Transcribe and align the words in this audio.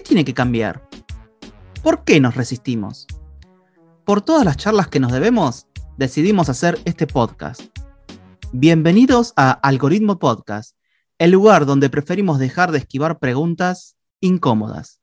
¿Qué 0.00 0.04
tiene 0.04 0.24
que 0.24 0.32
cambiar? 0.32 0.88
¿Por 1.82 2.04
qué 2.04 2.20
nos 2.20 2.34
resistimos? 2.34 3.06
Por 4.06 4.22
todas 4.22 4.46
las 4.46 4.56
charlas 4.56 4.88
que 4.88 4.98
nos 4.98 5.12
debemos, 5.12 5.66
decidimos 5.98 6.48
hacer 6.48 6.78
este 6.86 7.06
podcast. 7.06 7.60
Bienvenidos 8.50 9.34
a 9.36 9.50
Algoritmo 9.50 10.18
Podcast, 10.18 10.74
el 11.18 11.32
lugar 11.32 11.66
donde 11.66 11.90
preferimos 11.90 12.38
dejar 12.38 12.72
de 12.72 12.78
esquivar 12.78 13.18
preguntas 13.18 13.98
incómodas. 14.20 15.02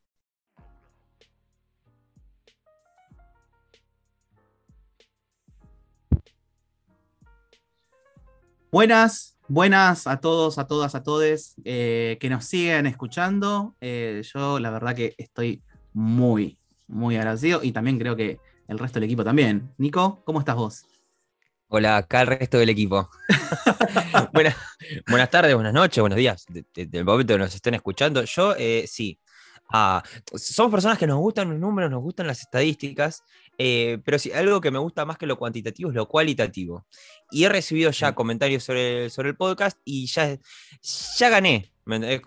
Buenas, 8.72 9.37
buenas 9.48 10.08
a 10.08 10.18
todos, 10.18 10.58
a 10.58 10.68
todas, 10.68 10.96
a 10.96 11.04
todes 11.04 11.56
eh, 11.64 12.18
que 12.20 12.30
nos 12.30 12.46
siguen 12.46 12.86
escuchando. 12.86 13.76
Eh, 13.82 14.22
yo 14.34 14.60
la 14.60 14.70
verdad 14.70 14.96
que 14.96 15.16
estoy 15.18 15.62
muy, 15.94 16.58
muy 16.88 17.16
agradecido 17.16 17.64
y 17.64 17.72
también 17.72 17.98
creo 17.98 18.16
que 18.16 18.40
el 18.68 18.80
resto 18.80 19.00
del 19.00 19.06
equipo 19.06 19.24
también. 19.24 19.74
Nico, 19.78 20.22
¿cómo 20.26 20.40
estás 20.40 20.56
vos? 20.56 20.86
Hola, 21.70 21.98
acá 21.98 22.22
el 22.22 22.28
resto 22.28 22.58
del 22.58 22.70
equipo. 22.70 23.10
buenas, 24.34 24.56
buenas 25.08 25.30
tardes, 25.30 25.54
buenas 25.56 25.74
noches, 25.74 26.02
buenos 26.02 26.18
días, 26.18 26.46
del 26.74 27.06
momento 27.06 27.34
que 27.34 27.40
nos 27.40 27.56
estén 27.56 27.74
escuchando. 27.74 28.24
Yo, 28.24 28.56
eh, 28.58 28.86
sí, 28.88 29.20
Ah, 29.70 30.02
somos 30.36 30.72
personas 30.72 30.98
que 30.98 31.08
nos 31.08 31.18
gustan 31.18 31.50
los 31.50 31.60
números, 31.60 31.92
nos 31.92 32.02
gustan 32.02 32.28
las 32.28 32.40
estadísticas, 32.40 33.24
eh, 33.58 34.00
pero 34.06 34.20
sí, 34.20 34.32
algo 34.32 34.62
que 34.62 34.72
me 34.72 34.80
gusta 34.80 35.06
más 35.06 35.18
que 35.18 35.26
lo 35.26 35.38
cuantitativo 35.38 35.90
es 35.90 35.96
lo 35.96 36.08
cualitativo. 36.08 36.86
Y 37.32 37.46
he 37.46 37.50
recibido 37.50 37.92
ya 37.92 38.14
comentarios 38.14 38.64
sobre, 38.64 39.10
sobre 39.10 39.30
el 39.30 39.36
podcast 39.36 39.80
y 39.84 40.06
ya, 40.08 40.38
ya 41.18 41.30
gané. 41.30 41.72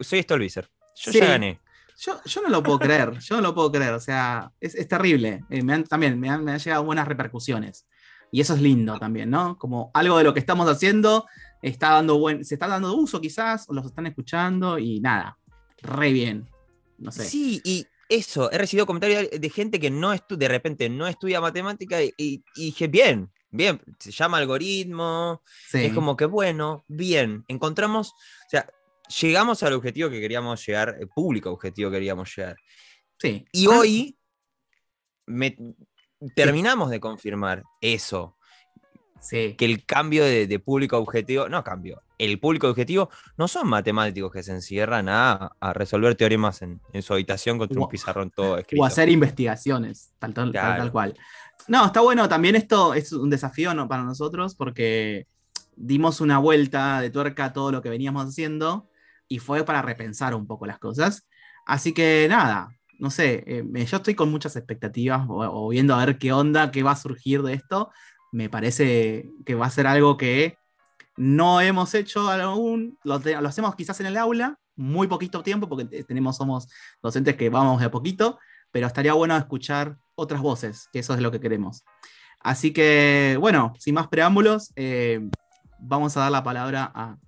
Soy 0.00 0.22
Stolbizer. 0.22 0.70
Yo 0.96 1.12
ya 1.12 1.26
gané. 1.26 1.60
Yo, 1.98 2.18
yo, 2.24 2.42
no 2.42 2.48
lo 2.48 2.62
puedo 2.62 2.78
creer, 2.78 3.18
yo 3.18 3.36
no 3.36 3.42
lo 3.42 3.54
puedo 3.54 3.70
creer, 3.70 3.92
o 3.92 4.00
sea, 4.00 4.50
es, 4.58 4.74
es 4.74 4.88
terrible. 4.88 5.44
Eh, 5.50 5.62
también 5.86 6.18
me 6.18 6.30
han, 6.30 6.42
me 6.42 6.52
han, 6.52 6.58
llegado 6.58 6.82
buenas 6.82 7.06
repercusiones. 7.06 7.86
Y 8.32 8.40
eso 8.40 8.54
es 8.54 8.62
lindo 8.62 8.98
también, 8.98 9.28
¿no? 9.28 9.58
Como 9.58 9.90
algo 9.92 10.16
de 10.16 10.24
lo 10.24 10.32
que 10.32 10.40
estamos 10.40 10.66
haciendo 10.68 11.26
está 11.60 11.90
dando 11.90 12.18
buen, 12.18 12.42
se 12.44 12.54
está 12.54 12.68
dando 12.68 12.94
uso 12.94 13.20
quizás, 13.20 13.68
o 13.68 13.74
los 13.74 13.84
están 13.84 14.06
escuchando 14.06 14.78
y 14.78 15.00
nada, 15.00 15.38
re 15.82 16.12
bien. 16.12 16.48
Sí, 17.10 17.60
y 17.64 17.86
eso, 18.10 18.50
he 18.50 18.58
recibido 18.58 18.86
comentarios 18.86 19.28
de 19.30 19.50
gente 19.50 19.78
que 19.78 19.88
no 19.88 20.12
de 20.12 20.48
repente 20.48 20.88
no 20.88 21.06
estudia 21.06 21.40
matemática 21.40 22.02
y, 22.02 22.42
dije, 22.54 22.88
bien, 22.88 23.30
bien, 23.50 23.80
se 23.98 24.10
llama 24.10 24.38
algoritmo, 24.38 25.42
es 25.72 25.94
como 25.94 26.16
que 26.16 26.26
bueno, 26.26 26.84
bien, 26.88 27.44
encontramos, 27.48 28.10
o 28.10 28.50
sea, 28.50 28.68
llegamos 29.20 29.62
al 29.62 29.74
objetivo 29.74 30.10
que 30.10 30.20
queríamos 30.20 30.66
llegar, 30.66 30.96
el 31.00 31.08
público 31.08 31.50
objetivo 31.50 31.90
que 31.90 31.96
queríamos 31.96 32.34
llegar. 32.36 32.56
Sí. 33.18 33.46
Y 33.52 33.66
hoy 33.68 34.18
terminamos 36.34 36.90
de 36.90 37.00
confirmar 37.00 37.62
eso. 37.80 38.36
Que 39.28 39.64
el 39.64 39.84
cambio 39.84 40.24
de, 40.24 40.58
público 40.58 40.96
objetivo, 40.98 41.48
no 41.48 41.62
cambio, 41.62 42.02
el 42.18 42.38
público 42.38 42.68
objetivo 42.68 43.10
no 43.36 43.48
son 43.48 43.68
matemáticos 43.68 44.32
que 44.32 44.42
se 44.42 44.52
encierran 44.52 45.08
a, 45.08 45.52
resolver 45.74 46.14
teoremas 46.14 46.62
en, 46.62 46.80
su 47.02 47.12
habitación 47.12 47.58
con 47.58 47.68
un 47.76 47.88
pizarrón 47.88 48.30
todo 48.30 48.58
escrito. 48.58 48.82
O 48.82 48.86
hacer 48.86 49.08
investigaciones, 49.08 50.12
tal, 50.18 50.34
tal, 50.34 50.92
cual. 50.92 51.14
No, 51.68 51.86
está 51.86 52.00
bueno, 52.00 52.28
también 52.28 52.56
esto 52.56 52.94
es 52.94 53.12
un 53.12 53.30
desafío 53.30 53.74
¿no? 53.74 53.88
para 53.88 54.02
nosotros 54.02 54.54
porque 54.54 55.26
dimos 55.76 56.20
una 56.20 56.38
vuelta 56.38 57.00
de 57.00 57.10
tuerca 57.10 57.46
a 57.46 57.52
todo 57.52 57.70
lo 57.72 57.82
que 57.82 57.90
veníamos 57.90 58.26
haciendo 58.26 58.88
y 59.28 59.38
fue 59.38 59.64
para 59.64 59.82
repensar 59.82 60.34
un 60.34 60.46
poco 60.46 60.66
las 60.66 60.78
cosas. 60.78 61.28
Así 61.66 61.92
que 61.92 62.26
nada, 62.28 62.70
no 62.98 63.10
sé, 63.10 63.44
eh, 63.46 63.86
yo 63.86 63.96
estoy 63.96 64.14
con 64.14 64.30
muchas 64.30 64.56
expectativas 64.56 65.24
o, 65.28 65.68
viendo 65.68 65.94
a 65.94 66.04
ver 66.04 66.18
qué 66.18 66.32
onda, 66.32 66.70
qué 66.70 66.82
va 66.82 66.92
a 66.92 66.96
surgir 66.96 67.42
de 67.42 67.54
esto 67.54 67.90
me 68.32 68.48
parece 68.48 69.30
que 69.44 69.54
va 69.54 69.66
a 69.66 69.70
ser 69.70 69.86
algo 69.86 70.16
que 70.16 70.56
no 71.16 71.60
hemos 71.60 71.94
hecho 71.94 72.30
aún, 72.30 72.98
lo, 73.04 73.20
hacemos 73.46 73.74
quizás 73.74 74.00
en 74.00 74.06
el 74.06 74.16
aula, 74.16 74.58
muy 74.76 75.06
poquito 75.06 75.42
tiempo, 75.42 75.68
porque 75.68 75.84
tenemos, 76.04 76.36
somos 76.36 76.68
docentes 77.02 77.36
que 77.36 77.50
vamos 77.50 77.80
de 77.80 77.86
a 77.86 77.90
poquito, 77.90 78.38
pero 78.72 78.86
estaría 78.86 79.12
bueno 79.12 79.36
escuchar 79.36 79.98
otras 80.14 80.40
voces, 80.40 80.88
que 80.92 81.00
eso 81.00 81.14
es 81.14 81.20
lo 81.20 81.30
que 81.30 81.40
queremos. 81.40 81.84
Así 82.40 82.72
que, 82.72 83.36
bueno, 83.38 83.74
sin 83.78 83.94
más 83.94 84.08
preámbulos, 84.08 84.72
eh, 84.76 85.20
vamos 85.78 86.16
a 86.16 86.20
dar 86.20 86.32
la 86.32 86.42
palabra 86.42 87.18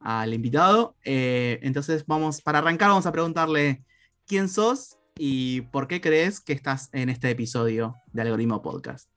al 0.00 0.34
invitado. 0.34 0.96
Eh, 1.04 1.58
entonces, 1.62 2.06
vamos, 2.06 2.40
para 2.40 2.58
arrancar, 2.60 2.88
vamos 2.88 3.06
a 3.06 3.12
preguntarle 3.12 3.84
quién 4.26 4.48
sos 4.48 4.96
y 5.18 5.62
por 5.62 5.88
qué 5.88 6.00
crees 6.00 6.40
que 6.40 6.54
estás 6.54 6.88
en 6.92 7.10
este 7.10 7.28
episodio 7.28 7.96
de 8.12 8.22
Algoritmo 8.22 8.62
Podcast. 8.62 9.11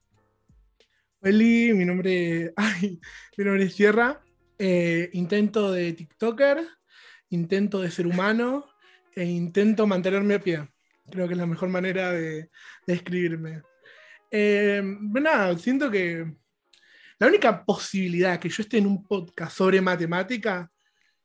Hola, 1.22 1.32
mi 1.32 1.84
nombre, 1.86 2.52
mi 3.38 3.44
nombre 3.44 3.64
es 3.64 3.74
Sierra. 3.74 4.20
Eh, 4.58 5.08
intento 5.14 5.72
de 5.72 5.94
TikToker, 5.94 6.58
intento 7.30 7.80
de 7.80 7.90
ser 7.90 8.06
humano 8.06 8.66
e 9.14 9.24
intento 9.24 9.86
mantenerme 9.86 10.34
a 10.34 10.40
pie. 10.40 10.68
Creo 11.10 11.26
que 11.26 11.32
es 11.32 11.38
la 11.38 11.46
mejor 11.46 11.70
manera 11.70 12.12
de, 12.12 12.50
describirme. 12.86 13.62
Eh, 14.30 14.82
nada, 14.84 15.56
siento 15.58 15.90
que 15.90 16.36
la 17.18 17.26
única 17.26 17.64
posibilidad 17.64 18.38
que 18.38 18.50
yo 18.50 18.62
esté 18.62 18.76
en 18.78 18.86
un 18.86 19.02
podcast 19.02 19.56
sobre 19.56 19.80
matemática 19.80 20.70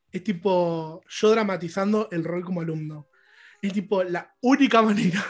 es 0.10 0.24
tipo 0.24 1.02
yo 1.08 1.30
dramatizando 1.32 2.08
el 2.12 2.24
rol 2.24 2.46
como 2.46 2.62
alumno. 2.62 3.10
Es 3.62 3.74
tipo 3.74 4.04
la 4.04 4.34
única 4.40 4.82
manera. 4.82 5.24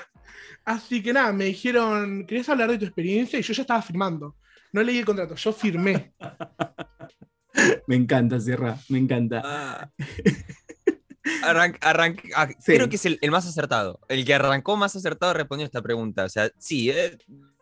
Así 0.63 1.01
que 1.01 1.13
nada, 1.13 1.33
me 1.33 1.45
dijeron, 1.45 2.28
¿querías 2.28 2.47
hablar 2.47 2.69
de 2.69 2.78
tu 2.78 2.85
experiencia? 2.85 3.39
Y 3.39 3.41
yo 3.41 3.53
ya 3.53 3.63
estaba 3.63 3.81
firmando. 3.81 4.38
No 4.72 4.84
leí 4.84 5.00
el 5.00 5.06
contrato, 5.06 5.36
yo 5.36 5.54
firmé. 5.54 6.14
me 7.88 7.96
encanta, 7.96 8.40
Sierra, 8.40 8.78
me 8.90 9.00
encanta. 9.00 9.42
Ah. 9.44 9.92
Ah, 11.44 12.48
creo 12.66 12.90
que 12.90 12.96
es 12.96 13.06
el, 13.06 13.20
más 13.30 13.46
acertado. 13.46 14.00
El 14.08 14.26
que 14.26 14.34
arrancó 14.34 14.76
más 14.76 14.96
acertado 14.96 15.34
respondió 15.34 15.66
a 15.66 15.68
esta 15.68 15.82
pregunta. 15.82 16.26
O 16.26 16.30
sea, 16.30 16.50
sí, 16.58 16.90
eh, 16.90 17.18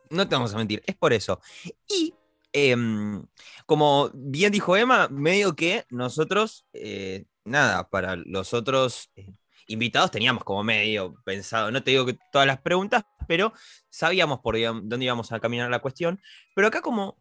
no 0.10 0.28
te 0.28 0.36
vamos 0.36 0.54
a 0.54 0.58
mentir, 0.58 0.82
es 0.86 0.96
por 0.96 1.14
eso. 1.14 1.42
Y 1.88 2.14
em, 2.54 3.24
como 3.66 4.12
bien 4.14 4.52
dijo 4.52 4.76
Emma, 4.76 5.08
medio 5.10 5.56
que 5.56 5.86
nosotros, 5.90 6.66
eh, 6.74 7.26
nada, 7.44 7.90
para 7.90 8.16
los 8.16 8.54
otros 8.54 9.10
eh, 9.16 9.34
invitados 9.70 10.12
teníamos 10.12 10.44
como 10.44 10.64
medio 10.64 11.16
pensado, 11.24 11.72
no 11.72 11.82
te 11.84 11.92
digo 11.92 12.06
que 12.06 12.18
todas 12.32 12.48
las 12.48 12.60
preguntas, 12.62 13.04
pero 13.28 13.54
sabíamos 13.90 14.40
por 14.40 14.60
dónde 14.60 15.06
íbamos 15.06 15.32
a 15.32 15.40
caminar 15.40 15.70
la 15.70 15.80
cuestión. 15.80 16.20
Pero 16.56 16.68
acá 16.68 16.82
como 16.82 17.18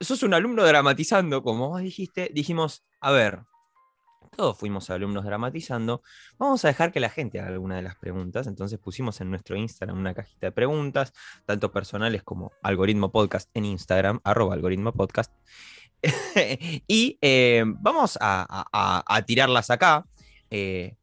sos 0.00 0.22
un 0.22 0.34
alumno 0.34 0.64
dramatizando, 0.64 1.42
como 1.42 1.68
vos 1.68 1.80
dijiste, 1.80 2.30
dijimos, 2.32 2.84
a 3.00 3.12
ver, 3.12 3.40
todos 4.36 4.56
fuimos 4.56 4.90
alumnos 4.90 5.24
dramatizando, 5.24 6.02
vamos 6.38 6.64
a 6.64 6.68
dejar 6.68 6.92
que 6.92 7.00
la 7.00 7.10
gente 7.10 7.40
haga 7.40 7.48
alguna 7.48 7.76
de 7.76 7.82
las 7.82 7.96
preguntas. 7.96 8.46
Entonces 8.46 8.78
pusimos 8.78 9.20
en 9.20 9.30
nuestro 9.30 9.56
Instagram 9.56 9.98
una 9.98 10.14
cajita 10.14 10.48
de 10.48 10.52
preguntas, 10.52 11.12
tanto 11.46 11.72
personales 11.72 12.22
como 12.22 12.52
algoritmo 12.62 13.10
podcast 13.10 13.50
en 13.54 13.64
Instagram, 13.64 14.20
arroba 14.24 14.54
algoritmo 14.54 14.92
podcast. 14.92 15.32
y 16.86 17.18
eh, 17.20 17.64
vamos 17.66 18.18
a, 18.20 19.24
tirarlas 19.26 19.70
acá. 19.70 20.06
Eh, 20.50 20.96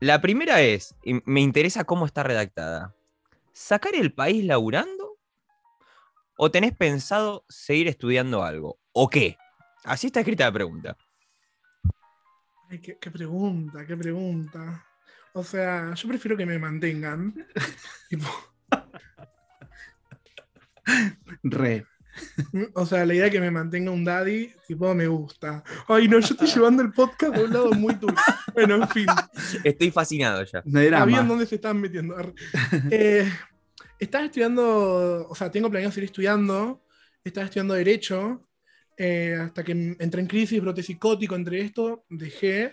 la 0.00 0.20
primera 0.20 0.60
es, 0.60 0.94
me 1.24 1.40
interesa 1.40 1.84
cómo 1.84 2.06
está 2.06 2.22
redactada. 2.22 2.94
¿Sacar 3.52 3.94
el 3.94 4.12
país 4.12 4.44
laburando? 4.44 5.16
¿O 6.36 6.50
tenés 6.50 6.76
pensado 6.76 7.44
seguir 7.48 7.88
estudiando 7.88 8.42
algo? 8.42 8.78
¿O 8.92 9.08
qué? 9.08 9.38
Así 9.84 10.08
está 10.08 10.20
escrita 10.20 10.44
la 10.44 10.52
pregunta. 10.52 10.96
Ay, 12.68 12.80
qué, 12.80 13.10
pregunta, 13.10 13.86
qué 13.86 13.96
pregunta. 13.96 14.84
O 15.32 15.42
sea, 15.42 15.94
yo 15.94 16.08
prefiero 16.08 16.36
que 16.36 16.44
me 16.44 16.58
mantengan. 16.58 17.34
Re. 21.42 21.86
O 22.74 22.86
sea, 22.86 23.04
la 23.04 23.14
idea 23.14 23.24
de 23.24 23.30
que 23.30 23.40
me 23.40 23.50
mantenga 23.50 23.90
un 23.90 24.04
daddy, 24.04 24.52
tipo, 24.66 24.94
me 24.94 25.06
gusta. 25.06 25.62
Ay, 25.88 26.08
no, 26.08 26.18
yo 26.18 26.28
estoy 26.28 26.48
llevando 26.48 26.82
el 26.82 26.92
podcast 26.92 27.36
a 27.36 27.40
un 27.40 27.52
lado 27.52 27.72
muy 27.72 27.94
duro. 27.94 28.14
Bueno, 28.54 28.76
en 28.76 28.88
fin. 28.88 29.06
Estoy 29.64 29.90
fascinado 29.90 30.42
ya. 30.44 30.62
No. 30.64 30.80
Sabían 30.90 31.28
dónde 31.28 31.46
se 31.46 31.56
están 31.56 31.80
metiendo. 31.80 32.16
Eh, 32.90 33.30
estaba 33.98 34.24
estudiando, 34.24 35.26
o 35.28 35.34
sea, 35.34 35.50
tengo 35.50 35.70
planeado 35.70 35.92
seguir 35.92 36.10
estudiando. 36.10 36.82
Estaba 37.24 37.44
estudiando 37.44 37.74
Derecho. 37.74 38.48
eh, 38.98 39.36
hasta 39.38 39.62
que 39.62 39.72
entré 39.72 40.20
en 40.20 40.26
crisis, 40.26 40.60
brote 40.60 40.82
psicótico, 40.82 41.34
entre 41.34 41.60
esto, 41.60 42.04
dejé. 42.08 42.72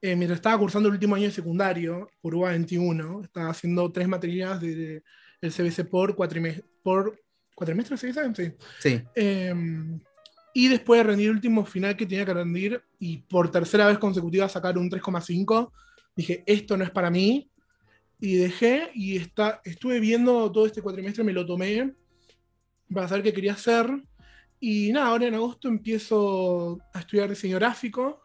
Eh, 0.00 0.16
mientras 0.16 0.38
estaba 0.38 0.58
cursando 0.58 0.88
el 0.88 0.94
último 0.94 1.14
año 1.14 1.26
de 1.26 1.30
secundario, 1.30 2.10
por 2.20 2.34
UBA 2.34 2.50
21, 2.50 3.22
estaba 3.22 3.50
haciendo 3.50 3.92
tres 3.92 4.08
materias 4.08 4.60
del 4.60 5.02
de, 5.40 5.50
CBC 5.50 5.88
por, 5.88 6.16
cuatrimestre, 6.16 6.64
por 6.82 7.21
cuatrimestre, 7.54 7.96
¿se 7.96 8.08
dice? 8.08 8.32
Sí. 8.34 8.52
Sí. 8.80 9.02
Eh, 9.14 9.54
y 10.54 10.68
después 10.68 10.98
de 10.98 11.04
rendir 11.04 11.28
el 11.28 11.36
último 11.36 11.64
final 11.64 11.96
que 11.96 12.06
tenía 12.06 12.26
que 12.26 12.34
rendir, 12.34 12.82
y 12.98 13.18
por 13.18 13.50
tercera 13.50 13.86
vez 13.86 13.98
consecutiva 13.98 14.48
sacar 14.48 14.76
un 14.76 14.90
3,5, 14.90 15.72
dije, 16.14 16.44
esto 16.46 16.76
no 16.76 16.84
es 16.84 16.90
para 16.90 17.10
mí. 17.10 17.48
Y 18.20 18.36
dejé, 18.36 18.90
y 18.94 19.16
está, 19.16 19.60
estuve 19.64 19.98
viendo 19.98 20.52
todo 20.52 20.66
este 20.66 20.82
cuatrimestre, 20.82 21.24
me 21.24 21.32
lo 21.32 21.44
tomé 21.44 21.92
para 22.92 23.08
saber 23.08 23.24
qué 23.24 23.32
quería 23.32 23.54
hacer. 23.54 23.90
Y 24.60 24.92
nada, 24.92 25.08
ahora 25.08 25.26
en 25.26 25.34
agosto 25.34 25.68
empiezo 25.68 26.78
a 26.92 27.00
estudiar 27.00 27.30
diseño 27.30 27.56
gráfico. 27.56 28.22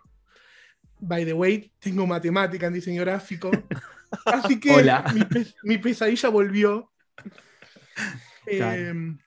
By 0.99 1.25
the 1.25 1.33
way, 1.33 1.71
tengo 1.79 2.05
matemática 2.05 2.67
en 2.67 2.73
diseño 2.73 3.01
gráfico. 3.01 3.49
Así 4.25 4.59
que 4.59 4.71
Hola. 4.71 5.03
Mi, 5.13 5.23
pe 5.23 5.47
mi, 5.63 5.77
pesadilla 5.77 6.29
volvió. 6.29 6.91
Claro. 8.47 8.81
Eh, 8.81 9.17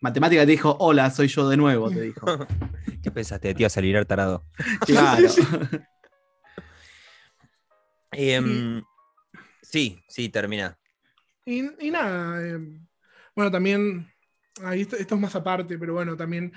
Matemática 0.00 0.42
te 0.42 0.52
dijo, 0.52 0.76
hola, 0.78 1.10
soy 1.10 1.28
yo 1.28 1.48
de 1.48 1.56
nuevo, 1.56 1.90
te 1.90 2.00
dijo. 2.02 2.26
¿Qué 3.02 3.10
pensaste 3.10 3.48
de 3.48 3.54
ti 3.54 3.64
a 3.64 3.70
salir 3.70 4.04
tarado? 4.04 4.44
Claro. 4.86 5.28
Em, 8.12 8.82
sí, 9.60 9.98
sí, 10.08 10.30
termina. 10.30 10.78
Y, 11.44 11.86
y 11.86 11.90
nada, 11.90 12.42
eh, 12.42 12.58
bueno, 13.34 13.50
también, 13.50 14.10
ahí 14.62 14.82
esto, 14.82 14.96
esto, 14.96 15.16
es 15.16 15.20
más 15.20 15.36
aparte, 15.36 15.76
pero 15.76 15.92
bueno, 15.92 16.16
también 16.16 16.50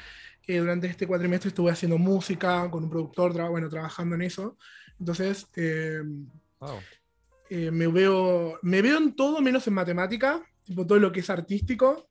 eh, 0.47 0.59
durante 0.59 0.87
este 0.87 1.05
cuatrimestre 1.05 1.49
estuve 1.49 1.71
haciendo 1.71 1.97
música 1.97 2.69
con 2.71 2.85
un 2.85 2.89
productor, 2.89 3.33
tra 3.33 3.49
bueno, 3.49 3.67
trabajando 3.67 4.15
en 4.15 4.21
eso. 4.21 4.57
Entonces, 4.99 5.47
eh, 5.55 6.01
Wow. 6.59 6.79
me, 7.49 7.87
veo, 7.87 8.59
me 8.61 8.81
veo 8.81 8.97
en 8.97 9.15
todo 9.15 9.41
menos 9.41 9.67
en 9.67 9.73
matemática, 9.73 10.41
tipo 10.63 10.85
todo 10.87 10.99
lo 10.99 11.11
que 11.11 11.19
es 11.19 11.29
artístico. 11.29 12.08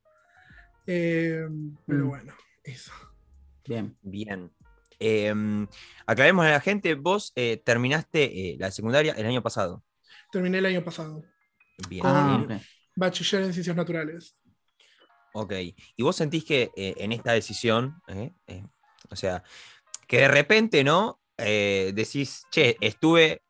Pero 0.88 1.50
Mm. 1.50 2.08
bueno, 2.08 2.34
eso. 2.64 2.92
Bien. 3.66 3.94
Bien. 4.02 4.50
Eh, 4.98 5.32
aclaremos 6.06 6.46
a 6.46 6.50
la 6.50 6.60
gente, 6.60 6.94
vos 6.94 7.32
eh, 7.36 7.60
terminaste 7.62 8.24
eh, 8.24 8.56
la 8.58 8.70
secundaria 8.70 9.12
el 9.12 9.26
año 9.26 9.42
pasado. 9.42 9.84
Terminé 10.32 10.58
el 10.58 10.66
año 10.66 10.82
pasado. 10.82 11.22
Bien. 11.88 12.04
Ah, 12.06 12.42
ok. 12.42 12.52
Bachiller 12.96 13.44
en 13.44 13.52
ciencias 13.52 13.76
naturales. 13.76 14.34
Ok. 15.34 15.52
¿Y 15.96 16.02
vos 16.02 16.16
sentís 16.16 16.44
que 16.44 16.70
eh, 16.74 16.94
en 16.96 17.12
esta 17.12 17.32
decisión, 17.32 18.00
eh, 18.08 18.32
eh, 18.46 18.64
o 19.10 19.14
sea, 19.16 19.44
que 20.06 20.18
de 20.20 20.28
repente, 20.28 20.82
¿no? 20.84 21.20
Eh, 21.36 21.92
decís, 21.94 22.44
che, 22.50 22.76
estuve 22.80 23.42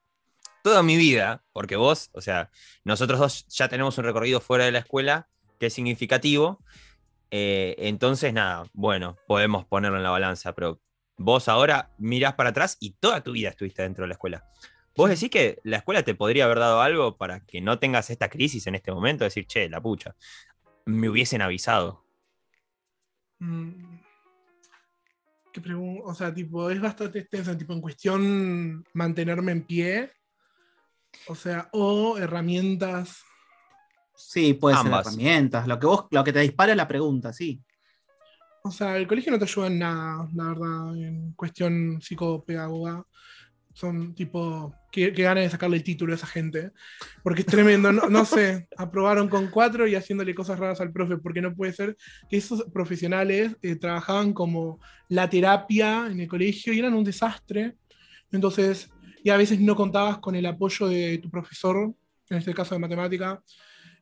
toda 0.62 0.82
mi 0.82 0.96
vida, 0.96 1.42
porque 1.52 1.76
vos, 1.76 2.10
o 2.12 2.20
sea, 2.20 2.50
nosotros 2.84 3.18
dos 3.20 3.46
ya 3.48 3.68
tenemos 3.68 3.96
un 3.96 4.04
recorrido 4.04 4.40
fuera 4.40 4.64
de 4.64 4.72
la 4.72 4.80
escuela 4.80 5.28
que 5.58 5.66
es 5.66 5.72
significativo. 5.72 6.62
Eh, 7.30 7.74
entonces, 7.78 8.32
nada, 8.32 8.66
bueno, 8.72 9.16
podemos 9.26 9.64
ponerlo 9.66 9.96
en 9.98 10.02
la 10.02 10.10
balanza, 10.10 10.54
pero 10.54 10.80
vos 11.16 11.48
ahora 11.48 11.90
mirás 11.98 12.34
para 12.34 12.50
atrás 12.50 12.76
y 12.80 12.92
toda 12.92 13.22
tu 13.22 13.32
vida 13.32 13.50
estuviste 13.50 13.82
dentro 13.82 14.04
de 14.04 14.08
la 14.08 14.14
escuela. 14.14 14.44
¿Vos 14.96 15.10
decís 15.10 15.30
que 15.30 15.60
la 15.62 15.76
escuela 15.76 16.02
te 16.02 16.14
podría 16.14 16.44
haber 16.44 16.58
dado 16.58 16.80
algo 16.80 17.16
para 17.16 17.40
que 17.40 17.60
no 17.60 17.78
tengas 17.78 18.10
esta 18.10 18.28
crisis 18.28 18.66
en 18.66 18.74
este 18.74 18.90
momento? 18.90 19.24
Decir, 19.24 19.46
che, 19.46 19.68
la 19.68 19.80
pucha, 19.80 20.16
me 20.86 21.08
hubiesen 21.08 21.42
avisado. 21.42 22.04
Mm. 23.38 23.98
¿Qué 25.52 25.74
o 25.74 26.14
sea, 26.14 26.34
tipo, 26.34 26.70
es 26.70 26.80
bastante 26.80 27.20
extensa, 27.20 27.56
tipo, 27.56 27.72
en 27.72 27.80
cuestión 27.80 28.84
mantenerme 28.92 29.52
en 29.52 29.62
pie. 29.62 30.12
O 31.26 31.34
sea, 31.34 31.68
o 31.72 32.18
herramientas. 32.18 33.22
Sí, 34.18 34.54
puede 34.54 34.76
Ambas. 34.76 35.06
ser 35.06 35.12
herramientas. 35.12 35.66
Lo 35.66 35.78
que 35.78 35.86
vos, 35.86 36.06
lo 36.10 36.24
que 36.24 36.32
te 36.32 36.40
dispara 36.40 36.72
es 36.72 36.76
la 36.76 36.88
pregunta, 36.88 37.32
sí. 37.32 37.62
O 38.64 38.70
sea, 38.70 38.96
el 38.96 39.06
colegio 39.06 39.30
no 39.32 39.38
te 39.38 39.44
ayuda 39.44 39.68
en 39.68 39.78
nada, 39.78 40.28
la 40.34 40.48
verdad, 40.48 40.96
en 40.96 41.32
cuestión 41.32 42.00
psicopedagoga. 42.02 43.04
Son 43.72 44.12
tipo, 44.16 44.74
que, 44.90 45.12
que 45.12 45.22
ganas 45.22 45.44
de 45.44 45.50
sacarle 45.50 45.76
el 45.76 45.84
título 45.84 46.12
a 46.12 46.16
esa 46.16 46.26
gente. 46.26 46.72
Porque 47.22 47.42
es 47.42 47.46
tremendo, 47.46 47.92
no, 47.92 48.08
no 48.10 48.24
sé, 48.24 48.66
aprobaron 48.76 49.28
con 49.28 49.46
cuatro 49.48 49.86
y 49.86 49.94
haciéndole 49.94 50.34
cosas 50.34 50.58
raras 50.58 50.80
al 50.80 50.92
profe, 50.92 51.16
porque 51.16 51.40
no 51.40 51.54
puede 51.54 51.72
ser 51.72 51.96
que 52.28 52.38
esos 52.38 52.64
profesionales 52.72 53.56
eh, 53.62 53.76
trabajaban 53.76 54.32
como 54.32 54.80
la 55.08 55.30
terapia 55.30 56.08
en 56.10 56.18
el 56.18 56.26
colegio 56.26 56.72
y 56.72 56.80
eran 56.80 56.94
un 56.94 57.04
desastre. 57.04 57.76
Entonces, 58.32 58.90
y 59.22 59.30
a 59.30 59.36
veces 59.36 59.60
no 59.60 59.76
contabas 59.76 60.18
con 60.18 60.34
el 60.34 60.46
apoyo 60.46 60.88
de 60.88 61.18
tu 61.18 61.30
profesor, 61.30 61.94
en 62.30 62.36
este 62.36 62.52
caso 62.52 62.74
de 62.74 62.80
matemática. 62.80 63.40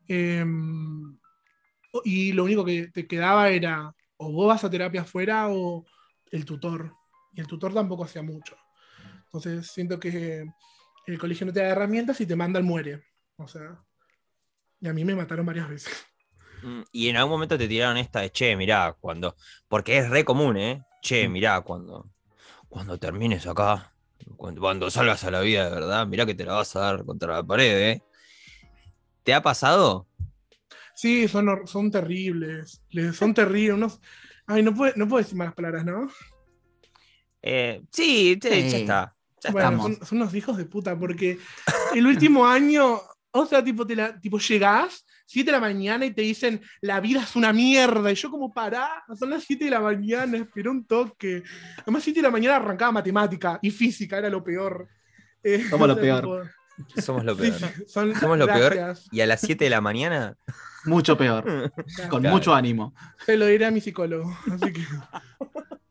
Eh, 0.08 0.44
y 2.04 2.32
lo 2.32 2.44
único 2.44 2.64
que 2.64 2.88
te 2.88 3.06
quedaba 3.06 3.48
era 3.48 3.94
o 4.18 4.32
vos 4.32 4.48
vas 4.48 4.64
a 4.64 4.70
terapia 4.70 5.02
afuera 5.02 5.48
o 5.48 5.84
el 6.30 6.44
tutor. 6.44 6.92
Y 7.32 7.40
el 7.40 7.46
tutor 7.46 7.74
tampoco 7.74 8.04
hacía 8.04 8.22
mucho. 8.22 8.56
Entonces 9.26 9.68
siento 9.68 10.00
que 10.00 10.46
el 11.06 11.18
colegio 11.18 11.46
no 11.46 11.52
te 11.52 11.60
da 11.60 11.68
herramientas 11.70 12.20
y 12.20 12.26
te 12.26 12.36
manda 12.36 12.58
al 12.58 12.64
muere. 12.64 13.04
O 13.36 13.46
sea, 13.48 13.84
y 14.80 14.88
a 14.88 14.92
mí 14.92 15.04
me 15.04 15.14
mataron 15.14 15.46
varias 15.46 15.68
veces. 15.68 16.06
Mm, 16.62 16.82
Y 16.92 17.08
en 17.08 17.16
algún 17.16 17.32
momento 17.32 17.58
te 17.58 17.68
tiraron 17.68 17.96
esta 17.98 18.20
de, 18.20 18.30
che, 18.30 18.56
mirá, 18.56 18.92
cuando. 19.00 19.36
Porque 19.68 19.98
es 19.98 20.10
re 20.10 20.24
común, 20.24 20.56
¿eh? 20.56 20.82
Che, 21.02 21.28
mirá, 21.28 21.60
cuando. 21.62 22.10
Cuando 22.68 22.98
termines 22.98 23.46
acá. 23.46 23.94
Cuando, 24.36 24.60
cuando 24.60 24.90
salgas 24.90 25.24
a 25.24 25.30
la 25.30 25.40
vida 25.40 25.64
de 25.66 25.70
verdad, 25.74 26.06
mirá 26.06 26.26
que 26.26 26.34
te 26.34 26.44
la 26.44 26.54
vas 26.54 26.76
a 26.76 26.80
dar 26.80 27.04
contra 27.04 27.34
la 27.34 27.44
pared, 27.44 27.90
¿eh? 27.90 28.02
¿Te 29.26 29.34
ha 29.34 29.42
pasado? 29.42 30.06
Sí, 30.94 31.26
son, 31.26 31.66
son 31.66 31.90
terribles. 31.90 32.80
Les- 32.90 33.14
Son 33.16 33.34
terribles. 33.34 33.74
Unos... 33.74 34.00
Ay, 34.46 34.62
no 34.62 34.72
puedo, 34.72 34.92
no 34.96 35.08
puedo 35.08 35.20
decir 35.22 35.36
malas 35.36 35.52
palabras, 35.54 35.84
¿no? 35.84 36.08
Eh, 37.42 37.82
sí, 37.90 38.38
sí, 38.40 38.48
Sí. 38.48 38.68
ya 38.70 38.78
está. 38.78 39.16
Ya 39.42 39.50
Bueno, 39.50 39.68
estamos. 39.70 39.96
son, 39.98 40.06
son 40.06 40.18
unos 40.22 40.34
hijos 40.34 40.56
de 40.56 40.64
puta, 40.66 40.96
porque 40.98 41.38
el 41.94 42.06
último 42.06 42.46
año, 42.46 43.00
o 43.32 43.46
sea, 43.46 43.62
tipo, 43.62 43.86
te 43.86 43.94
la, 43.96 44.18
tipo 44.20 44.38
llegás, 44.38 45.04
7 45.26 45.46
de 45.46 45.52
la 45.52 45.60
mañana 45.60 46.06
y 46.06 46.12
te 46.14 46.22
dicen, 46.22 46.60
la 46.80 47.00
vida 47.00 47.22
es 47.22 47.34
una 47.36 47.52
mierda. 47.52 48.10
Y 48.10 48.14
yo 48.14 48.30
como, 48.30 48.54
pará, 48.54 49.04
son 49.18 49.30
las 49.30 49.42
7 49.44 49.64
de 49.66 49.72
la 49.72 49.80
mañana, 49.80 50.38
espera 50.38 50.70
un 50.70 50.86
toque. 50.86 51.42
Además, 51.82 52.04
7 52.04 52.20
de 52.20 52.22
la 52.22 52.30
mañana 52.30 52.56
arrancaba 52.56 52.92
matemática 52.92 53.58
y 53.60 53.70
física, 53.72 54.18
era 54.18 54.30
lo 54.30 54.42
peor. 54.44 54.88
Eh, 55.42 55.66
Somos 55.68 55.88
lo 55.88 55.96
peor. 56.00 56.20
tipo, 56.20 56.40
Somos 57.02 57.24
lo 57.24 57.36
peor. 57.36 57.54
sí, 57.58 57.64
son- 57.86 58.14
Somos 58.14 58.38
lo 58.38 58.46
peor. 58.46 58.96
Y 59.10 59.20
a 59.20 59.26
las 59.26 59.40
7 59.40 59.64
de 59.64 59.70
la 59.70 59.80
mañana. 59.80 60.36
Mucho 60.84 61.16
peor. 61.18 61.44
Con 62.10 62.20
Claro. 62.20 62.36
mucho 62.36 62.54
ánimo. 62.54 62.94
Se 63.24 63.36
lo 63.36 63.46
diré 63.46 63.66
a 63.66 63.70
mi 63.70 63.80
psicólogo. 63.80 64.36
Así 64.52 64.72
que, 64.72 64.82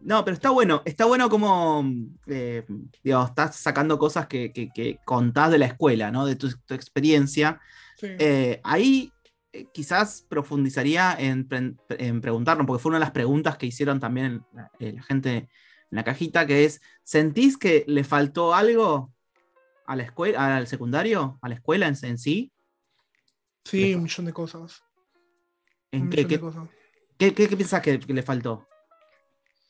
No, 0.00 0.24
pero 0.24 0.34
está 0.34 0.50
bueno. 0.50 0.82
Está 0.84 1.04
bueno 1.04 1.28
como, 1.30 1.84
eh, 2.26 2.64
digo, 3.04 3.24
estás 3.24 3.54
sacando 3.56 3.98
cosas 3.98 4.26
que, 4.26 4.52
que- 4.52 4.70
que 4.74 4.98
contás 5.04 5.50
de 5.52 5.58
la 5.58 5.66
escuela, 5.66 6.10
¿no? 6.10 6.26
De 6.26 6.34
tu, 6.34 6.50
tu 6.66 6.74
experiencia. 6.74 7.60
sí. 7.96 8.08
Eh, 8.18 8.60
ahí 8.64 9.12
eh, 9.52 9.66
quizás 9.72 10.26
profundizaría 10.28 11.14
en, 11.18 11.46
pre- 11.46 11.74
en 11.90 12.20
preguntarnos, 12.20 12.66
porque 12.66 12.82
fue 12.82 12.90
una 12.90 12.96
de 12.98 13.04
las 13.04 13.10
preguntas 13.12 13.56
que 13.58 13.66
hicieron 13.66 14.00
también 14.00 14.44
la, 14.52 14.70
la 14.80 15.02
gente 15.04 15.36
en 15.36 15.48
la 15.90 16.02
cajita, 16.04 16.46
que 16.46 16.64
es, 16.64 16.80
¿sentís 17.04 17.56
que 17.58 17.84
le 17.86 18.02
faltó 18.02 18.54
algo 18.54 19.12
a 19.86 19.96
la 19.96 20.02
escuela, 20.04 20.56
al 20.56 20.66
secundario, 20.66 21.38
a 21.42 21.48
la 21.48 21.54
escuela 21.54 21.86
en, 21.88 21.96
en 22.02 22.18
sí? 22.18 22.52
Sí, 23.64 23.94
un 23.94 24.02
millón 24.04 24.26
de 24.26 24.32
cosas. 24.32 24.82
¿En 25.90 26.02
un 26.02 26.10
qué, 26.10 26.22
de 26.22 26.28
qué, 26.28 26.40
cosas. 26.40 26.68
qué- 27.18 27.34
qué- 27.34 27.48
qué 27.48 27.56
pensás 27.56 27.82
que, 27.82 27.98
que 28.00 28.12
le 28.12 28.22
faltó? 28.22 28.66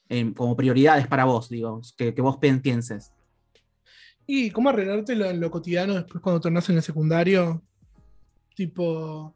En- 0.08 0.34
como 0.34 0.56
prioridades 0.56 1.06
para 1.06 1.24
vos, 1.24 1.48
digo, 1.48 1.80
que, 1.96 2.14
que 2.14 2.22
vos 2.22 2.38
pienses. 2.38 3.12
¿Y 4.26 4.50
cómo 4.50 4.68
arreglártelo 4.68 5.26
en 5.26 5.40
lo 5.40 5.50
cotidiano 5.50 5.94
después 5.94 6.22
cuando 6.22 6.40
tornás 6.40 6.68
en 6.70 6.76
el 6.76 6.82
secundario? 6.82 7.62
Tipo, 8.54 9.34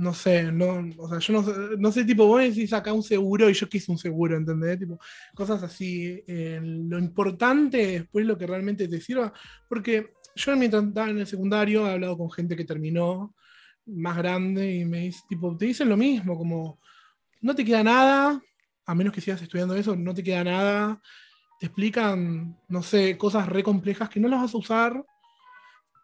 no 0.00 0.14
sé, 0.14 0.50
no, 0.50 0.88
o 0.98 1.08
sea, 1.08 1.18
yo 1.18 1.32
no, 1.34 1.42
no 1.78 1.92
sé, 1.92 2.04
tipo, 2.04 2.26
vos 2.26 2.40
decís 2.40 2.72
acá 2.72 2.92
un 2.92 3.02
seguro 3.02 3.50
y 3.50 3.54
yo 3.54 3.68
quise 3.68 3.92
un 3.92 3.98
seguro, 3.98 4.36
¿entendés? 4.36 4.78
Tipo, 4.78 4.98
cosas 5.34 5.62
así. 5.62 6.22
eh, 6.26 6.60
lo 6.62 6.98
importante 6.98 7.76
después 7.76 8.24
lo 8.26 8.38
que 8.38 8.46
realmente 8.46 8.88
te 8.88 9.00
sirva, 9.00 9.32
porque 9.68 10.12
yo 10.34 10.56
mientras 10.56 10.84
estaba 10.84 11.10
en 11.10 11.18
el 11.18 11.26
secundario 11.26 11.86
he 11.86 11.92
hablado 11.92 12.16
con 12.16 12.30
gente 12.30 12.56
que 12.56 12.64
terminó 12.64 13.34
más 13.86 14.16
grande 14.16 14.74
y 14.74 14.84
me 14.84 15.00
dice, 15.00 15.20
tipo, 15.28 15.56
te 15.56 15.66
dicen 15.66 15.88
lo 15.88 15.96
mismo, 15.96 16.36
como 16.36 16.80
no 17.42 17.54
te 17.54 17.64
queda 17.64 17.82
nada, 17.82 18.40
a 18.86 18.94
menos 18.94 19.12
que 19.12 19.20
sigas 19.20 19.42
estudiando 19.42 19.74
eso, 19.74 19.96
no 19.96 20.14
te 20.14 20.22
queda 20.22 20.44
nada. 20.44 21.00
Te 21.58 21.66
explican, 21.66 22.56
no 22.68 22.82
sé, 22.82 23.18
cosas 23.18 23.46
re 23.48 23.62
complejas 23.62 24.08
que 24.08 24.18
no 24.18 24.28
las 24.28 24.40
vas 24.40 24.54
a 24.54 24.58
usar. 24.58 25.04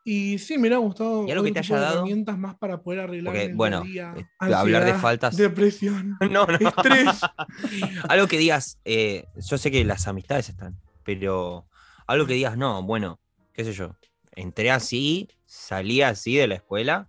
Y 0.09 0.39
sí, 0.39 0.57
me 0.57 0.73
ha 0.73 0.79
gustado 0.79 1.27
¿Y 1.27 1.33
algo 1.33 1.43
que 1.43 1.51
te 1.51 1.59
haya 1.59 1.81
dado? 1.81 1.95
herramientas 1.97 2.39
más 2.39 2.55
para 2.55 2.81
poder 2.81 3.01
arreglar 3.01 3.35
Porque, 3.35 3.47
el 3.47 3.57
bueno, 3.57 3.83
día 3.83 4.15
eh, 4.17 4.25
hablar 4.39 4.85
de 4.85 4.95
faltas- 4.95 5.37
Depresión, 5.37 6.17
No, 6.31 6.47
no. 6.47 6.57
estrés. 6.61 7.21
algo 8.09 8.29
que 8.29 8.39
digas, 8.39 8.79
eh, 8.85 9.27
yo 9.35 9.59
sé 9.59 9.73
que 9.73 9.85
las 9.85 10.07
amistades 10.07 10.49
están, 10.49 10.77
pero 11.03 11.67
algo 12.07 12.25
que 12.25 12.35
digas, 12.35 12.57
no, 12.57 12.85
bueno, 12.85 13.19
qué 13.53 13.65
sé 13.65 13.73
yo, 13.73 13.97
entré 14.37 14.71
así, 14.71 15.29
salí 15.45 16.03
así 16.03 16.37
de 16.37 16.47
la 16.47 16.55
escuela, 16.55 17.09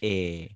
eh, 0.00 0.54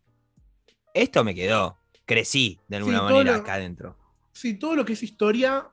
esto 0.95 1.25
me 1.25 1.35
quedó, 1.35 1.79
crecí 2.05 2.61
de 2.69 2.77
alguna 2.77 2.99
Sí, 2.99 3.05
manera 3.05 3.33
lo- 3.33 3.43
acá 3.43 3.55
adentro. 3.55 3.99
Sí, 4.33 4.55
todo 4.55 4.77
lo 4.77 4.85
que 4.85 4.93
es 4.93 5.03
historia, 5.03 5.69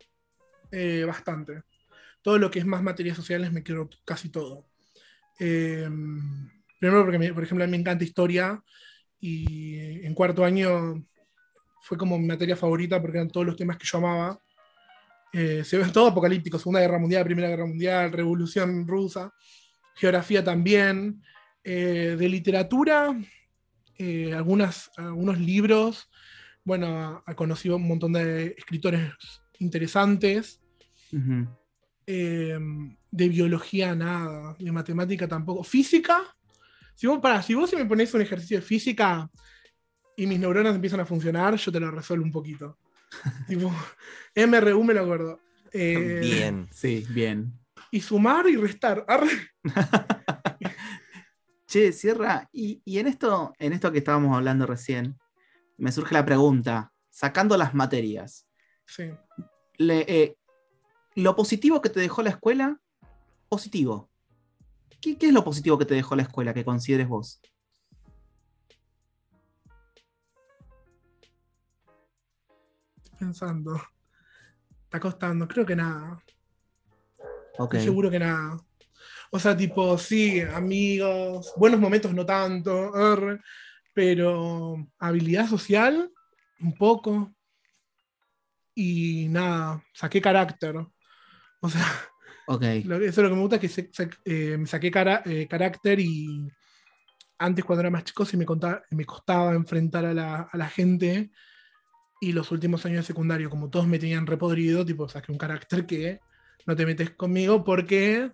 bastante. 1.05 1.61
Todo 2.23 2.39
lo 2.39 2.49
que 2.49 2.57
es 2.57 2.65
más 2.65 2.81
materias 2.81 3.15
sociales 3.15 3.51
me 3.51 3.63
quedo 3.63 3.89
casi 4.05 4.29
todo. 4.29 4.65
Eh, 5.45 5.89
primero 6.79 7.03
porque, 7.03 7.19
me- 7.19 7.33
por 7.33 7.43
ejemplo, 7.43 7.63
a 7.65 7.67
mí 7.67 7.71
me 7.71 7.77
encanta 7.77 8.05
historia 8.05 8.63
y 9.19 10.05
en 10.05 10.13
cuarto 10.13 10.45
año 10.45 11.05
fue 11.81 11.97
como 11.97 12.17
mi 12.17 12.25
materia 12.27 12.55
favorita 12.55 13.01
porque 13.01 13.17
eran 13.17 13.29
todos 13.29 13.45
los 13.45 13.57
temas 13.57 13.77
que 13.77 13.85
yo 13.85 13.97
amaba. 13.97 14.39
Eh, 15.33 15.63
se 15.65 15.77
ven 15.77 15.91
todo 15.91 16.07
apocalíptico, 16.07 16.57
Segunda 16.57 16.79
Guerra 16.79 16.99
Mundial, 16.99 17.25
Primera 17.25 17.49
Guerra 17.49 17.65
Mundial, 17.65 18.11
Revolución 18.11 18.87
Rusa, 18.87 19.33
geografía 19.95 20.43
también. 20.43 21.21
Eh, 21.65 22.15
de 22.19 22.29
literatura, 22.29 23.17
eh, 23.97 24.33
algunas, 24.33 24.91
algunos 24.97 25.39
libros. 25.39 26.09
Bueno, 26.65 27.23
ha 27.25 27.35
conocido 27.35 27.77
un 27.77 27.87
montón 27.87 28.13
de 28.13 28.55
escritores 28.57 29.11
interesantes. 29.59 30.61
Ujú. 31.11 31.47
Eh, 32.05 32.57
de 33.11 33.29
biología 33.29 33.95
nada, 33.95 34.55
de 34.59 34.71
matemática 34.71 35.27
tampoco. 35.27 35.63
Física, 35.63 36.21
si 36.95 37.07
vos, 37.07 37.19
para, 37.19 37.41
si 37.41 37.53
vos 37.53 37.69
si 37.69 37.75
me 37.75 37.85
pones 37.85 38.13
un 38.13 38.21
ejercicio 38.21 38.57
de 38.57 38.63
física 38.63 39.29
y 40.17 40.27
mis 40.27 40.39
neuronas 40.39 40.75
empiezan 40.75 40.99
a 40.99 41.05
funcionar, 41.05 41.55
yo 41.55 41.71
te 41.71 41.79
lo 41.79 41.91
resuelvo 41.91 42.25
un 42.25 42.31
poquito. 42.31 42.77
tipo, 43.47 43.71
MRU 44.35 44.83
me 44.83 44.93
lo 44.93 45.01
acuerdo. 45.01 45.39
Eh, 45.71 46.19
Bien. 46.21 46.67
Sí, 46.71 47.05
bien. 47.09 47.53
Y 47.91 48.01
sumar 48.01 48.47
y 48.47 48.55
restar. 48.55 49.05
Che, 51.67 51.91
Sierra, 51.91 52.47
y, 52.51 52.81
y 52.85 52.99
en, 52.99 53.07
esto, 53.07 53.53
en 53.57 53.73
esto 53.73 53.91
que 53.91 53.97
estábamos 53.97 54.35
hablando 54.35 54.67
recién, 54.67 55.17
me 55.77 55.91
surge 55.91 56.13
la 56.13 56.23
pregunta, 56.25 56.91
sacando 57.09 57.57
las 57.57 57.73
materias, 57.73 58.47
Sí. 58.85 59.09
le- 59.77 60.05
eh, 60.07 60.37
lo 61.15 61.35
positivo 61.35 61.81
que 61.81 61.89
te 61.89 61.99
dejó 61.99 62.21
la 62.23 62.31
escuela, 62.31 62.79
positivo. 63.49 64.09
¿Qué, 65.01 65.17
qué 65.17 65.27
es 65.27 65.33
lo 65.33 65.43
positivo 65.43 65.77
que 65.77 65.85
te 65.85 65.95
dejó 65.95 66.15
la 66.15 66.23
escuela 66.23 66.53
que 66.53 66.65
consideres 66.65 67.07
vos? 67.07 67.41
Estoy 73.03 73.17
pensando. 73.19 73.81
Está 74.83 74.99
costando, 74.99 75.47
creo 75.47 75.65
que 75.65 75.75
nada. 75.75 76.23
Ok. 77.57 77.73
Estoy 77.73 77.85
seguro 77.85 78.09
que 78.09 78.19
nada. 78.19 78.57
O 79.31 79.39
sea, 79.39 79.57
tipo, 79.57 79.97
sí, 79.97 80.41
amigos, 80.41 81.53
buenos 81.57 81.79
momentos 81.79 82.13
no 82.13 82.23
tanto, 82.23 82.91
pero 83.91 84.87
habilidad 84.99 85.47
social, 85.47 86.11
un 86.59 86.73
poco. 86.75 87.33
Y 88.75 89.27
nada, 89.29 89.83
saqué 89.91 90.21
carácter. 90.21 90.75
O 91.63 91.69
sea, 91.69 91.85
Ok. 92.47 92.61
lo- 92.85 92.97
eso 92.97 93.05
es 93.07 93.17
lo 93.17 93.29
que 93.29 93.35
me 93.35 93.41
gusta, 93.41 93.59
que 93.59 93.69
se- 93.69 93.89
se- 93.91 94.09
eh, 94.25 94.57
me 94.57 94.67
saqué 94.67 94.91
cara- 94.91 95.21
eh, 95.25 95.47
carácter 95.47 95.99
y 95.99 96.45
antes 97.39 97.63
cuando 97.65 97.81
era 97.81 97.89
más 97.89 98.03
chico 98.03 98.25
sí 98.25 98.35
me, 98.37 98.45
contaba- 98.45 98.83
me 98.91 99.05
costaba 99.05 99.53
enfrentar 99.53 100.05
a 100.05 100.13
la, 100.13 100.49
a 100.51 100.57
la 100.57 100.67
gente. 100.69 101.31
Y 102.21 102.31
los 102.31 102.51
últimos 102.51 102.85
años 102.85 102.97
de 102.99 103.03
secundario, 103.07 103.49
como 103.49 103.69
todos 103.69 103.87
me 103.87 103.99
tenían 103.99 104.27
repodrido, 104.27 104.85
tipo, 104.85 105.09
saqué 105.09 105.31
un 105.31 105.37
carácter 105.37 105.85
que 105.85 106.19
no 106.65 106.75
te 106.75 106.85
metes 106.85 107.11
conmigo 107.11 107.63
porque 107.63 108.31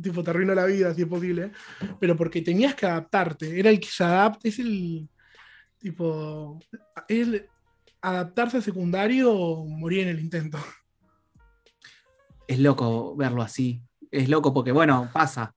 tipo, 0.00 0.22
te 0.22 0.30
arruino 0.30 0.54
la 0.54 0.64
vida 0.66 0.94
si 0.94 1.02
es 1.02 1.08
posible. 1.08 1.52
Pero 1.98 2.16
porque 2.16 2.40
tenías 2.42 2.74
que 2.74 2.86
adaptarte. 2.86 3.58
Era 3.58 3.70
el 3.70 3.78
que 3.80 3.88
se 3.88 4.04
adapta, 4.04 4.48
es 4.48 4.58
el 4.58 5.08
tipo. 5.78 6.58
El 7.08 7.46
adaptarse 8.02 8.58
a 8.58 8.62
secundario 8.62 9.32
o 9.32 9.66
morir 9.66 10.00
en 10.00 10.08
el 10.08 10.20
intento. 10.20 10.58
Es 12.50 12.58
loco 12.58 13.14
verlo 13.16 13.42
así. 13.42 13.80
Es 14.10 14.28
loco 14.28 14.52
porque, 14.52 14.72
bueno, 14.72 15.08
pasa. 15.12 15.54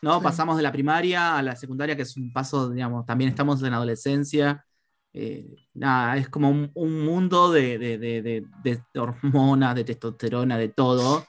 ¿no? 0.00 0.18
Sí. 0.18 0.24
Pasamos 0.24 0.56
de 0.56 0.62
la 0.62 0.72
primaria 0.72 1.36
a 1.36 1.42
la 1.42 1.54
secundaria, 1.54 1.94
que 1.94 2.02
es 2.02 2.16
un 2.16 2.32
paso, 2.32 2.70
digamos, 2.70 3.04
también 3.06 3.28
estamos 3.30 3.62
en 3.62 3.74
adolescencia. 3.74 4.64
Eh, 5.12 5.54
nada, 5.74 6.16
es 6.16 6.28
como 6.30 6.48
un, 6.48 6.70
un 6.74 7.04
mundo 7.04 7.52
de, 7.52 7.78
de- 7.78 7.98
de- 7.98 8.22
de- 8.64 8.98
hormonas, 8.98 9.74
de 9.74 9.84
testosterona, 9.84 10.56
de 10.56 10.68
todo. 10.70 11.26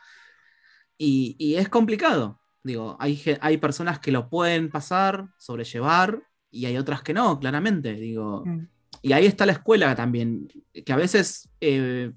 Y, 0.97 1.35
y 1.37 1.55
es 1.55 1.69
complicado. 1.69 2.39
Digo, 2.63 2.95
hay, 2.99 3.21
hay 3.41 3.57
personas 3.57 3.99
que 3.99 4.11
lo 4.11 4.29
pueden 4.29 4.69
pasar, 4.69 5.27
sobrellevar, 5.37 6.23
y 6.49 6.65
hay 6.65 6.77
otras 6.77 7.01
que 7.01 7.13
no, 7.13 7.39
claramente. 7.39 7.93
Digo, 7.93 8.43
Mm. 8.45 8.67
y 9.01 9.11
ahí 9.13 9.25
está 9.25 9.45
la 9.45 9.51
escuela 9.53 9.95
también, 9.95 10.47
que 10.85 10.93
a 10.93 10.95
veces, 10.95 11.49
eh, 11.59 12.11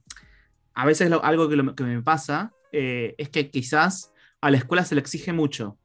a 0.75 0.87
veces 0.87 1.11
lo- 1.11 1.25
algo 1.25 1.49
que, 1.49 1.57
lo- 1.57 1.75
que 1.75 1.83
me 1.85 2.01
pasa 2.03 2.53
eh, 2.73 3.15
es 3.19 3.29
que 3.29 3.51
quizás 3.51 4.13
a 4.41 4.51
la 4.51 4.57
escuela 4.59 4.85
se 4.85 4.95
le 4.95 5.01
exige 5.01 5.33
mucho. 5.33 5.79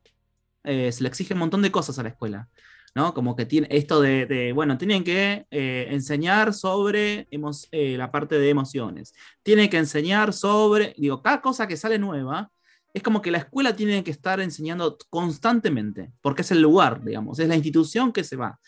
Eh, 0.64 0.92
se 0.92 1.02
le 1.04 1.10
exige 1.10 1.34
un 1.34 1.40
montón 1.40 1.62
de 1.62 1.72
cosas 1.72 1.98
a 2.00 2.04
la 2.04 2.10
escuela. 2.10 2.50
¿no? 2.94 3.14
Como 3.14 3.36
que 3.36 3.46
tiene 3.46 3.68
esto 3.72 4.02
de, 4.02 4.52
bueno, 4.54 4.78
tienen 4.78 5.04
que 5.04 5.46
eh, 5.50 5.88
enseñar 5.90 6.54
sobre 6.54 7.28
emo- 7.32 7.52
la 7.98 8.12
parte 8.12 8.38
de 8.38 8.50
emociones. 8.50 9.14
Tienen 9.44 9.70
que 9.70 9.78
enseñar 9.78 10.34
sobre, 10.34 10.94
digo, 10.98 11.22
cada 11.22 11.42
cosa 11.42 11.68
que 11.68 11.78
sale 11.78 11.98
nueva, 11.98 12.52
es 12.94 13.02
como 13.02 13.22
que 13.22 13.32
la 13.32 13.38
escuela 13.38 13.74
tiene 13.76 14.04
que 14.04 14.12
estar 14.12 14.42
enseñando 14.42 14.98
constantemente, 15.10 16.12
porque 16.22 16.42
es 16.42 16.52
el 16.52 16.62
lugar, 16.62 17.02
digamos, 17.04 17.40
es 17.40 17.48
la 17.48 17.56
institución 17.56 18.12
que 18.12 18.26
se 18.26 18.36
va. 18.36 18.60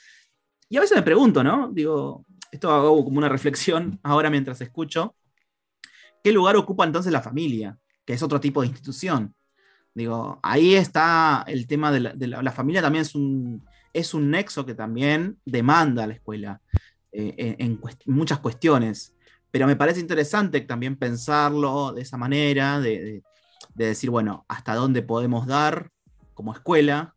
Y 0.70 0.78
a 0.78 0.80
veces 0.82 0.96
me 0.98 1.04
pregunto, 1.04 1.44
¿no? 1.44 1.70
Digo, 1.74 2.26
esto 2.50 2.72
hago 2.72 3.04
como 3.04 3.18
una 3.18 3.28
reflexión 3.38 4.00
ahora 4.04 4.30
mientras 4.30 4.62
escucho, 4.62 5.18
¿qué 6.24 6.32
lugar 6.32 6.56
ocupa 6.56 6.86
entonces 6.86 7.12
la 7.12 7.22
familia? 7.22 7.78
Que 8.06 8.14
es 8.14 8.24
otro 8.24 8.40
tipo 8.40 8.62
de 8.62 8.68
institución. 8.68 9.34
Digo, 9.94 10.40
ahí 10.42 10.76
está 10.76 11.44
el 11.48 11.68
tema 11.68 11.92
de 11.92 12.28
la, 12.28 12.52
familia 12.52 12.82
también 12.82 13.04
es 13.04 13.14
un, 13.14 13.64
es 13.94 14.14
un 14.14 14.32
nexo 14.32 14.66
que 14.66 14.74
también 14.74 15.38
demanda 15.46 16.04
a 16.04 16.08
la 16.08 16.14
escuela 16.14 16.62
eh, 17.12 17.56
en, 17.60 17.80
muchas 18.06 18.40
cuestiones. 18.40 19.14
Pero 19.52 19.68
me 19.68 19.76
parece 19.76 20.00
interesante 20.00 20.62
también 20.62 20.96
pensarlo 20.96 21.94
de 21.94 22.02
esa 22.02 22.18
manera, 22.18 22.80
de 22.80 23.22
decir, 23.76 24.10
bueno, 24.10 24.46
hasta 24.48 24.74
dónde 24.74 25.04
podemos 25.04 25.46
dar 25.46 25.92
como 26.34 26.54
escuela 26.54 27.16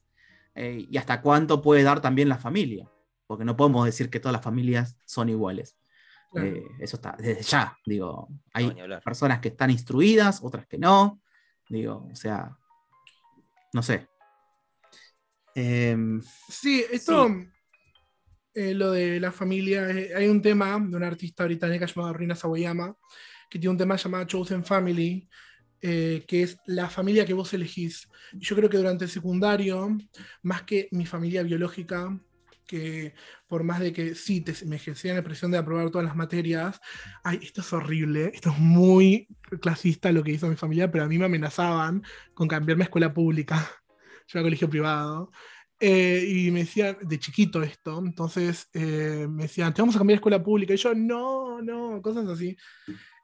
eh, 0.55 0.87
y 0.91 0.97
hasta 0.97 1.21
cuánto 1.21 1.61
puede 1.61 1.83
dar 1.83 2.01
también 2.01 2.31
la 2.31 2.39
familia, 2.39 2.89
porque 3.27 3.45
no 3.45 3.57
podemos 3.57 3.85
decir 3.85 4.09
que 4.09 4.21
todas 4.21 4.33
las 4.33 4.43
familias 4.43 4.97
son 5.05 5.29
iguales. 5.29 5.77
Claro. 6.31 6.49
Eh, 6.49 6.65
eso 6.81 6.97
está 6.97 7.17
desde 7.19 7.43
ya, 7.43 7.77
digo, 7.85 8.29
hay 8.53 8.67
No, 8.67 9.01
personas 9.01 9.41
que 9.41 9.49
están 9.49 9.71
instruidas, 9.71 10.41
otras 10.43 10.67
que 10.67 10.79
no, 10.79 11.21
digo, 11.69 12.09
o 12.13 12.17
sea, 12.17 12.57
no 13.73 13.83
sé. 13.83 14.09
Em, 15.55 16.21
Sí, 16.49 16.85
esto, 16.91 17.29
eh, 18.55 18.75
lo 18.75 18.91
de 18.93 19.21
la 19.21 19.33
familia, 19.33 19.91
eh, 19.91 20.13
hay 20.15 20.29
un 20.29 20.43
tema 20.43 20.79
de 20.79 20.97
una 20.97 21.07
artista 21.07 21.45
británica 21.45 21.87
llamada 21.87 22.13
Rina 22.13 22.35
Sawayama, 22.35 22.95
que 23.49 23.59
tiene 23.59 23.71
un 23.73 23.79
tema 23.79 23.97
llamado 23.97 24.25
Chosen 24.25 24.65
Family, 24.65 25.29
eh, 25.81 26.25
que 26.27 26.43
es 26.43 26.59
la 26.67 26.89
familia 26.89 27.25
que 27.25 27.35
vos 27.35 27.53
elegís. 27.55 28.09
Y 28.33 28.41
yo 28.41 28.57
creo 28.57 28.69
que 28.69 28.79
durante 28.79 29.05
el 29.05 29.11
secundario, 29.11 29.97
más 30.43 30.63
que 30.63 30.89
mi 30.91 31.07
familia 31.07 31.43
biológica, 31.43 32.19
que 32.67 33.15
por 33.47 33.65
más 33.65 33.81
de 33.81 33.93
que 33.93 34.15
sí 34.15 34.41
te, 34.41 34.55
me 34.67 34.77
ejercían 34.77 35.17
la 35.17 35.23
presión 35.23 35.51
de 35.51 35.59
aprobar 35.59 35.91
todas 35.91 36.07
las 36.07 36.17
materias, 36.17 36.81
ay, 37.25 37.41
esto 37.43 37.61
es 37.61 37.73
horrible, 37.73 38.31
esto 38.35 38.51
es 38.51 38.59
muy 38.59 39.29
clasista 39.61 40.13
lo 40.13 40.23
que 40.23 40.33
hizo 40.33 40.49
mi 40.49 40.57
familia, 40.57 40.91
pero 40.91 41.05
a 41.05 41.09
mí 41.09 41.19
me 41.19 41.27
amenazaban 41.27 42.03
con 42.35 42.49
cambiarme 42.49 42.85
a 42.85 42.87
escuela 42.87 43.13
pública. 43.15 43.57
Yo 44.29 44.41
a 44.41 44.43
colegio 44.43 44.69
privado. 44.69 45.31
Eh, 45.79 46.27
y 46.27 46.51
me 46.51 46.61
decían, 46.61 46.97
de 47.03 47.19
chiquito 47.19 47.63
esto, 47.63 47.99
entonces 47.99 48.69
eh, 48.73 49.27
me 49.29 49.45
decían, 49.45 49.75
te 49.75 49.83
vamos 49.83 49.95
a 49.95 49.99
cambiar 49.99 50.17
a 50.17 50.21
escuela 50.21 50.43
pública. 50.43 50.75
Y 50.75 50.79
yo, 50.79 50.95
no, 50.95 51.61
no, 51.63 52.01
cosas 52.03 52.27
así. 52.29 52.57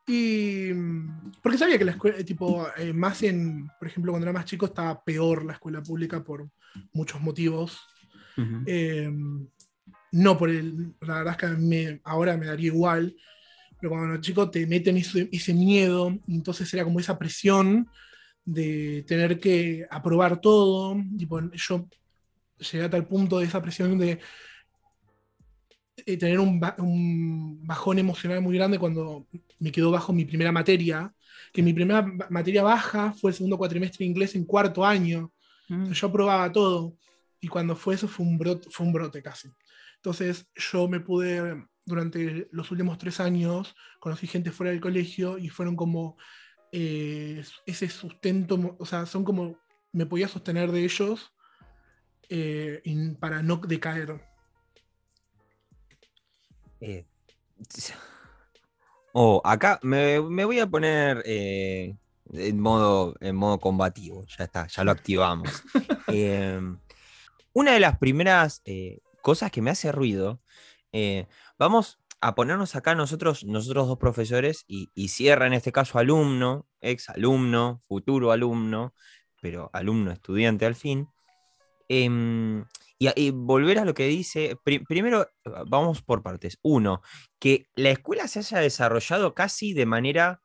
Y 0.07 0.73
mm, 0.75 1.33
porque 1.43 1.59
sabía 1.59 1.79
que 1.79 1.85
la 1.85 1.93
escuela, 1.93 2.19
eh, 2.19 2.25
tipo, 2.25 2.67
eh, 2.77 2.93
más 2.93 3.23
en, 3.23 3.69
por 3.79 3.89
ejemplo, 3.89 4.13
cuando 4.13 4.27
era 4.27 4.33
más 4.33 4.45
chico 4.45 4.67
estaba 4.67 5.03
peor 5.05 5.45
la 5.45 5.55
escuela 5.55 5.83
pública 5.83 6.23
por 6.23 6.49
muchos 6.93 7.21
motivos. 7.21 7.81
Ujú. 8.37 8.63
Eh, 8.67 9.11
no 10.13 10.39
por 10.39 10.51
el, 10.51 10.95
la 11.01 11.19
verdad 11.19 11.33
es 11.33 11.37
que 11.39 11.47
me- 11.59 12.01
ahora 12.05 12.37
me 12.37 12.47
daría 12.47 12.67
igual, 12.67 13.17
pero 13.81 13.91
cuando 13.91 14.15
los 14.15 14.21
chicos 14.21 14.51
te 14.51 14.67
meten 14.67 14.97
ese, 14.97 15.29
ese 15.33 15.55
miedo, 15.55 16.17
entonces 16.29 16.73
era 16.73 16.85
como 16.85 17.01
esa 17.01 17.19
presión 17.19 17.89
de 18.45 19.05
tener 19.07 19.41
que 19.41 19.87
aprobar 19.91 20.41
todo. 20.41 20.97
Tipo, 21.19 21.41
yo 21.53 21.89
llegué 22.59 22.85
a 22.85 22.91
tal 22.91 23.07
punto 23.07 23.39
de 23.39 23.47
esa 23.47 23.63
presión 23.63 23.99
de 23.99 24.21
eh, 26.07 26.17
tener 26.17 26.39
un, 26.39 26.61
bajón 27.67 27.99
emocional 27.99 28.41
muy 28.41 28.57
grande 28.57 28.79
cuando 28.79 29.27
me 29.59 29.73
quedó 29.73 29.91
bajo 29.91 30.13
mi 30.13 30.25
primera 30.25 30.53
materia, 30.53 31.13
que 31.53 31.63
mi 31.63 31.73
primera 31.73 32.03
materia 32.31 32.63
baja 32.63 33.13
fue 33.13 33.31
el 33.31 33.37
segundo 33.37 33.59
cuatrimestre 33.59 34.05
de 34.05 34.11
inglés 34.11 34.35
en 34.35 34.45
cuarto 34.45 34.85
año. 34.85 35.33
Mm. 35.69 35.91
Yo 35.93 36.07
aprobaba 36.07 36.53
todo 36.53 36.95
y 37.43 37.49
cuando 37.49 37.75
fue 37.75 37.97
eso 37.97 38.07
fue 38.07 38.25
un, 38.25 38.39
brote, 38.39 38.69
fue 38.71 38.87
un 38.87 38.93
brote 38.93 39.21
casi. 39.21 39.53
Entonces 39.97 40.49
yo 40.55 40.89
me 40.89 41.01
pude, 41.01 41.67
durante 41.85 42.49
los 42.53 42.71
últimos 42.71 42.99
tres 42.99 43.19
años, 43.19 43.75
conocí 43.99 44.29
gente 44.29 44.53
fuera 44.53 44.71
del 44.71 44.81
colegio 44.81 45.39
y 45.39 45.49
fueron 45.49 45.75
como 45.75 46.17
eh, 46.71 47.45
ese 47.67 47.89
sustento, 47.89 48.77
o 48.79 48.87
sea, 48.87 49.07
son 49.07 49.25
como, 49.25 49.59
me 49.93 50.07
podía 50.07 50.29
sostener 50.29 50.71
de 50.71 50.85
ellos 50.85 51.35
eh, 52.29 52.81
para 53.19 53.43
no 53.43 53.57
decaer. 53.57 54.25
Eh, 56.81 57.05
oh, 59.15 59.43
acá 59.45 59.81
me, 59.83 60.21
voy 60.21 60.61
a 60.61 60.69
poner 60.69 61.25
en, 61.27 62.61
modo, 62.61 63.17
en 63.19 63.35
modo 63.35 63.59
combativo, 63.59 64.25
ya 64.27 64.45
está, 64.45 64.69
ya 64.69 64.85
lo 64.85 64.93
activamos. 64.93 65.65
una 67.53 67.73
de 67.73 67.81
las 67.81 67.99
primeras 67.99 68.63
cosas 69.23 69.51
que 69.51 69.63
me 69.63 69.71
hace 69.71 69.93
ruido, 69.93 70.41
vamos 71.59 72.03
a 72.23 72.37
ponernos 72.37 72.77
acá 72.77 72.95
nosotros, 72.95 73.45
nosotros 73.45 73.89
dos 73.89 73.99
profesores, 73.99 74.65
y, 74.69 75.09
cierra 75.09 75.49
en 75.49 75.55
este 75.55 75.73
caso 75.73 75.99
alumno, 75.99 76.69
ex 76.81 77.09
alumno, 77.11 77.81
futuro 77.89 78.31
alumno, 78.31 78.95
pero 79.41 79.71
alumno 79.73 80.13
estudiante 80.13 80.65
al 80.65 80.77
fin. 80.77 81.09
Em, 81.89 82.65
y, 82.99 83.31
volver 83.33 83.81
a 83.81 83.85
lo 83.85 83.93
que 83.93 84.07
dice, 84.07 84.57
primero 84.87 85.27
vamos 85.67 86.01
por 86.03 86.23
partes. 86.23 86.61
Uno, 86.63 87.03
que 87.41 87.67
la 87.75 87.91
escuela 87.91 88.29
se 88.29 88.39
haya 88.39 88.61
desarrollado 88.61 89.35
casi 89.35 89.75
de 89.75 89.87
manera 89.87 90.41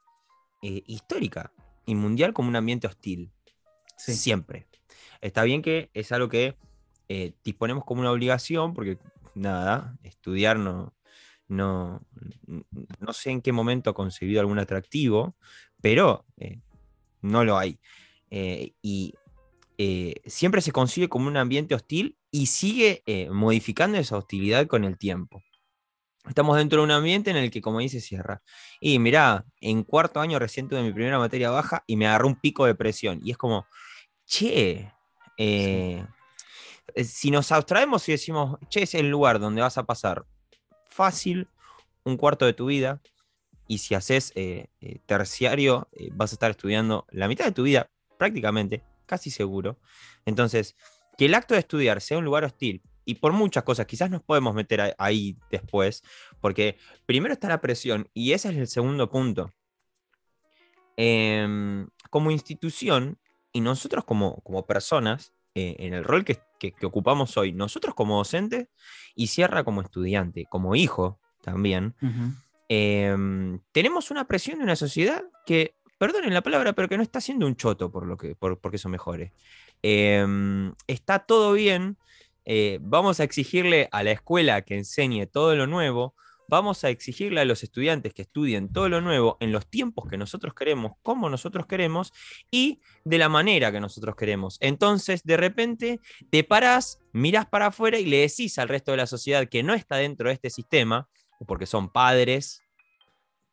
eh, 0.63 0.81
histórica 0.87 1.53
y 1.85 1.93
mundial 1.93 2.33
como 2.33 2.49
un 2.49 2.55
ambiente 2.55 2.87
hostil. 2.87 3.31
Siempre. 3.97 4.67
Está 5.21 5.43
bien 5.43 5.61
que 5.61 5.91
es 5.93 6.11
algo 6.11 6.27
que 6.27 6.57
eh, 7.09 7.33
disponemos 7.43 7.85
como 7.85 8.01
una 8.01 8.11
obligación, 8.11 8.73
porque 8.73 8.97
nada, 9.35 9.97
estudiar 10.03 10.59
no, 10.59 10.93
no, 11.47 12.01
no 12.99 13.13
sé 13.13 13.31
en 13.31 13.41
qué 13.41 13.51
momento 13.51 13.89
ha 13.89 13.93
concebido 13.93 14.41
algún 14.41 14.59
atractivo, 14.59 15.35
pero 15.81 16.25
eh, 16.37 16.59
no 17.21 17.43
lo 17.43 17.57
hay. 17.57 17.79
Eh, 18.29 18.73
y 18.81 19.13
eh, 19.77 20.15
siempre 20.25 20.61
se 20.61 20.71
consigue 20.71 21.07
como 21.07 21.27
un 21.27 21.37
ambiente 21.37 21.75
hostil 21.75 22.17
y 22.31 22.47
sigue 22.47 23.03
modificando 23.31 23.97
esa 23.97 24.17
hostilidad 24.17 24.67
con 24.67 24.83
el 24.83 24.97
tiempo. 24.97 25.41
Estamos 26.27 26.57
dentro 26.57 26.79
de 26.79 26.85
un 26.85 26.91
ambiente 26.91 27.31
en 27.31 27.37
el 27.37 27.49
que, 27.49 27.61
como 27.61 27.79
dice 27.79 28.01
Sierra, 28.01 28.41
y 28.81 28.99
mirá, 28.99 29.45
en 29.61 29.83
cuarto 29.83 30.19
año 30.19 30.37
recién 30.39 30.67
tuve 30.67 30.83
mi 30.83 30.91
primera 30.91 31.17
materia 31.17 31.51
baja 31.51 31.85
y 31.87 31.95
me 31.95 32.05
agarró 32.05 32.27
un 32.27 32.35
pico 32.35 32.65
de 32.65 32.75
presión. 32.75 33.21
Y 33.23 33.31
es 33.31 33.37
como, 33.37 33.65
che, 34.25 34.91
si 37.03 37.31
nos 37.31 37.51
abstraemos 37.51 38.07
y 38.09 38.13
decimos, 38.13 38.57
che, 38.69 38.83
es 38.83 38.95
el 38.95 39.09
lugar 39.09 39.39
donde 39.39 39.61
vas 39.61 39.77
a 39.77 39.83
pasar 39.83 40.25
fácil 40.89 41.47
un 42.03 42.17
cuarto 42.17 42.45
de 42.45 42.53
tu 42.53 42.67
vida 42.67 43.01
y 43.67 43.79
si 43.79 43.95
haces 43.95 44.31
eh, 44.35 44.67
eh, 44.81 44.99
terciario 45.05 45.89
eh, 45.91 46.09
vas 46.13 46.31
a 46.31 46.35
estar 46.35 46.51
estudiando 46.51 47.05
la 47.11 47.27
mitad 47.27 47.45
de 47.45 47.51
tu 47.51 47.63
vida 47.63 47.89
prácticamente, 48.17 48.83
casi 49.05 49.29
seguro. 49.29 49.77
Entonces, 50.25 50.75
que 51.17 51.25
el 51.25 51.35
acto 51.35 51.53
de 51.53 51.59
estudiar 51.59 52.01
sea 52.01 52.17
un 52.17 52.25
lugar 52.25 52.45
hostil 52.45 52.81
y 53.05 53.15
por 53.15 53.33
muchas 53.33 53.63
cosas, 53.63 53.85
quizás 53.85 54.09
nos 54.09 54.23
podemos 54.23 54.53
meter 54.53 54.95
ahí 54.97 55.37
después, 55.51 56.03
porque 56.41 56.77
primero 57.05 57.33
está 57.33 57.47
la 57.47 57.61
presión 57.61 58.09
y 58.13 58.33
ese 58.33 58.49
es 58.49 58.57
el 58.57 58.67
segundo 58.67 59.09
punto. 59.09 59.53
Em, 60.97 61.87
como 62.09 62.31
institución 62.31 63.19
y 63.53 63.61
nosotros 63.61 64.03
como, 64.03 64.41
como 64.41 64.65
personas, 64.65 65.33
en 65.57 65.93
el 65.93 66.03
rol 66.03 66.25
que, 66.25 66.39
que, 66.59 66.73
ocupamos 66.85 67.37
hoy, 67.37 67.51
nosotros 67.53 67.95
como 67.95 68.17
docentes 68.17 68.67
y 69.15 69.27
Sierra 69.27 69.63
como 69.63 69.81
estudiante, 69.81 70.45
como 70.49 70.75
hijo 70.75 71.19
también, 71.41 71.95
em, 72.69 73.59
tenemos 73.71 74.11
una 74.11 74.27
presión 74.27 74.57
de 74.57 74.63
una 74.63 74.75
sociedad 74.75 75.23
que, 75.45 75.75
perdonen 75.97 76.33
la 76.33 76.43
palabra, 76.43 76.73
pero 76.73 76.87
que 76.87 76.97
no 76.97 77.03
está 77.03 77.21
siendo 77.21 77.47
un 77.47 77.55
choto 77.55 77.91
por 77.91 78.05
lo 78.05 78.17
que, 78.17 78.35
por, 78.35 78.59
porque 78.59 78.77
eso 78.77 78.89
mejore. 78.89 79.33
Em, 79.81 80.73
está 80.87 81.19
todo 81.19 81.53
bien, 81.53 81.97
eh, 82.45 82.79
vamos 82.81 83.19
a 83.19 83.23
exigirle 83.23 83.89
a 83.91 84.03
la 84.03 84.11
escuela 84.11 84.61
que 84.61 84.75
enseñe 84.75 85.25
todo 85.25 85.55
lo 85.55 85.67
nuevo, 85.67 86.15
vamos 86.47 86.83
a 86.83 86.89
exigirle 86.89 87.41
a 87.41 87.45
los 87.45 87.63
estudiantes 87.63 88.13
que 88.13 88.23
estudien 88.23 88.71
todo 88.71 88.89
lo 88.89 89.01
nuevo 89.01 89.37
en 89.39 89.51
los 89.51 89.67
tiempos 89.67 90.07
que 90.09 90.17
nosotros 90.17 90.53
queremos, 90.53 90.93
como 91.03 91.29
nosotros 91.29 91.65
queremos 91.65 92.13
y 92.51 92.79
de 93.03 93.17
la 93.17 93.29
manera 93.29 93.71
que 93.71 93.79
nosotros 93.79 94.15
queremos. 94.15 94.57
Entonces, 94.61 95.23
de 95.23 95.37
repente, 95.37 95.99
te 96.29 96.43
paras, 96.43 96.99
miras 97.11 97.45
para 97.45 97.67
afuera 97.67 97.99
y 97.99 98.05
le 98.05 98.17
decís 98.17 98.57
al 98.59 98.69
resto 98.69 98.91
de 98.91 98.97
la 98.97 99.07
sociedad 99.07 99.47
que 99.49 99.63
no 99.63 99.73
está 99.73 99.97
dentro 99.97 100.29
de 100.29 100.35
este 100.35 100.49
sistema, 100.49 101.07
porque 101.45 101.65
son 101.65 101.91
padres 101.91 102.61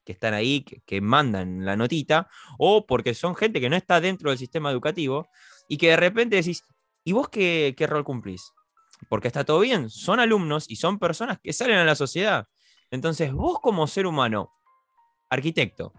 que 0.05 0.13
están 0.13 0.35
ahí, 0.35 0.65
que, 0.65 1.01
mandan 1.01 1.65
la 1.65 1.77
notita, 1.77 2.29
o 2.59 2.87
porque 2.87 3.15
son 3.15 3.35
gente 3.35 3.61
que 3.61 3.71
no 3.71 3.77
está 3.77 4.01
dentro 4.01 4.31
del 4.31 4.39
sistema 4.39 4.71
educativo 4.71 5.29
y 5.67 5.79
que 5.79 5.89
de 5.89 5.97
repente 5.97 6.37
decís, 6.37 6.63
¿y 7.05 7.13
vos 7.13 7.29
qué 7.31 7.75
rol 7.89 8.05
cumplís? 8.05 8.53
Porque 9.09 9.29
está 9.29 9.45
todo 9.45 9.61
bien, 9.61 9.91
son 9.91 10.21
alumnos 10.21 10.67
y 10.69 10.77
son 10.77 10.99
personas 10.99 11.39
que 11.43 11.53
salen 11.53 11.79
a 11.79 11.85
la 11.85 11.95
sociedad. 11.95 12.47
Entonces, 12.95 13.33
vos 13.33 13.59
como 13.61 13.87
ser 13.87 14.07
humano, 14.07 14.53
arquitecto, 15.31 15.93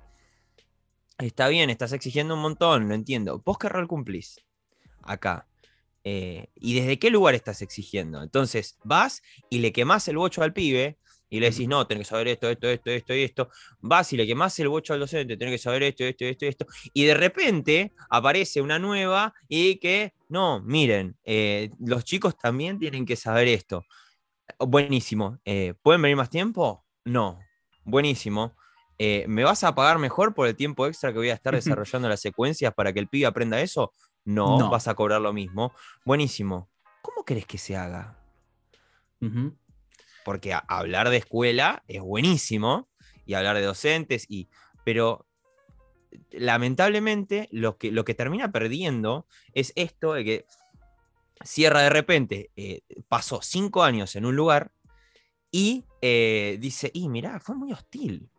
está 1.17 1.47
bien, 1.47 1.69
estás 1.69 1.93
exigiendo 1.93 2.35
un 2.35 2.41
montón, 2.41 2.87
lo 2.87 2.95
entiendo. 2.95 3.41
¿Vos 3.45 3.57
qué 3.57 3.69
rol 3.69 3.87
cumplís 3.87 4.37
acá? 5.03 5.47
Eh, 6.03 6.47
¿Y 6.55 6.79
desde 6.79 6.99
qué 6.99 7.09
lugar 7.09 7.35
estás 7.35 7.61
exigiendo? 7.61 8.21
Entonces, 8.21 8.77
vas 8.83 9.21
y 9.49 9.59
le 9.59 9.71
quemás 9.73 10.07
el 10.07 10.17
bocho 10.17 10.43
al 10.43 10.53
pibe 10.53 10.97
y 11.29 11.39
le 11.39 11.49
decís, 11.49 11.67
no, 11.67 11.85
tenés 11.87 12.03
que 12.03 12.09
saber 12.11 12.27
esto, 12.29 12.49
esto, 12.49 12.69
esto, 12.69 12.91
esto 12.91 13.13
y 13.13 13.23
esto. 13.23 13.49
Vas 13.81 14.13
y 14.13 14.17
le 14.17 14.27
quemás 14.27 14.57
el 14.59 14.69
bocho 14.69 14.93
al 14.93 14.99
docente, 14.99 15.35
tenés 15.35 15.55
que 15.55 15.57
saber 15.57 15.83
esto, 15.83 16.03
esto, 16.03 16.25
esto, 16.25 16.45
esto. 16.45 16.65
Y 16.93 17.05
de 17.05 17.15
repente 17.15 17.93
aparece 18.09 18.61
una 18.61 18.79
nueva 18.79 19.33
y 19.49 19.77
que, 19.77 20.13
no, 20.29 20.61
miren, 20.61 21.17
eh, 21.23 21.71
los 21.79 22.05
chicos 22.05 22.37
también 22.37 22.79
tienen 22.79 23.05
que 23.05 23.15
saber 23.15 23.47
esto. 23.47 23.83
Buenísimo. 24.59 25.39
Eh, 25.43 25.73
¿Pueden 25.81 26.01
venir 26.01 26.17
más 26.17 26.29
tiempo? 26.29 26.84
No, 27.05 27.39
buenísimo. 27.83 28.55
Eh, 28.97 29.25
¿Me 29.27 29.43
vas 29.43 29.63
a 29.63 29.75
pagar 29.75 29.99
mejor 29.99 30.33
por 30.33 30.47
el 30.47 30.55
tiempo 30.55 30.87
extra 30.87 31.11
que 31.11 31.19
voy 31.19 31.29
a 31.29 31.33
estar 31.35 31.53
desarrollando 31.53 32.09
las 32.09 32.21
secuencias 32.21 32.73
para 32.73 32.93
que 32.93 32.99
el 32.99 33.07
pibe 33.07 33.27
aprenda 33.27 33.61
eso? 33.61 33.93
No, 34.23 34.69
vas 34.69 34.87
a 34.87 34.95
cobrar 34.95 35.21
lo 35.21 35.31
mismo. 35.31 35.73
Buenísimo. 36.03 36.69
¿Cómo 37.01 37.23
querés 37.23 37.45
que 37.45 37.57
se 37.57 37.75
haga? 37.75 38.17
Porque 40.23 40.57
hablar 40.67 41.09
de 41.09 41.17
escuela 41.17 41.83
es 41.87 42.01
buenísimo 42.01 42.89
y 43.25 43.35
hablar 43.35 43.55
de 43.55 43.63
docentes, 43.63 44.25
y, 44.29 44.49
pero 44.83 45.27
lamentablemente 46.31 47.47
lo 47.51 47.77
que, 47.77 47.91
lo 47.91 48.05
que 48.05 48.13
termina 48.13 48.51
perdiendo 48.51 49.27
es 49.53 49.73
esto 49.75 50.13
de 50.13 50.23
que 50.23 50.45
Sierra 51.43 51.81
de 51.81 51.89
repente 51.89 52.49
eh, 52.55 52.81
pasó 53.07 53.41
cinco 53.41 53.83
años 53.83 54.15
en 54.15 54.25
un 54.25 54.35
lugar 54.35 54.71
y 55.55 55.85
eh, 56.01 56.57
dice, 56.59 56.91
y 56.93 57.07
mirá, 57.07 57.39
fue 57.39 57.55
muy 57.55 57.71
hostil. 57.71 58.29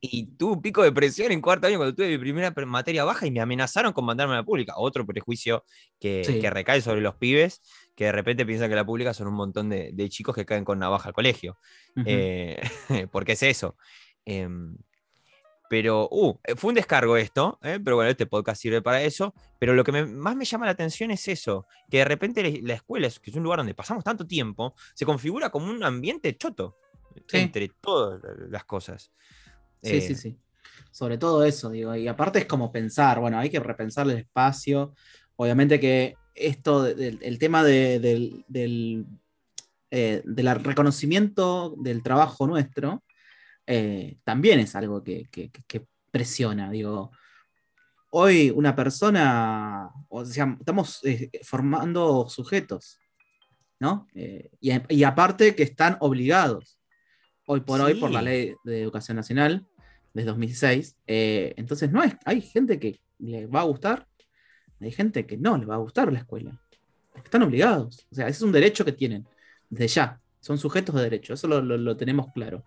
Y 0.00 0.36
tuve 0.36 0.52
un 0.52 0.62
pico 0.62 0.84
de 0.84 0.92
presión 0.92 1.32
en 1.32 1.40
cuarto 1.40 1.66
año 1.66 1.78
cuando 1.78 1.92
tuve 1.92 2.10
mi 2.10 2.18
primera 2.18 2.54
materia 2.64 3.02
baja 3.02 3.26
y 3.26 3.32
me 3.32 3.40
amenazaron 3.40 3.92
con 3.92 4.04
mandarme 4.04 4.34
a 4.34 4.36
la 4.36 4.44
pública. 4.44 4.74
Otro 4.76 5.04
prejuicio 5.04 5.64
que, 5.98 6.48
recae 6.48 6.80
sobre 6.80 7.00
los 7.00 7.16
pibes, 7.16 7.60
que 7.96 8.04
de 8.04 8.12
repente 8.12 8.46
piensan 8.46 8.70
que 8.70 8.76
la 8.76 8.86
pública 8.86 9.12
son 9.14 9.26
un 9.26 9.34
montón 9.34 9.68
de, 9.68 10.08
chicos 10.10 10.32
que 10.32 10.46
caen 10.46 10.64
con 10.64 10.78
navaja 10.78 11.08
al 11.08 11.12
colegio. 11.12 11.58
Eh, 12.06 12.60
porque 13.10 13.32
es 13.32 13.42
eso. 13.42 13.76
Em, 14.24 14.76
pero, 15.68 16.08
uh, 16.10 16.38
eh, 16.44 16.56
fue 16.56 16.68
un 16.68 16.74
descargo 16.74 17.16
esto, 17.16 17.58
¿eh? 17.62 17.78
pero 17.82 17.96
bueno, 17.96 18.10
este 18.10 18.26
podcast 18.26 18.60
sirve 18.60 18.80
para 18.80 19.02
eso. 19.02 19.34
Pero 19.58 19.74
lo 19.74 19.84
que 19.84 19.92
más 19.92 20.36
me 20.36 20.44
llama 20.44 20.66
la 20.66 20.72
atención 20.72 21.10
es 21.10 21.28
eso, 21.28 21.66
que 21.90 21.98
de 21.98 22.04
repente 22.04 22.60
la 22.62 22.74
escuela, 22.74 23.08
que 23.22 23.30
es 23.30 23.36
un 23.36 23.42
lugar 23.42 23.58
donde 23.58 23.74
pasamos 23.74 24.04
tanto 24.04 24.26
tiempo, 24.26 24.74
se 24.94 25.04
configura 25.04 25.50
como 25.50 25.70
un 25.70 25.82
ambiente 25.82 26.36
choto 26.36 26.76
entre 27.32 27.68
todas 27.80 28.20
las 28.48 28.64
cosas. 28.64 29.12
Sí, 29.82 30.00
sí, 30.00 30.12
eh, 30.12 30.16
sí. 30.16 30.38
Sobre 30.90 31.18
todo 31.18 31.44
eso, 31.44 31.70
digo. 31.70 31.94
Y 31.94 32.08
aparte 32.08 32.40
es 32.40 32.46
como 32.46 32.72
pensar, 32.72 33.20
bueno, 33.20 33.38
hay 33.38 33.50
que 33.50 33.60
repensar 33.60 34.06
el 34.08 34.18
espacio. 34.18 34.94
Obviamente 35.36 35.78
que 35.78 36.16
esto, 36.34 36.86
el, 36.86 37.38
tema 37.38 37.64
del, 37.64 38.44
del 38.48 39.04
reconocimiento 39.90 41.74
del 41.78 42.02
trabajo 42.02 42.46
nuestro, 42.46 43.02
eh, 43.70 44.16
también 44.24 44.60
es 44.60 44.74
algo 44.74 45.04
que, 45.04 45.28
presiona. 46.10 46.70
Digo, 46.70 47.12
hoy 48.10 48.50
una 48.50 48.74
persona, 48.74 49.90
o 50.08 50.24
sea, 50.24 50.56
estamos 50.58 51.04
eh, 51.04 51.30
formando 51.42 52.30
sujetos, 52.30 52.98
¿no? 53.78 54.08
Eh, 54.14 54.50
y, 54.58 55.02
aparte 55.02 55.54
que 55.54 55.64
están 55.64 55.98
obligados, 56.00 56.78
hoy 57.46 57.60
por 57.60 57.82
hoy, 57.82 57.94
por 57.96 58.10
la 58.10 58.22
ley 58.22 58.54
de 58.64 58.80
educación 58.80 59.16
nacional 59.16 59.66
de 60.14 60.24
2006. 60.24 60.96
entonces, 61.06 61.92
no 61.92 62.02
es, 62.02 62.16
hay 62.24 62.40
gente 62.40 62.80
que 62.80 63.02
le 63.18 63.46
va 63.46 63.60
a 63.60 63.64
gustar, 63.64 64.08
hay 64.80 64.92
gente 64.92 65.26
que 65.26 65.36
no 65.36 65.58
le 65.58 65.66
va 65.66 65.74
a 65.74 65.78
gustar 65.78 66.10
la 66.10 66.20
escuela. 66.20 66.58
Están 67.22 67.42
obligados. 67.42 68.06
O 68.10 68.14
sea, 68.14 68.28
ese 68.28 68.38
es 68.38 68.42
un 68.42 68.52
derecho 68.52 68.86
que 68.86 68.92
tienen, 68.92 69.26
desde 69.68 69.88
ya. 69.88 70.20
Son 70.40 70.56
sujetos 70.56 70.94
de 70.94 71.02
derecho, 71.02 71.34
eso 71.34 71.48
lo 71.48 71.96
tenemos 71.98 72.32
claro. 72.32 72.64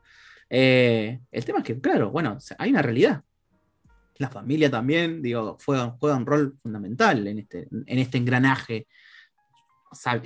Eh, 0.54 1.22
el 1.32 1.46
tema 1.46 1.60
es 1.60 1.66
que, 1.66 1.80
claro, 1.80 2.12
bueno, 2.12 2.38
hay 2.58 2.72
una 2.72 2.82
realidad. 2.82 3.24
La 4.18 4.30
familia 4.30 4.70
también, 4.70 5.22
digo, 5.22 5.58
juega, 5.66 5.96
un 6.02 6.26
rol 6.26 6.58
fundamental 6.62 7.26
en 7.26 7.40
este, 7.40 7.70
en 7.72 8.00
este 8.00 8.18
engranaje. 8.18 8.88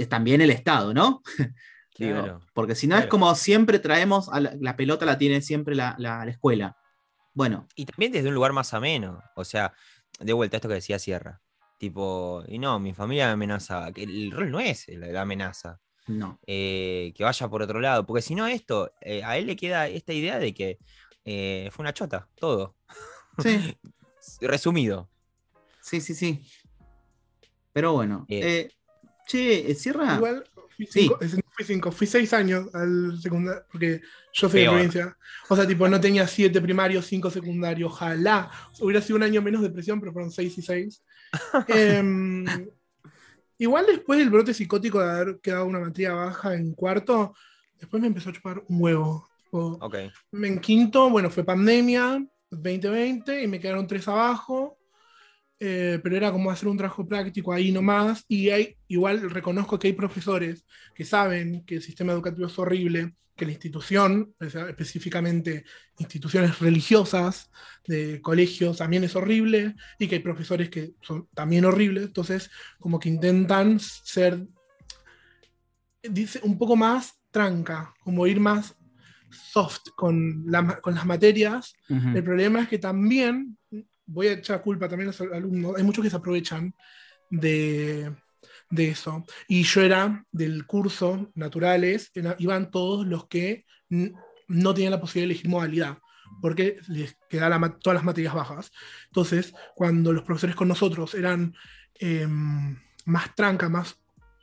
también 0.10 0.42
el 0.42 0.50
Estado, 0.50 0.94
¿no? 0.96 1.22
porque 2.54 2.76
si 2.76 2.88
no 2.88 2.98
es 2.98 3.06
como 3.06 3.34
siempre 3.36 3.80
traemos, 3.80 4.30
la, 4.60 4.76
pelota 4.76 5.06
la 5.06 5.18
tiene 5.20 5.42
siempre 5.42 5.76
la, 5.76 6.26
escuela. 6.28 6.76
Bueno. 7.36 7.68
Y 7.76 7.86
también 7.86 8.12
desde 8.12 8.28
un 8.30 8.34
lugar 8.34 8.52
más 8.52 8.74
ameno. 8.74 9.22
O 9.36 9.46
sea, 9.46 9.74
de 10.20 10.34
vuelta 10.34 10.56
a 10.56 10.58
esto 10.58 10.68
que 10.68 10.76
decía 10.76 10.98
Sierra. 10.98 11.40
Tipo, 11.78 12.44
y 12.48 12.58
no, 12.58 12.80
mi 12.80 12.94
familia 12.96 13.28
me 13.28 13.34
amenazaba. 13.34 13.92
El 13.96 14.32
rol 14.32 14.50
no 14.50 14.60
es 14.60 14.88
la 14.88 15.22
amenaza. 15.22 15.80
No. 16.08 16.40
Eh, 16.46 17.14
que 17.16 17.24
vaya 17.24 17.48
por 17.48 17.62
otro 17.62 17.80
lado. 17.80 18.06
Porque 18.06 18.22
si 18.22 18.36
no, 18.36 18.48
esto, 18.48 18.94
eh, 19.02 19.24
a 19.24 19.38
él 19.38 19.48
le 19.48 19.56
queda 19.56 19.88
esta 19.88 20.14
idea 20.14 20.40
de 20.40 20.54
que 20.54 20.80
eh, 21.24 21.70
fue 21.72 21.84
una 21.84 21.94
chota, 21.94 22.28
todo. 22.36 22.76
Sí. 23.40 23.78
Resumido. 24.42 25.10
Sí, 25.82 26.02
sí, 26.02 26.16
sí. 26.16 26.46
Pero 27.74 27.94
bueno. 27.94 28.26
che, 29.28 29.76
cierra. 29.76 30.16
Igual 30.16 30.46
fui 30.76 30.88
cinco, 30.88 31.18
fui 31.52 31.66
cinco, 31.66 31.92
fui 31.92 32.08
seis 32.08 32.34
años 32.34 32.74
al 32.74 33.18
secundario, 33.22 33.64
porque 33.72 34.02
yo 34.34 34.50
soy 34.50 34.62
de 34.62 34.70
provincia. 34.70 35.18
O 35.50 35.56
sea, 35.56 35.66
tipo, 35.66 35.88
no 35.88 36.00
tenía 36.00 36.28
siete 36.28 36.62
primarios, 36.62 37.06
cinco 37.06 37.30
secundarios, 37.30 37.92
ojalá. 37.92 38.52
Hubiera 38.80 39.02
sido 39.02 39.18
un 39.18 39.24
año 39.24 39.42
menos 39.42 39.62
de 39.62 39.70
presión, 39.70 40.00
pero 40.00 40.12
fueron 40.12 40.32
seis 40.32 40.58
y 40.58 40.62
seis. 40.62 41.04
Igual 43.58 43.86
después 43.86 44.20
del 44.20 44.30
brote 44.30 44.54
psicótico 44.54 45.00
de 45.00 45.12
haber 45.12 45.40
quedado 45.40 45.66
una 45.66 45.80
materia 45.80 46.14
baja 46.14 46.56
en 46.56 46.74
cuarto, 46.74 47.34
después 47.80 48.02
me 48.02 48.08
empezó 48.08 48.30
a 48.30 48.34
chupar 48.34 48.64
un 48.68 48.82
huevo. 48.82 49.30
En 50.34 50.60
quinto, 50.60 51.10
bueno, 51.10 51.30
fue 51.30 51.44
pandemia, 51.44 52.26
2020, 52.50 53.44
y 53.44 53.48
me 53.48 53.60
quedaron 53.60 53.88
tres 53.88 54.08
abajo. 54.08 54.78
Eh, 55.60 56.00
pero 56.04 56.18
era 56.18 56.32
como 56.32 56.52
hacer 56.52 56.68
un 56.68 56.78
trabajo 56.78 57.08
práctico 57.08 57.54
ahí 57.54 57.72
nomás. 57.72 58.24
Y 58.28 58.50
hay, 58.50 58.76
igual 58.88 59.30
reconozco 59.30 59.80
que 59.80 59.88
hay 59.88 59.94
profesores 59.94 60.66
que 60.94 61.06
saben 61.06 61.64
que 61.66 61.76
el 61.76 61.82
sistema 61.82 62.14
educativo 62.14 62.48
es 62.48 62.60
horrible 62.60 63.14
que 63.36 63.46
la 63.46 63.52
institución, 63.52 64.34
específicamente 64.40 65.66
instituciones 65.98 66.60
religiosas 66.60 67.52
de 67.86 68.22
colegios, 68.22 68.78
también 68.78 69.04
es 69.04 69.16
horrible 69.16 69.76
y 70.00 70.08
que 70.08 70.16
hay 70.16 70.22
profesores 70.22 70.70
que 70.70 70.94
son 71.02 71.28
también 71.34 71.66
horribles. 71.66 72.06
Entonces, 72.06 72.50
como 72.80 73.00
que 73.00 73.10
intentan 73.10 73.80
ser, 73.80 74.48
dice, 76.02 76.40
un 76.44 76.58
poco 76.58 76.76
más 76.76 77.14
tranca, 77.32 77.94
como 78.02 78.26
ir 78.26 78.40
más 78.40 78.76
soft 79.30 79.90
con, 79.98 80.46
con 80.82 80.96
las 80.96 81.06
materias. 81.06 81.74
El 81.90 82.24
problema 82.24 82.62
es 82.62 82.70
que 82.70 82.78
también, 82.78 83.58
voy 84.06 84.28
a 84.28 84.34
echar 84.34 84.62
culpa 84.62 84.88
también 84.88 85.10
a 85.10 85.12
los 85.12 85.22
alumnos, 85.22 85.76
hay 85.78 85.84
muchos 85.84 86.04
que 86.04 86.10
se 86.10 86.16
aprovechan 86.16 86.74
de 87.30 88.12
de 88.70 88.90
eso. 88.90 89.26
Y 89.48 89.64
yo 89.64 89.82
era 89.82 90.26
del 90.32 90.66
curso 90.66 91.32
naturales, 91.36 92.12
iban 92.40 92.72
todos 92.72 93.06
los 93.06 93.28
que 93.28 93.66
no 93.90 94.74
tenían 94.74 94.92
la 94.92 95.00
posibilidad 95.00 95.28
de 95.28 95.34
elegir 95.34 95.50
modalidad, 95.50 95.98
porque 96.42 96.78
les 96.88 97.18
quedaban 97.30 97.80
todas 97.80 97.96
las 97.96 98.04
materias 98.04 98.34
bajas. 98.34 98.72
Entonces, 99.08 99.54
cuando 99.76 100.12
los 100.12 100.24
profesores 100.24 100.56
con 100.56 100.68
nosotros 100.68 101.14
eran 101.16 101.54
em, 101.96 102.78
más 103.06 103.34
tranca, 103.36 103.70
más 103.70 103.98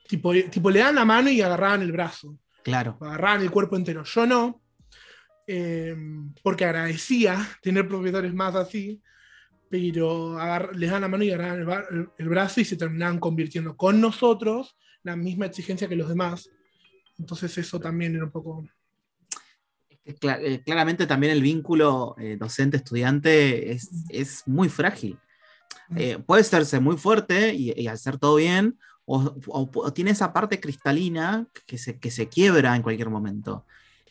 tipo, 0.09 0.33
tipo 0.51 0.71
le 0.71 0.81
dan 0.81 0.95
la 0.95 1.05
mano 1.05 1.31
y 1.31 1.41
agarraban 1.43 1.83
el 1.83 1.93
brazo. 1.93 2.39
Claro. 2.63 2.97
Agarraban 3.01 3.43
el 3.43 3.51
cuerpo 3.51 3.77
entero. 3.77 4.05
Yo 4.05 4.27
no, 4.27 4.63
em, 5.47 6.33
porque 6.43 6.65
agradecía 6.65 7.47
tener 7.61 7.89
profesores 7.89 8.33
más 8.33 8.55
así, 8.55 9.03
pero 9.73 10.37
les 10.75 10.91
dan 10.91 11.01
la 11.01 11.09
mano 11.09 11.25
y 11.25 11.31
agarran 11.31 11.67
el, 12.19 12.29
brazo 12.29 12.61
y 12.61 12.65
se 12.67 12.77
terminan 12.77 13.19
convirtiendo 13.19 13.75
con 13.75 14.03
nosotros 14.03 14.77
la 15.03 15.17
misma 15.17 15.47
exigencia 15.47 15.89
que 15.89 15.97
los 15.97 16.11
demás. 16.11 16.51
Entonces 17.19 17.57
eso 17.57 17.81
también 17.81 18.15
era 18.15 18.27
un 18.27 18.31
poco... 18.31 18.69
Eh, 20.05 20.63
claramente 20.63 21.07
también 21.07 21.33
el 21.33 21.41
vínculo 21.41 22.15
eh, 22.19 22.37
docente-estudiante 22.39 23.73
es, 23.73 24.43
muy 24.45 24.69
frágil. 24.69 25.19
Eh, 25.97 26.19
puede 26.19 26.45
serse 26.45 26.79
muy 26.79 26.99
fuerte 26.99 27.55
y, 27.55 27.87
hacer 27.87 28.19
todo 28.19 28.35
bien, 28.37 28.79
o, 29.07 29.91
tiene 29.95 30.11
esa 30.11 30.35
parte 30.35 30.61
cristalina 30.61 31.47
que 31.65 31.79
se, 31.79 31.99
que 31.99 32.11
se 32.11 32.29
quiebra 32.29 32.77
en 32.77 32.83
cualquier 32.83 33.09
momento. 33.09 33.65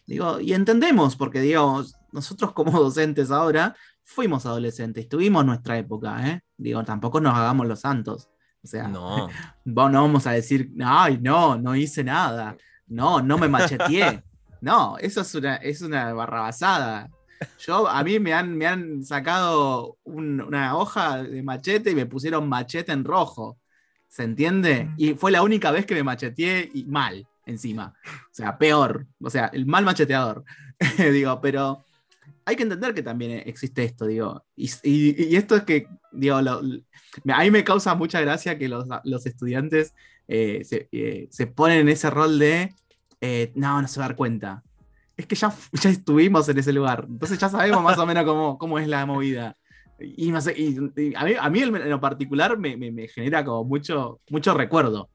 Digo, 0.08 0.40
y 0.40 0.54
entendemos, 0.54 1.16
porque 1.16 1.40
digamos, 1.40 1.96
nosotros 2.12 2.52
como 2.54 2.72
docentes 2.80 3.30
ahora 3.30 3.76
fuimos 4.04 4.46
adolescentes, 4.46 5.08
tuvimos 5.08 5.46
nuestra 5.46 5.78
época, 5.78 6.28
¿eh? 6.28 6.42
Digo, 6.58 6.84
tampoco 6.84 7.20
nos 7.20 7.34
hagamos 7.34 7.68
los 7.68 7.80
santos. 7.80 8.30
O 8.64 8.68
sea, 8.68 8.88
no, 8.88 9.28
no 9.66 10.02
vamos 10.02 10.28
a 10.28 10.32
decir, 10.32 10.72
ay, 10.84 11.20
no, 11.22 11.58
no 11.58 11.76
hice 11.76 12.04
nada. 12.04 12.56
No, 12.88 13.22
no 13.22 13.38
me 13.38 13.48
macheteé. 13.48 14.24
No, 14.62 14.96
eso 15.00 15.22
es 15.22 15.34
una, 15.34 15.56
es 15.56 15.82
una 15.82 16.14
barrabasada. 16.14 17.10
Yo, 17.58 17.88
a 17.88 18.04
mí 18.04 18.20
me 18.20 18.32
han, 18.32 18.56
me 18.56 18.68
han 18.68 19.04
sacado 19.04 19.98
una 20.04 20.78
hoja 20.78 21.24
de 21.24 21.42
machete 21.42 21.90
y 21.90 21.96
me 21.96 22.06
pusieron 22.06 22.48
machete 22.48 22.92
en 22.92 23.04
rojo. 23.04 23.58
¿Se 24.08 24.24
entiende? 24.24 24.86
Mm. 24.86 24.94
Y 24.98 25.14
fue 25.16 25.32
la 25.32 25.42
única 25.42 25.72
vez 25.72 25.88
que 25.88 25.96
me 25.96 26.04
macheteé 26.04 26.70
y 26.76 26.84
mal, 26.86 27.28
encima. 27.48 27.96
O 28.06 28.34
sea, 28.34 28.60
peor. 28.60 29.08
O 29.20 29.32
sea, 29.32 29.48
el 29.48 29.66
mal 29.66 29.84
macheteador. 29.84 30.44
Digo, 31.12 31.42
pero 31.42 31.84
hay 32.52 32.58
que 32.58 32.64
entender 32.64 32.94
que 32.94 33.02
también 33.02 33.44
existe 33.46 33.84
esto, 33.84 34.06
digo. 34.06 34.44
Y, 34.56 35.36
esto 35.36 35.56
es 35.56 35.64
que, 35.64 35.88
digo, 36.12 36.36
a 36.36 37.42
mí 37.42 37.52
me 37.52 37.64
causa 37.64 37.96
mucha 37.96 38.20
gracia 38.20 38.58
que 38.58 38.68
los, 38.68 39.26
estudiantes 39.26 39.96
eh, 40.28 40.62
eh, 40.92 41.28
se, 41.32 41.48
ponen 41.48 41.80
en 41.80 41.90
ese 41.90 42.10
rol 42.10 42.38
de, 42.40 42.74
eh, 43.22 43.54
no, 43.56 43.82
no 43.82 43.88
se 43.88 44.00
va 44.00 44.06
a 44.06 44.10
dar 44.10 44.18
cuenta. 44.18 44.64
Es 45.16 45.26
que 45.26 45.36
ya, 45.36 45.54
ya 45.72 45.90
estuvimos 45.90 46.50
en 46.50 46.58
ese 46.58 46.74
lugar, 46.74 47.06
entonces 47.08 47.40
ya 47.40 47.48
sabemos 47.48 47.82
más 47.82 47.98
o 47.98 48.06
menos 48.06 48.26
cómo, 48.26 48.58
cómo 48.58 48.80
es 48.80 48.88
la 48.88 49.06
movida. 49.06 49.56
Y, 49.98 50.30
no 50.32 50.42
sé, 50.42 50.52
a, 51.16 51.50
mí, 51.50 51.62
en 51.62 51.90
lo 51.90 52.02
particular 52.02 52.58
me, 52.58 53.08
genera 53.08 53.46
como 53.46 53.64
mucho, 53.64 54.20
mucho 54.30 54.54
recuerdo. 54.54 55.10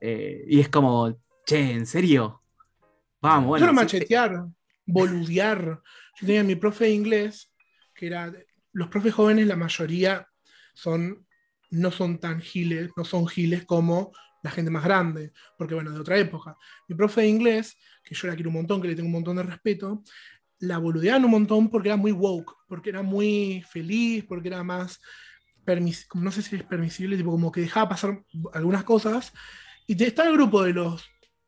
y 0.00 0.60
es 0.60 0.68
como, 0.68 1.18
che, 1.44 1.72
¿en 1.72 1.86
serio? 1.86 2.40
Vamos, 3.20 3.48
bueno. 3.48 3.66
Solo 3.66 3.74
machetear, 3.74 4.46
boludear. 4.86 5.80
Tenía 6.24 6.44
mi 6.44 6.54
profe 6.54 6.84
de 6.84 6.90
inglés, 6.92 7.52
que 7.94 8.06
era, 8.06 8.32
los 8.72 8.88
profes 8.88 9.12
jóvenes, 9.12 9.46
la 9.46 9.56
mayoría 9.56 10.26
son, 10.72 11.26
no 11.70 11.90
son 11.90 12.18
tan 12.18 12.40
giles, 12.40 12.90
no 12.96 13.04
son 13.04 13.26
giles 13.26 13.64
como 13.64 14.12
la 14.42 14.50
gente 14.50 14.70
más 14.70 14.84
grande, 14.84 15.32
porque 15.58 15.74
bueno, 15.74 15.90
de 15.90 16.00
otra 16.00 16.18
época. 16.18 16.56
Mi 16.88 16.94
profe 16.94 17.22
de 17.22 17.28
inglés, 17.28 17.76
que 18.04 18.14
yo 18.14 18.28
la 18.28 18.34
quiero 18.34 18.50
un 18.50 18.56
montón, 18.56 18.80
que 18.80 18.88
le 18.88 18.94
tengo 18.94 19.06
un 19.06 19.12
montón 19.12 19.36
de 19.36 19.42
respeto, 19.42 20.02
la 20.60 20.78
boludeaban 20.78 21.24
un 21.24 21.30
montón 21.32 21.68
porque 21.68 21.88
era 21.88 21.96
muy 21.96 22.12
woke, 22.12 22.54
porque 22.68 22.90
era 22.90 23.02
muy 23.02 23.64
feliz, 23.68 24.24
porque 24.28 24.48
era 24.48 24.62
más, 24.62 25.00
no 26.14 26.30
sé 26.30 26.42
si 26.42 26.56
es 26.56 26.62
permisible, 26.62 27.16
tipo 27.16 27.32
como 27.32 27.50
que 27.50 27.62
dejaba 27.62 27.90
pasar 27.90 28.22
algunas 28.52 28.84
cosas. 28.84 29.32
Y 29.88 30.00
está 30.02 30.24
el 30.26 30.34
grupo 30.34 30.62
de 30.62 30.72
los 30.72 31.04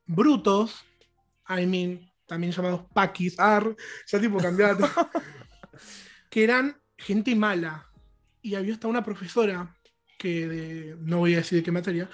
brutos, 0.06 0.84
I 1.48 1.66
mean, 1.66 2.10
también 2.26 2.52
llamados 2.52 2.86
paquis, 2.92 3.38
ar, 3.38 3.74
ya 4.06 4.20
tipo 4.20 4.38
cambiado, 4.38 4.88
que 6.30 6.44
eran 6.44 6.80
gente 6.96 7.34
mala. 7.34 7.86
Y 8.42 8.54
había 8.54 8.74
hasta 8.74 8.88
una 8.88 9.04
profesora, 9.04 9.74
que 10.18 10.96
no 11.00 11.18
voy 11.18 11.34
a 11.34 11.38
decir 11.38 11.58
de 11.58 11.64
qué 11.64 11.72
materia, 11.72 12.08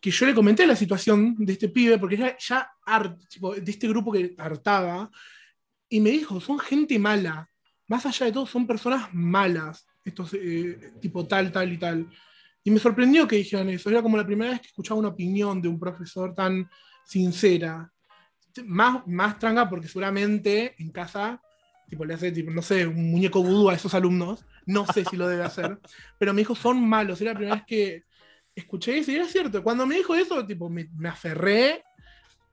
que 0.00 0.10
yo 0.10 0.26
le 0.26 0.34
comenté 0.34 0.66
la 0.66 0.76
situación 0.76 1.36
de 1.38 1.52
este 1.52 1.68
pibe, 1.68 1.98
porque 1.98 2.16
ya, 2.16 2.36
ya 2.38 2.70
de 3.60 3.70
este 3.70 3.88
grupo 3.88 4.12
que 4.12 4.34
hartaba, 4.38 5.10
y 5.88 6.00
me 6.00 6.10
dijo, 6.10 6.40
son 6.40 6.58
gente 6.58 6.98
mala. 6.98 7.48
Más 7.86 8.06
allá 8.06 8.26
de 8.26 8.32
todo, 8.32 8.46
son 8.46 8.66
personas 8.66 9.12
malas, 9.12 9.86
estos 10.04 10.32
eh, 10.32 10.94
tipo 11.00 11.26
tal, 11.26 11.52
tal 11.52 11.70
y 11.70 11.78
tal. 11.78 12.08
Y 12.64 12.70
me 12.70 12.78
sorprendió 12.78 13.28
que 13.28 13.36
dijeran 13.36 13.68
eso. 13.68 13.90
Era 13.90 14.02
como 14.02 14.16
la 14.16 14.26
primera 14.26 14.52
vez 14.52 14.60
que 14.62 14.68
escuchaba 14.68 15.00
una 15.00 15.10
opinión 15.10 15.60
de 15.60 15.68
un 15.68 15.78
profesor 15.78 16.34
tan 16.34 16.68
sincera 17.04 17.91
más, 18.64 19.06
más 19.06 19.38
tranca 19.38 19.68
porque 19.68 19.88
seguramente 19.88 20.74
en 20.78 20.90
casa 20.90 21.40
tipo, 21.92 22.06
le 22.06 22.14
hace, 22.14 22.32
tipo, 22.32 22.50
no 22.50 22.62
sé, 22.62 22.86
un 22.86 23.10
muñeco 23.10 23.42
vudú 23.42 23.68
a 23.68 23.74
esos 23.74 23.92
alumnos. 23.92 24.46
No 24.64 24.86
sé 24.86 25.04
si 25.04 25.14
lo 25.14 25.28
debe 25.28 25.44
hacer. 25.44 25.78
Pero 26.18 26.32
me 26.32 26.40
dijo, 26.40 26.54
son 26.54 26.88
malos. 26.88 27.20
Era 27.20 27.32
la 27.32 27.38
primera 27.38 27.56
vez 27.56 27.64
que 27.66 28.04
escuché 28.54 28.96
eso 28.96 29.12
y 29.12 29.16
era 29.16 29.26
cierto. 29.26 29.62
Cuando 29.62 29.84
me 29.84 29.96
dijo 29.96 30.14
eso, 30.14 30.46
tipo, 30.46 30.70
me, 30.70 30.88
me 30.96 31.10
aferré 31.10 31.84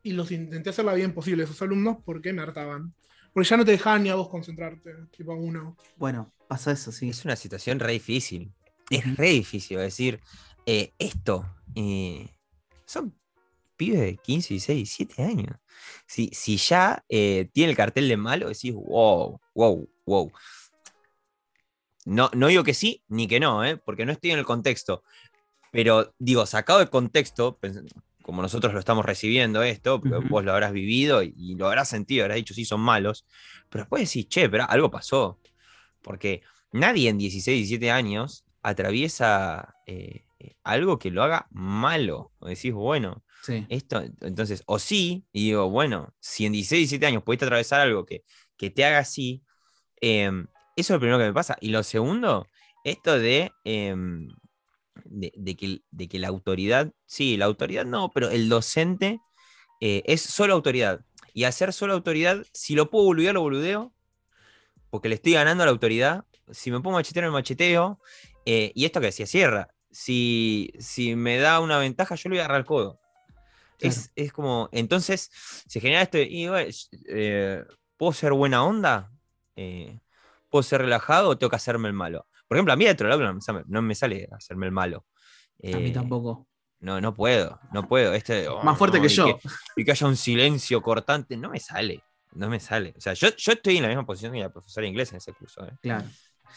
y 0.04 0.12
los 0.12 0.30
intenté 0.32 0.72
hacer 0.72 0.84
la 0.84 0.94
bien 0.94 1.14
posible 1.14 1.44
a 1.44 1.46
esos 1.46 1.62
alumnos 1.62 2.00
porque 2.04 2.34
me 2.34 2.42
hartaban. 2.42 2.94
Porque 3.32 3.48
ya 3.48 3.56
no 3.56 3.64
te 3.64 3.72
dejaban 3.72 4.04
ni 4.04 4.10
a 4.10 4.16
vos 4.16 4.28
concentrarte, 4.28 4.94
tipo 5.16 5.32
a 5.32 5.38
uno. 5.38 5.78
Bueno, 5.96 6.34
pasa 6.50 6.74
eso, 6.74 6.92
sí. 6.92 7.08
Es 7.08 7.24
una 7.24 7.38
situación 7.38 7.80
re 7.80 7.94
difícil. 7.94 8.52
Es 8.90 9.16
re 9.16 9.30
difícil 9.30 9.78
decir 9.78 10.20
eh, 10.66 10.92
esto. 11.00 11.46
eh, 11.76 12.28
son 12.86 13.16
pibes 13.80 14.02
de 14.02 14.18
15, 14.18 14.54
16, 14.56 14.78
17 14.78 15.24
años. 15.24 15.58
Si, 16.06 16.30
si 16.34 16.58
ya 16.58 17.04
eh, 17.08 17.50
tiene 17.54 17.72
el 17.72 17.78
cartel 17.78 18.10
de 18.10 18.18
malo, 18.18 18.50
decís, 18.50 18.74
wow, 18.74 19.40
wow, 19.56 19.90
wow. 20.06 20.32
No, 22.06 22.30
no 22.34 22.48
digo 22.48 22.64
que 22.64 22.74
sí 22.74 23.02
ni 23.08 23.28
que 23.28 23.40
no, 23.40 23.64
eh, 23.64 23.78
porque 23.78 24.06
no 24.06 24.12
estoy 24.12 24.32
en 24.32 24.40
el 24.40 24.46
contexto. 24.46 25.04
Pero 25.72 26.14
digo, 26.20 26.46
sacado 26.46 26.80
de 26.80 26.88
contexto, 26.88 27.58
como 28.22 28.42
nosotros 28.42 28.74
lo 28.74 28.80
estamos 28.80 29.06
recibiendo 29.06 29.64
esto, 29.64 30.02
porque 30.02 30.28
vos 30.28 30.44
lo 30.44 30.52
habrás 30.52 30.74
vivido 30.74 31.24
y, 31.24 31.34
y 31.38 31.56
lo 31.56 31.68
habrás 31.68 31.88
sentido, 31.88 32.26
habrás 32.26 32.38
dicho, 32.38 32.54
sí, 32.54 32.66
son 32.66 32.82
malos. 32.82 33.26
Pero 33.70 33.84
después 33.84 34.04
decís, 34.04 34.28
che, 34.28 34.50
pero 34.50 34.66
algo 34.68 34.92
pasó. 34.92 35.40
Porque 36.02 36.42
nadie 36.74 37.10
en 37.10 37.18
16, 37.18 37.58
17 37.70 37.92
años 37.92 38.44
atraviesa 38.62 39.76
eh, 39.86 40.26
eh, 40.40 40.56
algo 40.64 41.00
que 41.00 41.12
lo 41.12 41.24
haga 41.24 41.48
malo. 41.52 42.34
O 42.40 42.48
decís, 42.48 42.74
bueno, 42.74 43.24
Esto, 43.70 44.02
entonces, 44.22 44.64
o 44.66 44.80
sí, 44.80 45.26
y 45.32 45.46
digo, 45.46 45.70
bueno, 45.70 46.14
si 46.20 46.46
en 46.46 46.54
16, 46.54 46.82
17 46.82 47.06
años 47.06 47.24
pudiste 47.24 47.46
atravesar 47.46 47.82
algo 47.82 48.06
que, 48.06 48.24
que 48.58 48.70
te 48.70 48.86
haga 48.86 49.00
así, 49.00 49.44
em, 50.02 50.48
eso 50.76 50.94
es 50.94 50.96
lo 50.96 51.00
primero 51.00 51.18
que 51.20 51.26
me 51.26 51.34
pasa. 51.34 51.58
Y 51.62 51.70
lo 51.70 51.84
segundo, 51.84 52.48
esto 52.84 53.18
de, 53.20 53.52
em, 53.64 54.28
de 55.06 55.56
que, 55.56 55.82
de 55.92 56.08
que 56.08 56.20
la 56.20 56.28
autoridad, 56.28 56.92
sí, 57.06 57.38
la 57.38 57.46
autoridad 57.46 57.86
no, 57.86 58.12
pero 58.14 58.30
el 58.30 58.50
docente 58.50 59.20
eh, 59.82 60.04
es 60.06 60.22
solo 60.22 60.54
autoridad. 60.54 61.02
Y 61.34 61.44
hacer 61.46 61.74
solo 61.74 61.94
autoridad, 61.94 62.46
si 62.54 62.76
lo 62.76 62.90
puedo 62.90 63.06
boludear, 63.06 63.34
lo 63.36 63.42
boludeo, 63.42 63.94
porque 64.90 65.10
le 65.10 65.16
estoy 65.16 65.34
ganando 65.34 65.64
a 65.64 65.66
la 65.68 65.72
autoridad. 65.72 66.26
Si 66.52 66.72
me 66.72 66.80
pongo 66.82 66.98
machetero, 66.98 67.28
me 67.28 67.34
macheteo. 67.34 68.00
eh, 68.46 68.72
y 68.76 68.86
esto 68.86 69.00
que 69.00 69.08
decía 69.08 69.28
Sierra, 69.28 69.70
si, 69.92 70.72
si 70.80 71.16
me 71.16 71.38
da 71.38 71.60
una 71.60 71.78
ventaja, 71.78 72.16
yo 72.16 72.30
le 72.30 72.36
voy 72.36 72.40
a 72.40 72.42
agarrar 72.44 72.62
el 72.62 72.66
codo. 72.66 73.00
Es, 73.80 74.12
es 74.16 74.32
como, 74.34 74.70
entonces 74.72 75.30
se 75.68 75.80
genera 75.80 76.02
esto, 76.02 76.18
y, 76.18 76.48
eh, 77.08 77.64
¿puedo 77.98 78.14
ser 78.14 78.34
buena 78.34 78.64
onda? 78.64 79.12
Eh, 79.56 80.00
¿Puedo 80.50 80.64
ser 80.64 80.82
relajado 80.82 81.30
o 81.30 81.38
tengo 81.38 81.50
que 81.50 81.56
hacerme 81.56 81.88
el 81.88 81.94
malo? 81.94 82.28
Por 82.48 82.58
ejemplo, 82.58 82.74
a 82.74 82.76
mí 82.76 82.86
de 82.86 82.92
otro 82.92 83.08
lado 83.08 83.22
no 83.24 83.34
me 83.36 83.42
sale, 83.42 83.64
no 83.68 83.82
me 83.82 83.96
sale 83.96 84.28
hacerme 84.32 84.66
el 84.66 84.72
malo. 84.72 85.06
A 85.64 85.78
mí 85.78 85.90
Eh, 85.90 85.92
tampoco. 85.92 86.48
No, 86.82 87.00
no 87.02 87.14
puedo, 87.14 87.60
no 87.74 87.88
puedo. 87.88 88.14
Este, 88.14 88.48
oh, 88.48 88.62
Más 88.64 88.78
fuerte 88.78 88.98
no, 88.98 89.04
que 89.06 89.12
y 89.12 89.16
yo. 89.16 89.38
y 89.76 89.84
que 89.86 89.92
haya 89.92 90.08
un 90.08 90.16
silencio 90.18 90.82
cortante, 90.82 91.36
no 91.38 91.50
me 91.50 91.60
sale. 91.60 92.04
No 92.34 92.50
me 92.50 92.60
sale. 92.60 92.94
O 92.98 93.02
sea, 93.02 93.14
yo, 93.14 93.28
yo 93.36 93.52
estoy 93.52 93.78
en 93.78 93.84
la 93.84 93.90
misma 93.90 94.06
posición 94.06 94.34
que 94.34 94.40
la 94.40 94.50
profesora 94.52 94.84
de 94.84 94.90
inglés 94.90 95.12
en 95.12 95.18
ese 95.18 95.34
curso, 95.34 95.68
Claro. 95.82 96.06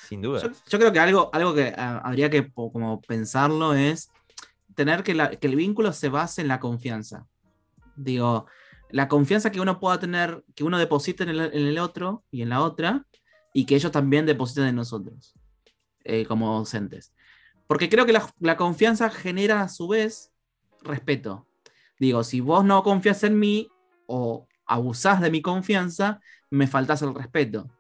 sin 0.09 0.23
duda. 0.23 0.43
Yo, 0.43 0.51
yo 0.69 0.79
creo 0.79 0.93
que 0.93 1.01
algo, 1.01 1.31
algo 1.33 1.55
que 1.55 1.75
ah, 1.77 2.01
habría 2.05 2.31
que 2.31 2.51
como 2.53 3.01
pensarlo 3.03 3.75
es 3.75 4.11
tener 4.75 5.03
que, 5.03 5.15
la- 5.15 5.31
que 5.31 5.47
el 5.47 5.57
vínculo 5.57 5.93
se 5.93 6.09
base 6.09 6.43
en 6.43 6.49
la 6.49 6.61
confianza. 6.61 7.27
Digo, 7.97 8.47
la 8.91 9.09
confianza 9.09 9.51
que 9.51 9.61
uno 9.61 9.81
pueda 9.81 9.99
tener, 9.99 10.45
que 10.55 10.65
uno 10.65 10.79
deposite 10.79 11.23
en 11.23 11.31
el, 11.31 11.41
en 11.41 11.67
el 11.67 11.79
otro 11.79 12.25
y 12.31 12.43
en 12.43 12.49
la 12.51 12.63
otra, 12.63 13.07
y 13.55 13.67
que 13.67 13.75
ellos 13.75 13.93
también 13.93 14.27
depositen 14.27 14.65
en 14.65 14.77
nosotros, 14.77 15.35
eh, 16.05 16.25
como 16.27 16.59
docentes. 16.59 17.13
Porque 17.67 17.89
creo 17.89 18.07
que 18.07 18.13
la, 18.13 18.29
la 18.41 18.57
confianza 18.57 19.11
genera 19.11 19.63
a 19.63 19.69
su 19.69 19.89
vez 19.89 20.33
respeto. 20.83 21.47
Digo, 21.99 22.25
si 22.25 22.41
vos 22.41 22.65
no 22.65 22.83
confías 22.83 23.23
en 23.25 23.39
mí 23.39 23.69
o 24.07 24.47
abusás 24.67 25.21
de 25.21 25.31
mi 25.31 25.43
confianza, 25.43 26.21
me 26.51 26.67
faltás 26.67 27.03
el 27.03 27.15
respeto. 27.15 27.71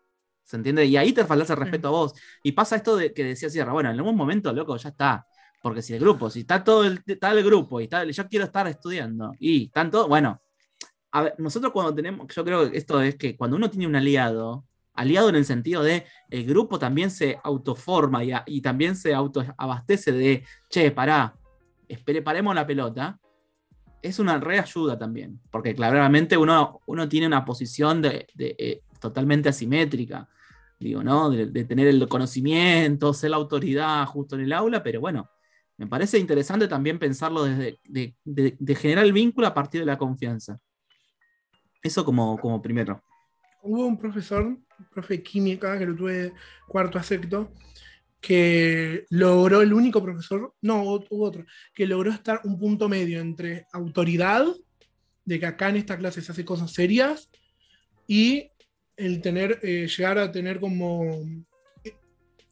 ¿Se 0.44 0.56
entiende? 0.56 0.84
Y 0.84 0.96
ahí 0.96 1.12
te 1.12 1.24
faltás 1.24 1.50
el 1.50 1.56
respeto 1.56 1.88
a 1.88 1.92
vos. 1.92 2.14
Y 2.42 2.52
pasa 2.52 2.76
esto 2.76 2.96
de 2.96 3.12
que 3.14 3.24
decía 3.24 3.48
Sierra, 3.48 3.72
bueno, 3.72 3.90
en 3.90 3.96
algún 3.96 4.16
momento, 4.16 4.52
loco, 4.52 4.76
ya 4.76 4.90
está. 4.90 5.26
Porque 5.62 5.80
si 5.82 5.94
el 5.94 6.00
grupo, 6.00 6.28
si 6.28 6.40
está 6.40 6.64
todo 6.64 6.84
el, 6.84 7.00
está 7.06 7.30
el 7.30 7.44
grupo 7.44 7.80
y 7.80 7.84
está, 7.84 8.04
yo 8.04 8.28
quiero 8.28 8.44
estar 8.44 8.66
estudiando 8.66 9.32
y 9.38 9.68
tanto, 9.68 10.08
bueno, 10.08 10.42
a 11.12 11.22
ver, 11.22 11.34
nosotros 11.38 11.72
cuando 11.72 11.94
tenemos, 11.94 12.26
yo 12.34 12.44
creo 12.44 12.70
que 12.70 12.76
esto 12.76 13.00
es 13.00 13.16
que 13.16 13.36
cuando 13.36 13.56
uno 13.56 13.70
tiene 13.70 13.86
un 13.86 13.94
aliado, 13.94 14.64
aliado 14.94 15.28
en 15.28 15.36
el 15.36 15.44
sentido 15.44 15.82
de 15.82 16.04
el 16.30 16.44
grupo 16.46 16.78
también 16.78 17.10
se 17.10 17.38
autoforma 17.44 18.24
y, 18.24 18.32
a- 18.32 18.42
y 18.46 18.60
también 18.60 18.96
se 18.96 19.14
autoabastece 19.14 20.10
de, 20.12 20.44
che, 20.68 20.90
pará, 20.90 21.34
espere, 21.88 22.22
paremos 22.22 22.54
la 22.54 22.66
pelota, 22.66 23.18
es 24.02 24.18
una 24.18 24.38
reayuda 24.38 24.98
también, 24.98 25.40
porque 25.50 25.74
claramente 25.76 26.36
uno, 26.36 26.80
uno 26.86 27.08
tiene 27.08 27.28
una 27.28 27.44
posición 27.44 28.02
de, 28.02 28.26
de, 28.34 28.56
eh, 28.58 28.80
totalmente 28.98 29.48
asimétrica, 29.48 30.28
digo, 30.80 31.04
¿no? 31.04 31.30
De, 31.30 31.46
de 31.46 31.64
tener 31.64 31.86
el 31.86 32.08
conocimiento, 32.08 33.14
ser 33.14 33.30
la 33.30 33.36
autoridad 33.36 34.04
justo 34.06 34.34
en 34.34 34.40
el 34.42 34.52
aula, 34.52 34.82
pero 34.82 35.00
bueno, 35.00 35.30
me 35.78 35.86
parece 35.86 36.18
interesante 36.18 36.68
también 36.68 36.98
pensarlo 36.98 37.44
desde 37.44 37.78
de, 37.84 38.14
de- 38.24 38.56
de 38.58 38.74
generar 38.74 39.04
el 39.04 39.12
vínculo 39.12 39.46
a 39.46 39.54
partir 39.54 39.80
de 39.80 39.86
la 39.86 39.98
confianza. 39.98 40.58
Eso 41.82 42.04
como, 42.04 42.38
como 42.38 42.62
primero. 42.62 43.02
Hubo 43.62 43.86
un 43.86 43.98
profesor, 43.98 44.44
un 44.44 44.64
profe 44.92 45.16
de 45.18 45.22
química, 45.22 45.78
que 45.78 45.86
lo 45.86 45.96
tuve 45.96 46.32
cuarto 46.68 46.98
a 46.98 47.02
sexto, 47.02 47.52
que 48.20 49.04
logró, 49.10 49.62
el 49.62 49.72
único 49.72 50.02
profesor, 50.02 50.54
no, 50.60 50.82
hubo 50.82 51.24
otro, 51.24 51.44
que 51.74 51.86
logró 51.86 52.10
estar 52.10 52.40
un 52.44 52.58
punto 52.58 52.88
medio 52.88 53.20
entre 53.20 53.66
autoridad, 53.72 54.46
de 55.24 55.40
que 55.40 55.46
acá 55.46 55.68
en 55.68 55.76
esta 55.76 55.96
clase 55.96 56.22
se 56.22 56.30
hace 56.32 56.44
cosas 56.44 56.72
serias, 56.72 57.30
y 58.06 58.50
el 58.96 59.20
tener, 59.22 59.58
eh, 59.62 59.88
llegar 59.88 60.18
a 60.18 60.30
tener 60.30 60.60
como, 60.60 61.04
eh, 61.84 61.96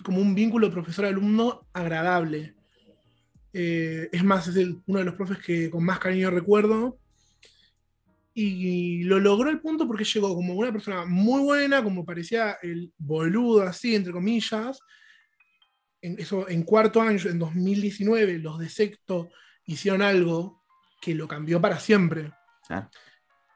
como 0.02 0.20
un 0.20 0.34
vínculo 0.34 0.70
profesor-alumno 0.70 1.66
agradable. 1.72 2.54
Eh, 3.52 4.08
es 4.12 4.24
más, 4.24 4.48
es 4.48 4.56
el- 4.56 4.80
uno 4.86 4.98
de 5.00 5.04
los 5.04 5.14
profes 5.14 5.38
que 5.38 5.70
con 5.70 5.84
más 5.84 5.98
cariño 5.98 6.30
recuerdo. 6.30 6.98
Y 8.32 9.02
lo 9.04 9.18
logró 9.18 9.50
al 9.50 9.60
punto 9.60 9.86
porque 9.86 10.04
llegó 10.04 10.34
como 10.34 10.54
una 10.54 10.72
persona 10.72 11.04
muy 11.04 11.42
buena, 11.42 11.82
como 11.82 12.04
parecía 12.04 12.58
el 12.62 12.92
boludo 12.96 13.62
así, 13.62 13.94
entre 13.94 14.12
comillas. 14.12 14.78
En, 16.00 16.18
eso, 16.18 16.48
en 16.48 16.62
cuarto 16.62 17.02
año, 17.02 17.18
en 17.28 17.38
2019, 17.38 18.38
los 18.38 18.58
de 18.58 18.68
sexto 18.68 19.30
hicieron 19.66 20.00
algo 20.00 20.62
que 21.02 21.14
lo 21.14 21.26
cambió 21.26 21.60
para 21.60 21.78
siempre. 21.78 22.32
Claro. 22.66 22.88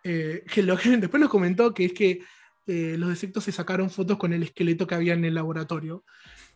Eh, 0.02 0.44
que 0.52 0.62
lo, 0.62 0.76
después 0.98 1.20
nos 1.20 1.30
comentó 1.30 1.72
que 1.72 1.86
es 1.86 1.92
que 1.92 2.20
eh, 2.66 2.96
los 2.98 3.10
de 3.10 3.16
sexto 3.16 3.40
se 3.40 3.52
sacaron 3.52 3.90
fotos 3.90 4.18
con 4.18 4.32
el 4.32 4.42
esqueleto 4.42 4.86
que 4.86 4.94
había 4.94 5.14
en 5.14 5.24
el 5.24 5.34
laboratorio 5.34 6.04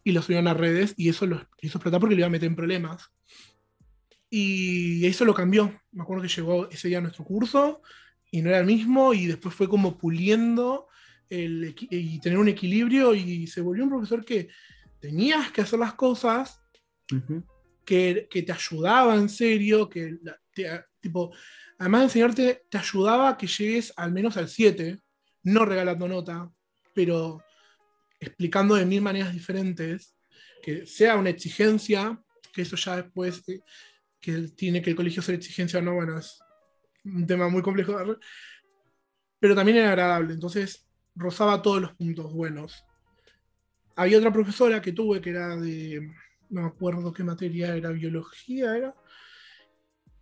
y 0.04 0.12
lo 0.12 0.22
subieron 0.22 0.48
a 0.48 0.54
redes 0.54 0.94
y 0.96 1.08
eso 1.08 1.26
lo 1.26 1.36
hizo 1.60 1.78
explotar 1.78 2.00
porque 2.00 2.14
le 2.14 2.20
iba 2.20 2.26
a 2.26 2.30
meter 2.30 2.46
en 2.48 2.56
problemas. 2.56 3.10
Y 4.30 5.06
eso 5.06 5.24
lo 5.24 5.34
cambió. 5.34 5.80
Me 5.92 6.02
acuerdo 6.02 6.22
que 6.22 6.28
llegó 6.28 6.68
ese 6.70 6.88
día 6.88 6.98
a 6.98 7.02
nuestro 7.02 7.24
curso 7.24 7.82
y 8.30 8.42
no 8.42 8.50
era 8.50 8.58
el 8.58 8.66
mismo 8.66 9.14
y 9.14 9.26
después 9.26 9.54
fue 9.54 9.68
como 9.68 9.96
puliendo 9.96 10.86
el 11.30 11.74
y 11.90 12.20
tener 12.20 12.38
un 12.38 12.48
equilibrio 12.48 13.14
y 13.14 13.46
se 13.46 13.60
volvió 13.60 13.84
un 13.84 13.90
profesor 13.90 14.24
que 14.24 14.48
tenías 15.00 15.50
que 15.52 15.62
hacer 15.62 15.78
las 15.78 15.94
cosas, 15.94 16.60
Ujú. 17.12 17.42
que, 17.84 18.28
que 18.30 18.42
te 18.42 18.52
ayudaba 18.52 19.14
en 19.14 19.28
serio, 19.28 19.88
que 19.88 20.18
te- 20.54 20.84
tipo, 21.00 21.32
además 21.78 22.00
de 22.00 22.04
enseñarte, 22.06 22.62
te 22.70 22.78
ayudaba 22.78 23.30
a 23.30 23.36
que 23.36 23.46
llegues 23.46 23.92
al 23.96 24.12
menos 24.12 24.36
al 24.36 24.48
7, 24.48 24.98
no 25.44 25.64
regalando 25.64 26.08
nota, 26.08 26.50
pero 26.94 27.40
explicando 28.20 28.74
de 28.74 28.86
mil 28.86 29.00
maneras 29.00 29.32
diferentes, 29.32 30.16
que 30.62 30.86
sea 30.86 31.16
una 31.16 31.30
exigencia, 31.30 32.20
que 32.52 32.62
eso 32.62 32.76
ya 32.76 32.96
después, 32.96 33.42
eh, 33.48 33.60
que 34.20 34.48
tiene 34.48 34.82
que 34.82 34.90
el 34.90 34.96
colegio 34.96 35.22
ser 35.22 35.36
exigencia 35.36 35.78
o 35.78 35.82
no, 35.82 35.94
bueno, 35.94 36.18
es 36.18 36.38
un 37.04 37.26
tema 37.26 37.48
muy 37.48 37.62
complejo, 37.62 37.96
pero 39.38 39.54
también 39.54 39.78
era 39.78 39.90
agradable, 39.90 40.34
entonces 40.34 40.86
rozaba 41.14 41.62
todos 41.62 41.80
los 41.80 41.92
puntos 41.94 42.32
buenos. 42.32 42.84
Había 43.96 44.18
otra 44.18 44.32
profesora 44.32 44.80
que 44.80 44.92
tuve 44.92 45.20
que 45.20 45.30
era 45.30 45.56
de, 45.56 46.12
no 46.50 46.62
me 46.62 46.68
acuerdo 46.68 47.12
qué 47.12 47.24
materia 47.24 47.74
era, 47.74 47.90
biología 47.90 48.76
era, 48.76 48.94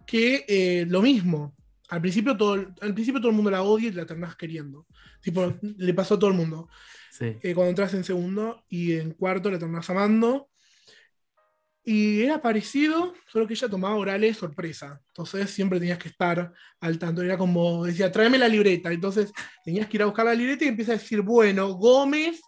que 0.07 0.45
eh, 0.49 0.87
lo 0.87 1.03
mismo. 1.03 1.55
Al 1.89 2.01
principio, 2.01 2.37
todo, 2.37 2.55
al 2.55 2.95
principio 2.95 3.21
todo 3.21 3.31
el 3.31 3.37
mundo 3.37 3.51
la 3.51 3.63
odia 3.63 3.89
y 3.89 3.93
la 3.93 4.07
terminás 4.07 4.37
queriendo. 4.37 4.87
Tipo, 5.21 5.55
le 5.63 5.95
pasó 5.95 6.15
a 6.15 6.19
todo 6.19 6.31
el 6.31 6.37
mundo. 6.37 6.69
Sí. 7.11 7.37
Eh, 7.43 7.55
cuando 7.55 7.71
entras 7.71 7.95
en 7.95 8.05
segundo 8.05 8.65
y 8.69 8.93
en 8.95 9.13
cuarto 9.13 9.51
la 9.51 9.59
terminás 9.59 9.89
amando. 9.91 10.51
Y 11.89 12.23
era 12.23 12.43
parecido, 12.43 13.15
solo 13.29 13.47
que 13.47 13.55
ella 13.55 13.69
tomaba 13.69 13.95
orales 13.95 14.37
sorpresa. 14.37 15.01
Entonces 15.07 15.49
siempre 15.51 15.79
tenías 15.79 15.99
que 15.99 16.09
estar 16.09 16.53
al 16.81 16.99
tanto. 16.99 17.23
Era 17.23 17.39
como, 17.39 17.85
decía, 17.85 18.11
tráeme 18.11 18.39
la 18.39 18.49
libreta. 18.49 18.91
Entonces 18.91 19.33
tenías 19.65 19.87
que 19.87 19.97
ir 19.97 20.03
a 20.03 20.07
buscar 20.07 20.27
la 20.27 20.35
libreta 20.35 20.65
y 20.65 20.69
empieza 20.69 20.93
a 20.93 20.97
decir, 20.97 21.21
bueno, 21.21 21.75
Gómez, 21.75 22.41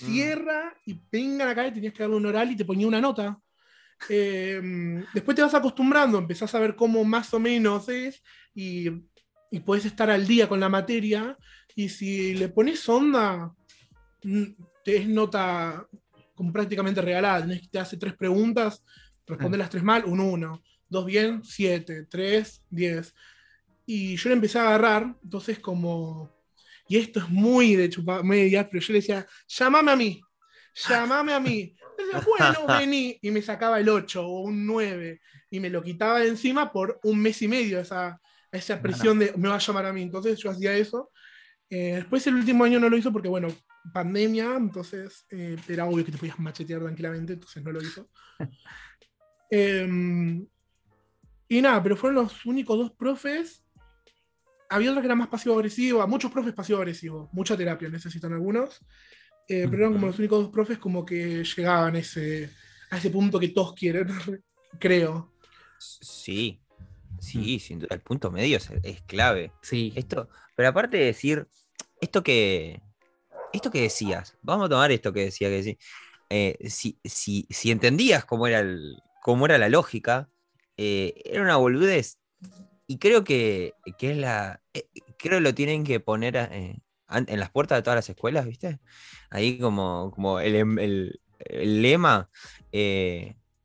mm. 0.00 0.04
cierra 0.04 0.76
y 0.84 1.00
vengan 1.12 1.48
acá 1.48 1.68
y 1.68 1.72
tenías 1.72 1.94
que 1.94 2.02
darle 2.02 2.16
un 2.16 2.26
oral 2.26 2.50
y 2.50 2.56
te 2.56 2.64
ponía 2.64 2.88
una 2.88 3.00
nota. 3.00 3.38
Em, 4.08 5.04
después 5.14 5.36
te 5.36 5.42
vas 5.42 5.54
acostumbrando, 5.54 6.18
empezás 6.18 6.54
a 6.54 6.58
ver 6.58 6.74
cómo 6.74 7.04
más 7.04 7.32
o 7.34 7.38
menos 7.38 7.88
es 7.88 8.22
y, 8.54 8.88
y 9.50 9.60
puedes 9.60 9.84
estar 9.84 10.10
al 10.10 10.26
día 10.26 10.48
con 10.48 10.60
la 10.60 10.68
materia. 10.68 11.36
Y 11.74 11.88
si 11.88 12.34
le 12.34 12.48
pones 12.48 12.88
onda, 12.88 13.54
mm, 14.22 14.44
te 14.84 14.96
es 14.96 15.08
nota 15.08 15.86
como 16.34 16.52
prácticamente 16.52 17.00
regalada. 17.00 17.46
te 17.70 17.78
hace 17.78 17.96
tres 17.96 18.14
preguntas, 18.14 18.82
responde 19.26 19.58
las 19.58 19.70
tres 19.70 19.82
mal, 19.82 20.04
un 20.04 20.20
uno. 20.20 20.62
Dos 20.88 21.06
bien, 21.06 21.42
siete. 21.44 22.06
Tres, 22.06 22.62
diez. 22.68 23.14
Y 23.86 24.16
yo 24.16 24.28
le 24.28 24.36
empecé 24.36 24.58
a 24.58 24.68
agarrar, 24.68 25.14
entonces 25.22 25.58
como... 25.58 26.30
Y 26.88 26.98
esto 26.98 27.20
es 27.20 27.28
muy 27.28 27.76
de 27.76 27.88
chupar 27.88 28.22
media, 28.24 28.68
pero 28.68 28.82
yo 28.82 28.92
le 28.92 28.98
decía, 28.98 29.26
llámame 29.46 29.92
a 29.92 29.96
mí, 29.96 30.20
llámame 30.88 31.32
a 31.32 31.40
mí. 31.40 31.74
bueno, 32.26 32.66
vení. 32.66 33.18
Y 33.22 33.30
me 33.30 33.40
sacaba 33.40 33.80
el 33.80 33.88
8 33.88 34.26
o 34.26 34.40
un 34.40 34.66
9 34.66 35.20
y 35.50 35.60
me 35.60 35.70
lo 35.70 35.82
quitaba 35.82 36.20
de 36.20 36.28
encima 36.28 36.72
por 36.72 36.98
un 37.04 37.20
mes 37.20 37.40
y 37.42 37.48
medio, 37.48 37.78
esa, 37.80 38.20
esa 38.52 38.80
presión 38.80 39.18
de 39.18 39.32
me 39.36 39.48
va 39.48 39.56
a 39.56 39.58
llamar 39.58 39.86
a 39.86 39.92
mí. 39.92 40.02
Entonces 40.02 40.38
yo 40.38 40.50
hacía 40.50 40.76
eso. 40.76 41.10
Eh, 41.68 41.94
después 41.96 42.26
el 42.26 42.34
último 42.34 42.64
año 42.64 42.78
no 42.78 42.90
lo 42.90 42.96
hizo 42.98 43.10
porque, 43.10 43.28
bueno, 43.28 43.48
pandemia, 43.92 44.54
entonces 44.56 45.26
eh, 45.30 45.56
era 45.68 45.86
obvio 45.86 46.04
que 46.04 46.12
te 46.12 46.18
podías 46.18 46.38
machetear 46.38 46.82
tranquilamente, 46.82 47.32
entonces 47.32 47.62
no 47.62 47.72
lo 47.72 47.82
hizo. 47.82 48.08
Em, 49.54 50.46
y 51.46 51.60
nada, 51.60 51.82
pero 51.82 51.94
fueron 51.94 52.24
los 52.24 52.46
únicos 52.46 52.78
dos 52.78 52.92
profes. 52.92 53.62
Había 54.70 54.90
otro 54.90 55.02
que 55.02 55.08
era 55.08 55.14
más 55.14 55.28
pasivo-agresivo, 55.28 56.06
muchos 56.08 56.32
profes 56.32 56.54
pasivo-agresivos, 56.54 57.28
mucha 57.34 57.54
terapia 57.54 57.90
necesitan 57.90 58.32
algunos, 58.32 58.80
eh, 59.46 59.66
pero 59.68 59.82
eran 59.82 59.92
como 59.92 60.06
los 60.06 60.18
únicos 60.18 60.44
dos 60.44 60.50
profes 60.50 60.78
como 60.78 61.04
que 61.04 61.44
llegaban 61.44 61.96
a 61.96 61.98
ese, 61.98 62.48
a 62.90 62.96
ese 62.96 63.10
punto 63.10 63.38
que 63.38 63.48
todos 63.48 63.74
quieren, 63.74 64.08
creo. 64.80 65.34
Sí, 65.78 66.61
sí, 67.22 67.58
sin 67.58 67.78
duda, 67.78 67.94
el 67.94 68.00
punto 68.00 68.30
medio 68.30 68.56
es, 68.56 68.70
es 68.82 69.02
clave. 69.02 69.52
Sí. 69.62 69.92
Esto, 69.96 70.28
pero 70.56 70.68
aparte 70.68 70.96
de 70.96 71.04
decir, 71.06 71.46
esto 72.00 72.22
que, 72.22 72.82
esto 73.52 73.70
que 73.70 73.82
decías, 73.82 74.36
vamos 74.42 74.66
a 74.66 74.68
tomar 74.68 74.90
esto 74.90 75.12
que 75.12 75.24
decía 75.24 75.48
que 75.48 75.78
eh, 76.30 76.56
si, 76.70 76.98
si, 77.04 77.70
entendías 77.70 78.24
cómo 78.24 78.46
era, 78.46 78.60
el, 78.60 78.96
cómo 79.20 79.44
era 79.44 79.58
la 79.58 79.68
lógica, 79.68 80.30
eh, 80.78 81.14
era 81.24 81.42
una 81.42 81.56
boludez. 81.56 82.18
Y 82.86 82.98
creo 82.98 83.22
que, 83.22 83.74
es 84.00 84.16
la. 84.16 84.62
Eh, 84.72 84.88
creo 85.18 85.38
que 85.38 85.42
lo 85.42 85.54
tienen 85.54 85.84
que 85.84 86.00
poner 86.00 86.36
en 86.36 87.40
las 87.40 87.50
puertas 87.50 87.78
de 87.78 87.82
todas 87.82 87.98
las 87.98 88.08
escuelas, 88.08 88.46
¿viste? 88.46 88.80
Ahí 89.30 89.58
como, 89.58 90.10
como 90.14 90.40
el, 90.40 90.56
em, 90.56 91.10
lema. 91.50 92.30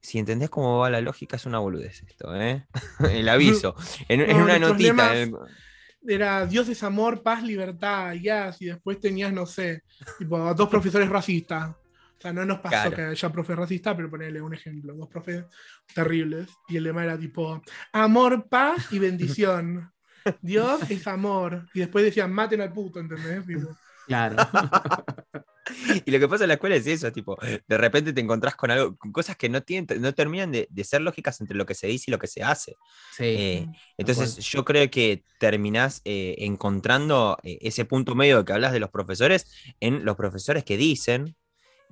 Si 0.02 0.20
entendés 0.20 0.50
cómo 0.50 0.80
va 0.80 0.90
la 0.90 1.02
lógica, 1.02 1.36
es 1.36 1.46
una 1.46 1.60
boludez 1.60 2.04
esto, 2.04 2.36
¿eh? 2.36 2.66
el 3.12 3.30
aviso. 3.30 3.76
En, 4.08 4.22
una 4.42 4.60
notita 4.60 5.14
era 6.06 6.46
Dios 6.46 6.70
es 6.70 6.84
amor, 6.84 7.22
paz, 7.22 7.44
libertad, 7.44 8.14
ya, 8.14 8.56
y 8.60 8.68
después 8.68 9.00
tenías, 9.00 9.34
no 9.34 9.46
sé, 9.46 9.84
tipo, 10.18 10.54
dos 10.54 10.70
profesores 10.70 11.10
racistas. 11.10 11.70
O 11.70 12.22
sea, 12.22 12.34
no 12.34 12.46
nos 12.46 12.60
pasó 12.60 12.90
que 12.92 13.02
haya 13.02 13.32
profe 13.32 13.56
racista, 13.56 13.96
pero 13.96 14.10
ponerle 14.10 14.42
un 14.42 14.54
ejemplo, 14.54 14.96
dos 14.96 15.08
profes 15.08 15.46
terribles. 15.94 16.50
Y 16.68 16.78
el 16.78 16.84
lema 16.84 17.04
era 17.04 17.18
tipo, 17.18 17.62
amor, 17.94 18.48
paz 18.50 18.92
y 18.92 18.98
bendición. 18.98 19.92
Dios 20.42 20.90
es 20.90 21.06
amor. 21.06 21.68
Y 21.76 21.82
después 21.82 22.04
decían, 22.04 22.34
maten 22.34 22.62
al 22.62 22.74
puto, 22.74 23.00
¿entendés? 23.00 23.44
Claro. 24.08 24.38
y 26.06 26.12
lo 26.12 26.20
que 26.20 26.28
pasa 26.28 26.44
en 26.44 26.50
la 26.50 26.54
escuela 26.56 26.76
es 26.76 26.88
eso, 26.88 27.12
tipo, 27.12 27.38
de 27.42 27.78
repente 27.78 28.14
te 28.14 28.22
encontrás 28.22 28.56
con 28.56 28.72
algo, 28.72 28.96
con 28.98 29.12
cosas 29.12 29.36
que 29.36 29.50
no, 29.50 29.62
tienen, 29.62 30.02
no 30.02 30.14
terminan 30.14 30.52
de, 30.52 30.68
ser 30.84 31.02
lógicas 31.02 31.42
entre 31.42 31.58
lo 31.58 31.66
que 31.66 31.76
se 31.76 31.88
dice 31.88 32.06
y 32.08 32.12
lo 32.12 32.20
que 32.20 32.28
se 32.28 32.44
hace. 32.44 32.76
Eh, 33.20 33.66
entonces 33.98 34.38
yo 34.38 34.64
creo 34.64 34.90
que 34.90 35.24
terminás 35.40 36.02
eh, 36.06 36.36
encontrando 36.40 37.38
eh, 37.44 37.58
ese 37.62 37.86
punto 37.86 38.16
medio 38.16 38.46
que 38.46 38.54
hablas 38.54 38.74
de 38.74 38.80
los 38.80 38.90
profesores 38.90 39.48
en 39.80 40.06
los 40.06 40.16
profesores 40.16 40.64
que 40.64 40.78
dicen 40.78 41.36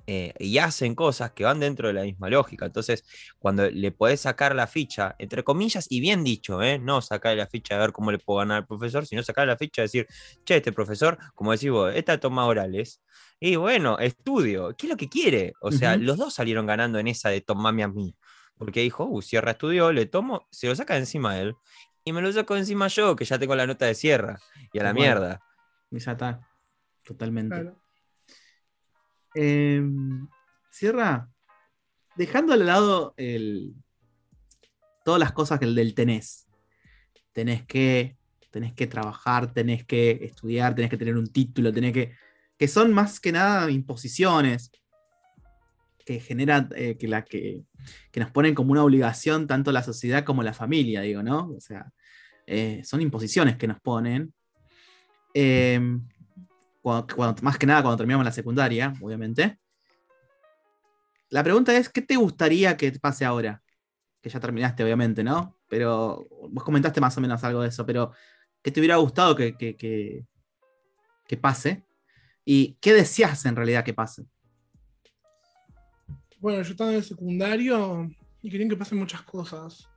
eh, 0.08 0.32
y 0.38 0.58
hacen 0.58 0.94
cosas 0.94 1.32
que 1.32 1.44
van 1.44 1.58
dentro 1.58 1.88
de 1.88 1.94
la 1.94 2.02
misma 2.02 2.28
lógica. 2.30 2.66
Entonces, 2.66 3.04
cuando 3.38 3.68
le 3.68 3.90
podés 3.90 4.20
sacar 4.20 4.54
la 4.54 4.66
ficha, 4.66 5.16
entre 5.18 5.42
comillas, 5.42 5.86
y 5.90 6.00
bien 6.00 6.22
dicho, 6.22 6.62
¿eh? 6.62 6.78
no 6.78 7.02
sacar 7.02 7.36
la 7.36 7.46
ficha 7.46 7.74
de 7.74 7.80
ver 7.80 7.92
cómo 7.92 8.12
le 8.12 8.18
puedo 8.18 8.38
ganar 8.38 8.58
al 8.58 8.66
profesor, 8.66 9.04
sino 9.06 9.22
sacar 9.22 9.46
la 9.48 9.56
ficha 9.56 9.82
de 9.82 9.86
decir, 9.86 10.06
che, 10.44 10.56
este 10.56 10.72
profesor, 10.72 11.18
como 11.34 11.52
decís 11.52 11.70
vos, 11.70 11.92
esta 11.94 12.20
toma 12.20 12.46
orales, 12.46 13.02
y 13.40 13.56
bueno, 13.56 13.98
estudio, 13.98 14.74
¿qué 14.76 14.86
es 14.86 14.90
lo 14.90 14.96
que 14.96 15.08
quiere? 15.08 15.52
O 15.60 15.70
sea, 15.70 15.96
los 15.96 16.16
dos 16.16 16.34
salieron 16.34 16.66
ganando 16.66 16.98
en 16.98 17.08
esa 17.08 17.28
de 17.28 17.42
tomame 17.42 17.82
a 17.82 17.88
mí. 17.88 18.16
Porque 18.56 18.80
dijo, 18.80 19.04
uh, 19.04 19.20
Sierra 19.20 19.50
estudió, 19.50 19.92
le 19.92 20.06
tomo, 20.06 20.46
se 20.50 20.68
lo 20.68 20.74
saca 20.74 20.96
encima 20.96 21.34
de 21.34 21.42
él, 21.42 21.54
y 22.04 22.12
me 22.12 22.22
lo 22.22 22.32
saco 22.32 22.56
encima 22.56 22.88
yo, 22.88 23.14
que 23.16 23.24
ya 23.24 23.38
tengo 23.38 23.54
la 23.54 23.66
nota 23.66 23.84
de 23.86 23.94
Sierra, 23.94 24.38
y 24.72 24.78
a 24.78 24.84
la 24.84 24.94
mierda. 24.94 25.40
Y 25.90 25.98
ya 25.98 26.12
está, 26.12 26.48
Em, 29.38 30.26
Sierra, 30.70 31.28
dejando 32.16 32.54
al 32.54 32.64
lado 32.64 33.14
todas 35.04 35.20
las 35.20 35.32
cosas 35.32 35.58
que 35.58 35.66
el 35.66 35.74
del 35.74 35.94
tenés. 35.94 36.48
Tenés 37.32 37.66
que, 37.66 38.16
tenés 38.50 38.72
que 38.72 38.86
trabajar, 38.86 39.52
tenés 39.52 39.84
que 39.84 40.20
estudiar, 40.22 40.74
tenés 40.74 40.90
que 40.90 40.96
tener 40.96 41.16
un 41.16 41.26
título, 41.26 41.70
tenés 41.70 41.92
que. 41.92 42.12
que 42.56 42.66
son 42.66 42.94
más 42.94 43.20
que 43.20 43.30
nada 43.30 43.70
imposiciones 43.70 44.70
que 46.06 46.20
generan, 46.20 46.70
eh, 46.74 46.96
que, 46.96 47.08
la, 47.08 47.22
que, 47.22 47.64
nos 48.14 48.30
ponen 48.30 48.54
como 48.54 48.72
una 48.72 48.84
obligación 48.84 49.46
tanto 49.46 49.70
la 49.70 49.82
sociedad 49.82 50.24
como 50.24 50.42
la 50.42 50.54
familia, 50.54 51.02
digo, 51.02 51.22
¿no? 51.22 51.50
O 51.50 51.60
sea, 51.60 51.92
eh, 52.46 52.80
son 52.84 53.02
imposiciones 53.02 53.56
que 53.56 53.66
nos 53.66 53.80
ponen. 53.80 54.32
Más 57.42 57.58
que 57.58 57.66
nada 57.66 57.82
cuando 57.82 57.96
terminamos 57.96 58.24
la 58.24 58.32
secundaria, 58.32 58.94
obviamente. 59.00 59.58
La 61.30 61.42
pregunta 61.42 61.76
es, 61.76 61.88
¿qué 61.88 62.00
te 62.00 62.14
gustaría 62.14 62.76
que 62.76 62.92
pase 62.92 63.24
ahora? 63.24 63.60
Que 64.22 64.30
ya 64.30 64.38
terminaste, 64.38 64.84
obviamente, 64.84 65.24
¿no? 65.24 65.58
Pero 65.68 66.28
vos 66.48 66.62
comentaste 66.62 67.00
más 67.00 67.16
o 67.18 67.20
menos 67.20 67.42
algo 67.42 67.62
de 67.62 67.68
eso, 67.68 67.84
pero 67.84 68.12
¿qué 68.62 68.70
te 68.70 68.78
hubiera 68.78 68.96
gustado 68.96 69.34
que, 69.34 69.56
que, 69.56 71.36
pase? 71.40 71.82
¿Y 72.44 72.76
qué 72.80 72.94
deseas 72.94 73.44
en 73.46 73.56
realidad 73.56 73.84
que 73.84 73.94
pase? 73.94 74.24
Bueno, 76.38 76.62
yo 76.62 76.70
estaba 76.70 76.90
en 76.90 76.98
el 76.98 77.04
secundario 77.04 78.08
y 78.42 78.48
querían 78.48 78.68
que 78.68 78.76
pasen 78.76 78.98
muchas 78.98 79.22
cosas. 79.22 79.88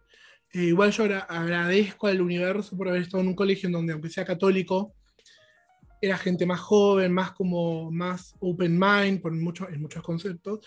Eh, 0.52 0.64
igual 0.64 0.92
yo 0.92 1.04
agradezco 1.04 2.08
al 2.08 2.20
universo 2.20 2.76
por 2.76 2.90
haber 2.90 3.04
estado 3.04 3.22
en 3.22 3.30
un 3.30 3.36
colegio 3.36 3.68
en 3.68 3.74
donde, 3.74 3.94
aunque 3.94 4.10
sea 4.10 4.26
católico, 4.26 4.96
era 6.02 6.18
gente 6.18 6.46
más 6.46 6.60
joven, 6.60 7.12
más 7.12 7.32
como 7.32 7.92
más 7.92 8.36
open 8.40 8.78
mind 8.80 9.22
por 9.22 9.32
muchos, 9.34 9.70
en 9.70 9.82
muchos 9.82 10.04
conceptos. 10.04 10.66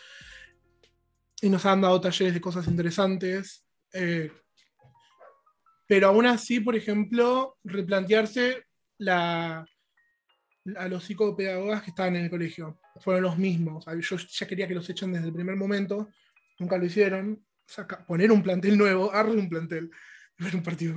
Y 1.40 1.48
nos 1.48 1.64
han 1.66 1.80
dado 1.80 2.00
talleres 2.00 2.34
de 2.34 2.40
cosas 2.40 2.66
interesantes. 2.68 3.64
Eh, 3.92 4.30
pero 5.86 6.08
aún 6.08 6.26
así, 6.26 6.60
por 6.60 6.76
ejemplo, 6.76 7.58
replantearse 7.64 8.64
la, 8.98 9.66
a 10.76 10.88
los 10.88 11.04
psicopedagogas 11.04 11.82
que 11.82 11.90
estaban 11.90 12.16
en 12.16 12.24
el 12.24 12.30
colegio. 12.30 12.78
Fueron 13.00 13.22
los 13.22 13.38
mismos. 13.38 13.84
Yo 14.00 14.16
ya 14.16 14.46
quería 14.46 14.68
que 14.68 14.74
los 14.74 14.88
echen 14.88 15.12
desde 15.12 15.26
el 15.26 15.34
primer 15.34 15.56
momento. 15.56 16.10
Nunca 16.58 16.78
lo 16.78 16.84
hicieron. 16.84 17.44
poner 18.06 18.30
un 18.30 18.42
plantel 18.42 18.76
nuevo, 18.76 19.12
arre 19.12 19.32
un 19.32 19.48
plantel. 19.48 19.90
Un 20.54 20.62
partido. 20.62 20.96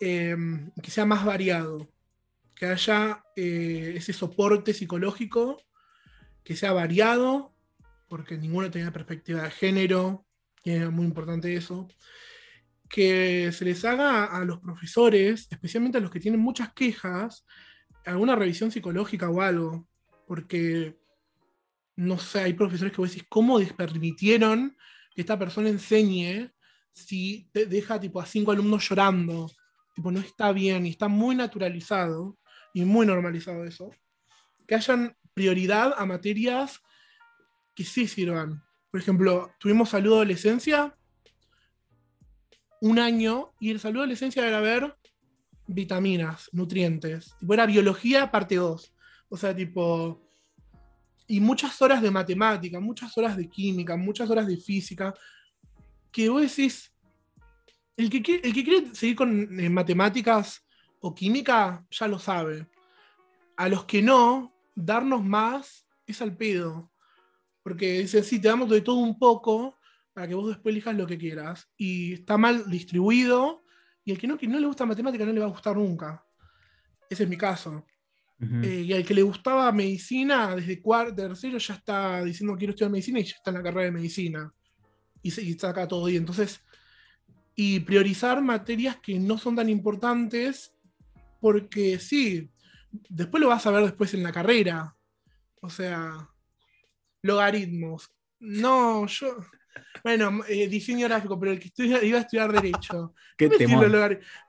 Eh, 0.00 0.36
que 0.82 0.90
sea 0.90 1.04
más 1.04 1.24
variado 1.24 1.93
que 2.54 2.66
haya 2.66 3.24
eh, 3.36 3.94
ese 3.96 4.12
soporte 4.12 4.72
psicológico, 4.72 5.60
que 6.42 6.56
sea 6.56 6.72
variado, 6.72 7.54
porque 8.08 8.36
ninguno 8.38 8.70
tenía 8.70 8.92
perspectiva 8.92 9.42
de 9.42 9.50
género, 9.50 10.26
y 10.62 10.72
es 10.72 10.90
muy 10.90 11.04
importante 11.04 11.54
eso, 11.54 11.88
que 12.88 13.50
se 13.52 13.64
les 13.64 13.84
haga 13.84 14.24
a 14.24 14.44
los 14.44 14.60
profesores, 14.60 15.48
especialmente 15.50 15.98
a 15.98 16.00
los 16.00 16.10
que 16.10 16.20
tienen 16.20 16.40
muchas 16.40 16.72
quejas, 16.72 17.44
alguna 18.06 18.36
revisión 18.36 18.70
psicológica 18.70 19.28
o 19.30 19.40
algo, 19.40 19.88
porque, 20.26 20.96
no 21.96 22.18
sé, 22.18 22.40
hay 22.40 22.52
profesores 22.52 22.92
que 22.92 23.00
vos 23.00 23.10
decís, 23.10 23.26
¿cómo 23.28 23.58
permitieron 23.76 24.76
que 25.14 25.22
esta 25.22 25.38
persona 25.38 25.68
enseñe 25.68 26.50
si 26.92 27.48
deja 27.52 27.98
tipo 27.98 28.20
a 28.20 28.26
cinco 28.26 28.52
alumnos 28.52 28.88
llorando? 28.88 29.50
Tipo, 29.94 30.10
no 30.10 30.20
está 30.20 30.52
bien 30.52 30.86
y 30.86 30.90
está 30.90 31.08
muy 31.08 31.34
naturalizado 31.34 32.38
y 32.74 32.84
muy 32.84 33.06
normalizado 33.06 33.64
eso, 33.64 33.90
que 34.66 34.74
hayan 34.74 35.16
prioridad 35.32 35.94
a 35.96 36.04
materias 36.04 36.82
que 37.74 37.84
sí 37.84 38.06
sirvan. 38.06 38.62
Por 38.90 39.00
ejemplo, 39.00 39.50
tuvimos 39.58 39.88
salud 39.88 40.12
adolescencia 40.12 40.94
un 42.80 42.98
año 42.98 43.52
y 43.60 43.70
el 43.70 43.80
salud 43.80 44.00
adolescencia 44.00 44.46
era 44.46 44.60
ver 44.60 44.94
vitaminas, 45.66 46.50
nutrientes. 46.52 47.34
Tipo, 47.38 47.54
era 47.54 47.64
biología 47.64 48.30
parte 48.30 48.56
2. 48.56 48.94
O 49.30 49.36
sea, 49.36 49.54
tipo. 49.54 50.22
Y 51.26 51.40
muchas 51.40 51.80
horas 51.80 52.02
de 52.02 52.10
matemática, 52.10 52.80
muchas 52.80 53.16
horas 53.16 53.36
de 53.36 53.48
química, 53.48 53.96
muchas 53.96 54.28
horas 54.28 54.46
de 54.46 54.56
física. 54.56 55.14
Que 56.12 56.28
vos 56.28 56.42
decís. 56.42 56.92
El 57.96 58.10
que, 58.10 58.40
el 58.42 58.52
que 58.52 58.64
quiere 58.64 58.94
seguir 58.94 59.14
con 59.14 59.60
eh, 59.60 59.70
matemáticas 59.70 60.64
o 61.06 61.14
química 61.14 61.84
ya 61.90 62.08
lo 62.08 62.18
sabe. 62.18 62.66
A 63.58 63.68
los 63.68 63.84
que 63.84 64.00
no, 64.00 64.54
darnos 64.74 65.22
más 65.22 65.86
es 66.06 66.22
al 66.22 66.34
pedo. 66.34 66.90
Porque 67.62 67.98
dice, 67.98 68.22
sí, 68.22 68.40
te 68.40 68.48
damos 68.48 68.70
de 68.70 68.80
todo 68.80 68.96
un 68.96 69.18
poco 69.18 69.78
para 70.14 70.26
que 70.26 70.34
vos 70.34 70.48
después 70.48 70.72
elijas 70.72 70.96
lo 70.96 71.06
que 71.06 71.18
quieras. 71.18 71.68
Y 71.76 72.14
está 72.14 72.38
mal 72.38 72.70
distribuido 72.70 73.64
y 74.02 74.12
el 74.12 74.18
que 74.18 74.26
no, 74.26 74.38
que 74.38 74.46
no 74.46 74.58
le 74.58 74.66
gusta 74.66 74.86
matemática 74.86 75.26
no 75.26 75.32
le 75.34 75.40
va 75.40 75.46
a 75.46 75.50
gustar 75.50 75.76
nunca. 75.76 76.24
Ese 77.10 77.24
es 77.24 77.28
mi 77.28 77.36
caso. 77.36 77.84
Eh, 78.40 78.84
y 78.86 78.92
al 78.92 79.04
que 79.04 79.14
le 79.14 79.22
gustaba 79.22 79.70
medicina, 79.72 80.56
desde 80.56 80.80
cuarto, 80.80 81.16
tercero 81.16 81.56
ya 81.56 81.74
está 81.74 82.22
diciendo 82.24 82.56
quiero 82.56 82.72
estudiar 82.72 82.90
medicina 82.90 83.20
y 83.20 83.24
ya 83.24 83.36
está 83.36 83.50
en 83.50 83.56
la 83.56 83.62
carrera 83.62 83.86
de 83.86 83.92
medicina. 83.92 84.52
Y, 85.22 85.30
se, 85.30 85.42
y 85.42 85.50
está 85.50 85.68
acá 85.70 85.86
todo 85.86 86.06
bien. 86.06 86.22
Entonces, 86.22 86.62
y 87.54 87.80
priorizar 87.80 88.42
materias 88.42 88.96
que 88.96 89.18
no 89.18 89.36
son 89.38 89.56
tan 89.56 89.68
importantes, 89.68 90.73
porque 91.44 91.98
sí, 91.98 92.50
después 92.90 93.38
lo 93.38 93.50
vas 93.50 93.66
a 93.66 93.70
ver 93.70 93.82
después 93.84 94.14
en 94.14 94.22
la 94.22 94.32
carrera. 94.32 94.96
O 95.60 95.68
sea, 95.68 96.26
logaritmos. 97.20 98.10
No, 98.40 99.06
yo. 99.06 99.36
Bueno, 100.02 100.40
eh, 100.48 100.68
diseño 100.68 101.06
gráfico, 101.06 101.38
pero 101.38 101.52
el 101.52 101.60
que 101.60 101.70
iba 101.76 102.16
a 102.16 102.22
estudiar 102.22 102.50
Derecho. 102.50 103.12
¿Qué 103.36 103.50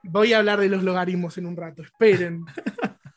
Voy 0.04 0.32
a 0.32 0.38
hablar 0.38 0.58
de 0.58 0.70
los 0.70 0.82
logaritmos 0.82 1.36
en 1.36 1.44
un 1.44 1.56
rato, 1.56 1.82
esperen. 1.82 2.46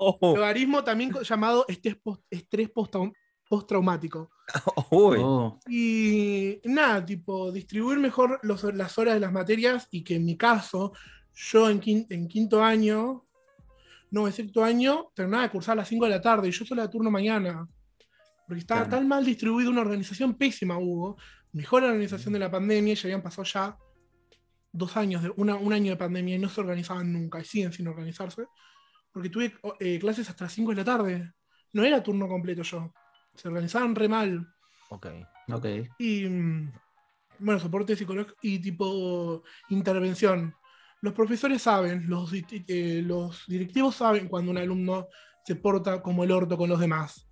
Oh. 0.00 0.36
Logaritmo 0.36 0.84
también 0.84 1.12
llamado 1.22 1.66
estrés 1.68 2.70
postraumático. 3.48 4.30
Oh. 4.90 5.58
Y 5.68 6.60
nada, 6.64 7.04
tipo, 7.04 7.52
distribuir 7.52 7.98
mejor 7.98 8.40
las 8.42 8.98
horas 8.98 9.14
de 9.14 9.20
las 9.20 9.32
materias 9.32 9.88
y 9.90 10.02
que 10.02 10.14
en 10.14 10.24
mi 10.24 10.36
caso, 10.36 10.94
yo 11.38 11.70
en, 11.70 11.80
en 12.10 12.28
quinto 12.28 12.64
año, 12.64 13.24
no, 14.10 14.26
en 14.26 14.32
sexto 14.32 14.64
año, 14.64 15.12
terminaba 15.14 15.44
de 15.44 15.50
cursar 15.50 15.74
a 15.74 15.76
las 15.76 15.88
5 15.88 16.04
de 16.06 16.10
la 16.10 16.20
tarde 16.20 16.48
y 16.48 16.50
yo 16.50 16.64
solo 16.64 16.82
de 16.82 16.88
turno 16.88 17.10
mañana. 17.10 17.66
Porque 18.46 18.60
estaba 18.60 18.88
tan 18.88 19.06
mal 19.06 19.24
distribuida 19.24 19.70
una 19.70 19.82
organización 19.82 20.34
pésima, 20.34 20.78
hubo, 20.78 21.16
mejor 21.52 21.84
organización 21.84 22.32
de 22.32 22.40
la 22.40 22.50
pandemia, 22.50 22.94
ya 22.94 23.02
habían 23.04 23.22
pasado 23.22 23.44
ya 23.44 23.76
dos 24.72 24.96
años, 24.96 25.22
de, 25.22 25.30
un 25.36 25.72
año 25.72 25.92
de 25.92 25.96
pandemia 25.96 26.36
y 26.36 26.38
no 26.38 26.48
se 26.48 26.60
organizaban 26.60 27.12
nunca 27.12 27.40
y 27.40 27.44
siguen 27.44 27.72
sin 27.72 27.86
organizarse, 27.86 28.46
porque 29.12 29.30
tuve 29.30 29.54
eh, 29.80 29.98
clases 29.98 30.28
hasta 30.28 30.44
las 30.44 30.52
5 30.54 30.70
de 30.70 30.76
la 30.76 30.84
tarde. 30.84 31.32
No 31.72 31.84
era 31.84 32.02
turno 32.02 32.26
completo 32.26 32.62
yo. 32.62 32.92
Se 33.34 33.48
organizaban 33.48 33.94
re 33.94 34.08
mal. 34.08 34.48
Ok. 34.88 35.06
Ok. 35.52 35.66
Y 35.98 36.26
mm, 36.26 36.72
bueno, 37.38 37.60
soporte 37.60 37.94
psicológico 37.94 38.36
y 38.42 38.58
tipo 38.58 39.44
intervención. 39.68 40.54
Los 41.00 41.14
profesores 41.14 41.62
saben, 41.62 42.08
los, 42.08 42.32
eh, 42.32 43.02
los 43.04 43.44
directivos 43.46 43.96
saben 43.96 44.28
cuando 44.28 44.50
un 44.50 44.58
alumno 44.58 45.08
se 45.44 45.54
porta 45.54 46.02
como 46.02 46.24
el 46.24 46.32
orto 46.32 46.56
con 46.56 46.68
los 46.68 46.80
demás. 46.80 47.28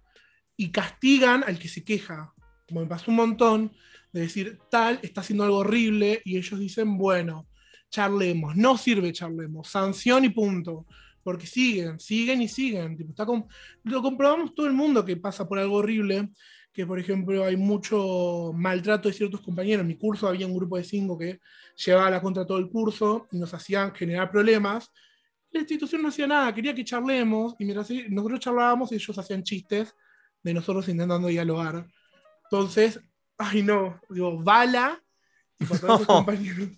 Y 0.56 0.70
castigan 0.70 1.44
al 1.46 1.58
que 1.58 1.68
se 1.68 1.84
queja. 1.84 2.32
Como 2.68 2.80
me 2.80 2.86
pasó 2.86 3.10
un 3.10 3.16
montón, 3.16 3.72
de 4.12 4.22
decir, 4.22 4.58
tal 4.70 4.98
está 5.02 5.20
haciendo 5.20 5.44
algo 5.44 5.58
horrible 5.58 6.22
y 6.24 6.38
ellos 6.38 6.58
dicen, 6.58 6.96
bueno, 6.96 7.48
charlemos, 7.90 8.56
no 8.56 8.78
sirve 8.78 9.12
charlemos, 9.12 9.68
sanción 9.68 10.24
y 10.24 10.30
punto. 10.30 10.86
Porque 11.22 11.46
siguen, 11.46 11.98
siguen 11.98 12.40
y 12.40 12.48
siguen. 12.48 12.96
está 13.08 13.26
lo 13.82 14.02
comprobamos 14.02 14.54
todo 14.54 14.66
el 14.66 14.72
mundo 14.72 15.04
que 15.04 15.16
pasa 15.16 15.48
por 15.48 15.58
algo 15.58 15.76
horrible, 15.76 16.30
que 16.76 16.86
por 16.86 16.98
ejemplo 16.98 17.42
hay 17.42 17.56
mucho 17.56 18.52
maltrato 18.54 19.08
de 19.08 19.14
ciertos 19.14 19.40
compañeros. 19.40 19.80
En 19.80 19.86
mi 19.86 19.96
curso 19.96 20.28
había 20.28 20.46
un 20.46 20.54
grupo 20.54 20.76
de 20.76 20.84
cinco 20.84 21.16
que 21.16 21.40
llevaba 21.74 22.10
la 22.10 22.20
contra 22.20 22.46
todo 22.46 22.58
el 22.58 22.68
curso 22.68 23.26
y 23.32 23.38
nos 23.38 23.54
hacían 23.54 23.94
generar 23.94 24.30
problemas. 24.30 24.92
La 25.52 25.60
institución 25.60 26.02
no 26.02 26.08
hacía 26.08 26.26
nada, 26.26 26.54
quería 26.54 26.74
que 26.74 26.84
charlemos 26.84 27.54
y 27.58 27.64
mientras 27.64 27.88
nosotros 28.10 28.40
charlábamos 28.40 28.92
ellos 28.92 29.18
hacían 29.18 29.42
chistes 29.42 29.94
de 30.42 30.52
nosotros 30.52 30.86
intentando 30.90 31.28
dialogar. 31.28 31.86
Entonces, 32.44 33.00
ay 33.38 33.62
no, 33.62 33.98
digo, 34.10 34.38
bala. 34.38 35.02
Y 35.58 35.64
todos 35.64 36.00
no. 36.00 36.06
compañeros. 36.06 36.68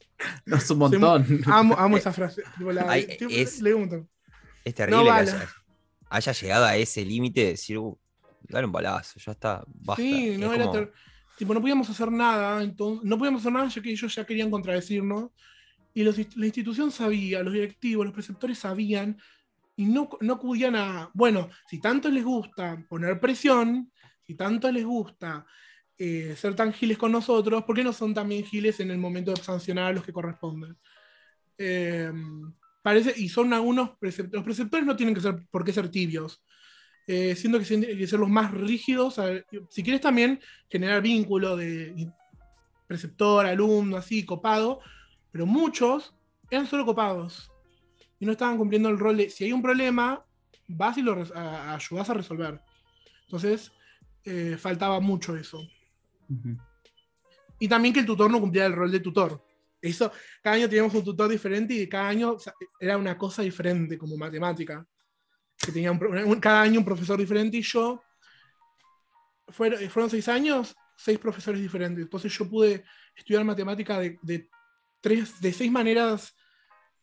No, 0.47 0.57
es 0.59 0.71
un 0.71 0.79
montón. 0.79 1.41
amo, 1.47 1.75
amo 1.77 1.97
esa 1.97 2.13
frase. 2.13 2.45
es, 3.31 3.61
es 4.65 4.75
terrible 4.77 5.11
que 5.25 5.33
haya, 6.09 6.33
llegado 6.33 6.67
a 6.67 6.77
ese 6.77 7.05
límite 7.05 7.41
de 7.41 7.47
decir, 7.49 7.79
uh, 7.79 7.99
dale 8.49 8.67
un 8.67 8.73
balazo, 8.73 9.19
ya 9.21 9.33
está, 9.33 9.65
basta. 9.67 10.03
Sí, 10.03 10.37
no, 10.39 10.53
era 10.53 10.71
tipo, 11.37 11.55
no 11.55 11.61
podíamos 11.61 11.89
hacer 11.89 12.11
nada, 12.11 12.63
entonces, 12.63 13.05
no 13.05 13.17
podíamos 13.17 13.43
hacer 13.43 13.53
nada 13.53 13.69
ya 13.69 13.81
que 13.81 13.91
ellos 13.91 14.15
ya 14.15 14.25
querían 14.25 14.51
contradecirnos. 14.51 15.31
Y 15.95 16.03
los, 16.03 16.17
la 16.37 16.47
institución 16.47 16.91
sabía, 16.91 17.43
los 17.43 17.53
directivos, 17.53 18.05
los 18.05 18.15
preceptores 18.15 18.59
sabían, 18.59 19.17
y 19.77 19.85
no, 19.85 20.09
no 20.21 20.35
acudían 20.35 20.75
a, 20.75 21.11
bueno, 21.15 21.49
si 21.69 21.81
tanto 21.81 22.09
les 22.09 22.25
gusta 22.25 22.85
poner 22.89 23.21
presión, 23.21 23.93
si 24.27 24.35
tanto 24.35 24.71
les 24.73 24.85
gusta 24.85 25.47
eh, 25.97 26.35
ser 26.37 26.55
tan 26.55 26.73
giles 26.73 26.99
con 26.99 27.13
nosotros, 27.13 27.63
¿por 27.63 27.77
qué 27.77 27.85
no 27.85 27.93
son 27.93 28.13
también 28.13 28.45
giles 28.45 28.81
en 28.81 28.91
el 28.91 28.99
momento 28.99 29.33
de 29.33 29.41
sancionar 29.41 29.85
a 29.87 29.93
los 29.93 30.05
que 30.05 30.13
corresponden? 30.13 30.77
Eh, 31.57 32.13
parece, 32.83 33.15
y 33.17 33.29
son 33.29 33.53
algunos 33.53 33.91
preceptores, 33.99 34.35
los 34.35 34.45
preceptores 34.45 34.87
no 34.87 34.97
tienen 34.97 35.15
que 35.15 35.21
ser, 35.21 35.47
por 35.49 35.65
qué 35.65 35.73
ser 35.73 35.89
tibios. 35.89 36.43
Eh, 37.11 37.35
siento 37.35 37.59
que 37.59 37.65
tienen 37.65 37.97
que 37.97 38.07
ser 38.07 38.21
los 38.21 38.29
más 38.29 38.53
rígidos. 38.53 39.19
si 39.71 39.83
quieres 39.83 40.03
también 40.03 40.41
generar 40.69 41.01
vínculo 41.01 41.57
de 41.57 42.07
preceptor, 42.87 43.47
alumno, 43.47 43.97
así, 43.97 44.27
copado, 44.27 44.81
pero 45.33 45.47
muchos 45.47 46.15
eran 46.51 46.67
solo 46.67 46.85
copados 46.85 47.51
y 48.21 48.27
no 48.27 48.33
estaban 48.33 48.59
cumpliendo 48.59 48.91
el 48.91 48.99
rol 48.99 49.17
de, 49.17 49.31
si 49.31 49.45
hay 49.45 49.53
un 49.53 49.63
problema, 49.63 50.23
vas 50.67 50.99
y 50.99 51.03
lo 51.03 51.13
ayudas 51.13 52.11
a 52.11 52.15
resolver. 52.15 52.61
Entonces, 53.25 53.73
faltaba 54.59 55.01
mucho 55.01 55.35
eso. 55.35 55.67
Y 57.59 57.69
también 57.69 57.95
que 57.95 58.01
el 58.01 58.07
tutor 58.07 58.31
no 58.31 58.41
cumplía 58.41 58.67
el 58.67 58.75
rol 58.75 58.93
de 58.93 59.01
tutor. 59.01 59.43
Eso, 59.81 60.13
cada 60.43 60.57
año 60.57 60.69
teníamos 60.69 60.93
un 60.95 61.05
tutor 61.05 61.31
diferente 61.31 61.73
y 61.73 61.89
cada 61.89 62.09
año 62.09 62.37
era 62.79 62.99
una 62.99 63.17
cosa 63.17 63.43
diferente, 63.43 63.97
como 63.97 64.17
matemática. 64.17 64.87
Que 65.59 65.73
tenía 65.73 65.93
cada 66.41 66.63
año 66.63 66.81
un 66.81 66.85
profesor 66.85 67.19
diferente 67.19 67.57
y 67.57 67.63
yo, 67.63 68.03
fueron, 69.49 69.89
fueron 69.91 70.11
seis 70.11 70.29
años, 70.29 70.77
seis 70.97 71.19
profesores 71.19 71.61
diferentes. 71.61 72.03
Entonces 72.03 72.33
yo 72.37 72.49
pude 72.49 72.85
estudiar 73.15 73.45
matemática 73.45 73.99
de, 73.99 74.19
de, 74.23 74.49
tres, 75.01 75.41
de 75.41 75.53
seis 75.53 75.71
maneras 75.71 76.35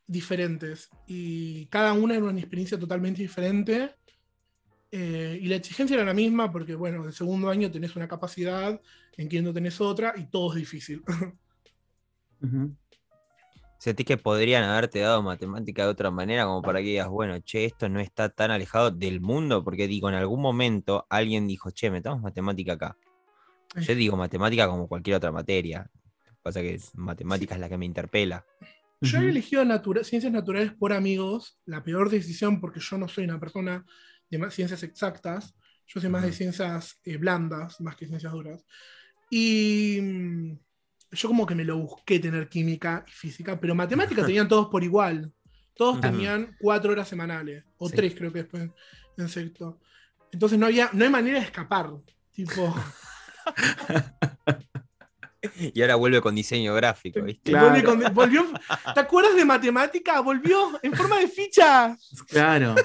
diferentes. 0.07 0.89
Y 1.07 1.65
cada 1.67 1.93
una 1.93 2.15
era 2.15 2.23
una 2.23 2.39
experiencia 2.39 2.79
totalmente 2.79 3.21
diferente. 3.21 3.95
Eh, 4.91 5.39
y 5.41 5.47
la 5.47 5.55
exigencia 5.55 5.95
era 5.95 6.05
la 6.05 6.13
misma 6.13 6.51
porque, 6.51 6.75
bueno, 6.75 7.05
el 7.05 7.13
segundo 7.13 7.49
año 7.49 7.71
tenés 7.71 7.95
una 7.95 8.07
capacidad, 8.07 8.79
en 9.17 9.27
quinto 9.27 9.53
tenés 9.53 9.81
otra 9.81 10.13
y 10.15 10.25
todo 10.25 10.53
es 10.53 10.59
difícil. 10.59 11.03
¿Sentís 13.77 14.05
que 14.05 14.17
podrían 14.17 14.63
haberte 14.63 14.99
dado 14.99 15.21
matemática 15.21 15.83
de 15.83 15.89
otra 15.89 16.09
manera 16.11 16.45
como 16.45 16.61
para 16.61 16.79
que 16.79 16.85
digas, 16.85 17.07
bueno, 17.07 17.39
che, 17.39 17.65
esto 17.65 17.89
no 17.89 17.99
está 17.99 18.29
tan 18.29 18.51
alejado 18.51 18.91
del 18.91 19.21
mundo? 19.21 19.63
Porque 19.63 19.87
digo, 19.87 20.09
en 20.09 20.15
algún 20.15 20.41
momento 20.41 21.05
alguien 21.09 21.47
dijo, 21.47 21.71
che, 21.71 21.91
metamos 21.91 22.21
matemática 22.21 22.73
acá. 22.73 22.97
Yo 23.75 23.93
digo 23.93 24.15
matemática 24.15 24.67
como 24.67 24.87
cualquier 24.87 25.17
otra 25.17 25.31
materia. 25.31 25.89
Pasa 26.41 26.61
que 26.61 26.79
matemática 26.93 27.55
es 27.55 27.59
la 27.59 27.69
que 27.69 27.77
me 27.77 27.85
interpela. 27.85 28.45
Yo 29.01 29.19
he 29.19 29.29
elegido 29.29 29.63
ciencias 30.03 30.31
naturales 30.31 30.73
por 30.73 30.93
amigos, 30.93 31.59
la 31.65 31.83
peor 31.83 32.09
decisión 32.09 32.61
porque 32.61 32.79
yo 32.79 32.97
no 32.97 33.07
soy 33.07 33.25
una 33.25 33.39
persona 33.39 33.85
de 34.29 34.51
ciencias 34.51 34.83
exactas, 34.83 35.53
yo 35.85 36.01
soy 36.01 36.09
más 36.09 36.23
de 36.23 36.31
ciencias 36.31 36.99
eh, 37.03 37.17
blandas, 37.17 37.79
más 37.81 37.95
que 37.95 38.07
ciencias 38.07 38.31
duras. 38.31 38.65
Y 39.29 39.99
mm, 40.01 40.59
yo 41.15 41.27
como 41.27 41.45
que 41.45 41.55
me 41.55 41.63
lo 41.63 41.77
busqué 41.77 42.19
tener 42.19 42.47
química 42.49 43.03
y 43.07 43.11
física, 43.11 43.59
pero 43.59 43.75
matemáticas 43.75 44.25
tenían 44.27 44.47
todos 44.47 44.67
por 44.67 44.83
igual. 44.83 45.31
Todos 45.73 45.99
tenían 45.99 46.55
cuatro 46.59 46.93
horas 46.93 47.07
semanales, 47.07 47.65
o 47.77 47.89
tres 47.89 48.15
creo 48.15 48.31
que 48.31 48.43
después 48.43 48.69
en 49.17 49.29
sexto. 49.29 49.79
Entonces 50.31 50.57
no, 50.57 50.67
había, 50.67 50.89
no 50.93 51.03
hay 51.03 51.09
manera 51.09 51.39
de 51.39 51.45
escapar. 51.45 51.91
Tipo... 52.31 52.73
Y 55.73 55.81
ahora 55.81 55.95
vuelve 55.95 56.21
con 56.21 56.33
diseño 56.33 56.73
gráfico, 56.73 57.21
¿viste? 57.21 57.53
volvió, 58.11 58.51
¿Te 58.93 58.99
acuerdas 58.99 59.35
de 59.35 59.45
matemática? 59.45 60.19
Volvió 60.21 60.79
en 60.81 60.93
forma 60.93 61.19
de 61.19 61.27
ficha. 61.27 61.95
Claro. 62.27 62.75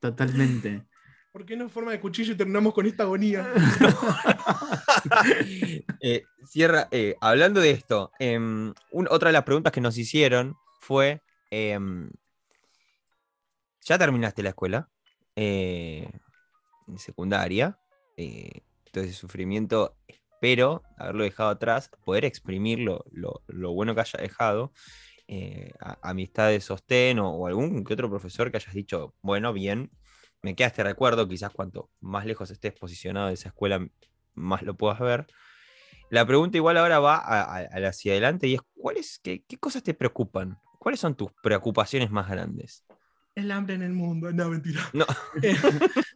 Totalmente. 0.00 0.84
¿Por 1.32 1.46
qué 1.46 1.56
no 1.56 1.64
en 1.64 1.70
forma 1.70 1.92
de 1.92 2.00
cuchillo 2.00 2.34
y 2.34 2.36
terminamos 2.36 2.74
con 2.74 2.86
esta 2.86 3.04
agonía? 3.04 3.50
Eh, 6.04 6.24
cierra, 6.46 6.88
eh, 6.90 7.16
hablando 7.20 7.60
de 7.60 7.70
esto, 7.70 8.10
em, 8.18 8.72
otra 8.90 9.28
de 9.28 9.32
las 9.32 9.44
preguntas 9.44 9.72
que 9.72 9.80
nos 9.80 9.96
hicieron 9.96 10.56
fue, 10.80 11.22
em, 11.50 12.10
¿ya 13.82 13.98
terminaste 13.98 14.42
la 14.42 14.50
escuela? 14.50 14.88
Eh, 15.36 16.10
secundaria. 16.96 17.78
entonces, 18.16 19.16
sufrimiento, 19.16 19.96
espero 20.06 20.82
haberlo 20.98 21.24
dejado 21.24 21.50
atrás, 21.50 21.90
poder 22.04 22.24
exprimir 22.24 22.80
lo, 22.80 23.04
bueno 23.72 23.94
que 23.94 24.00
haya 24.00 24.20
dejado. 24.20 24.72
amistad 26.02 26.48
de 26.48 26.60
sostén 26.60 27.18
o, 27.20 27.46
algún 27.46 27.84
que 27.84 27.94
otro 27.94 28.10
profesor 28.10 28.50
que 28.50 28.56
hayas 28.56 28.74
dicho, 28.74 29.14
bueno, 29.22 29.52
bien, 29.52 29.90
me 30.42 30.56
queda 30.56 30.68
este 30.68 30.82
recuerdo, 30.82 31.28
quizás 31.28 31.52
cuanto 31.52 31.90
más 32.00 32.26
lejos 32.26 32.50
estés 32.50 32.74
posicionado 32.74 33.28
de 33.28 33.34
esa 33.34 33.48
escuela, 33.48 33.86
más 34.34 34.62
lo 34.62 34.76
puedas 34.76 34.98
ver. 34.98 35.26
La 36.10 36.26
pregunta 36.26 36.58
igual 36.58 36.76
ahora 36.76 36.98
va 36.98 37.16
hacia 37.16 38.12
adelante 38.12 38.48
y 38.48 38.54
es, 38.54 38.60
¿cuáles, 38.74 39.20
qué, 39.22 39.44
cosas 39.58 39.82
te 39.82 39.94
preocupan? 39.94 40.58
¿Cuáles 40.78 41.00
son 41.00 41.14
tus 41.14 41.32
preocupaciones 41.42 42.10
más 42.10 42.28
grandes? 42.28 42.84
El 43.34 43.50
hambre 43.50 43.76
en 43.76 43.82
el 43.82 43.92
mundo, 43.92 44.30
no, 44.32 44.48
mentira. 44.48 44.82
No. 44.92 45.06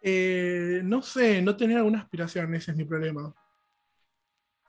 Eh, 0.00 0.80
no 0.84 1.02
sé, 1.02 1.42
no 1.42 1.56
tener 1.56 1.76
alguna 1.76 1.98
aspiración, 1.98 2.54
ese 2.54 2.70
es 2.70 2.76
mi 2.76 2.84
problema. 2.84 3.34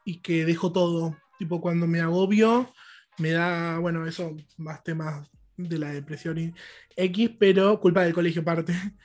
Y 0.04 0.22
que 0.22 0.44
dejo 0.44 0.72
todo. 0.74 1.18
Tipo, 1.38 1.62
cuando 1.62 1.86
me 1.86 2.02
agobio, 2.02 2.74
me 3.20 3.32
da, 3.32 3.78
bueno, 3.78 4.06
eso, 4.08 4.36
más 4.58 4.84
temas 4.84 5.30
de 5.68 5.78
la 5.78 5.92
depresión 5.92 6.56
X, 6.96 7.32
pero 7.38 7.80
culpa 7.80 8.04
del 8.04 8.14
colegio 8.14 8.42
aparte. 8.42 8.74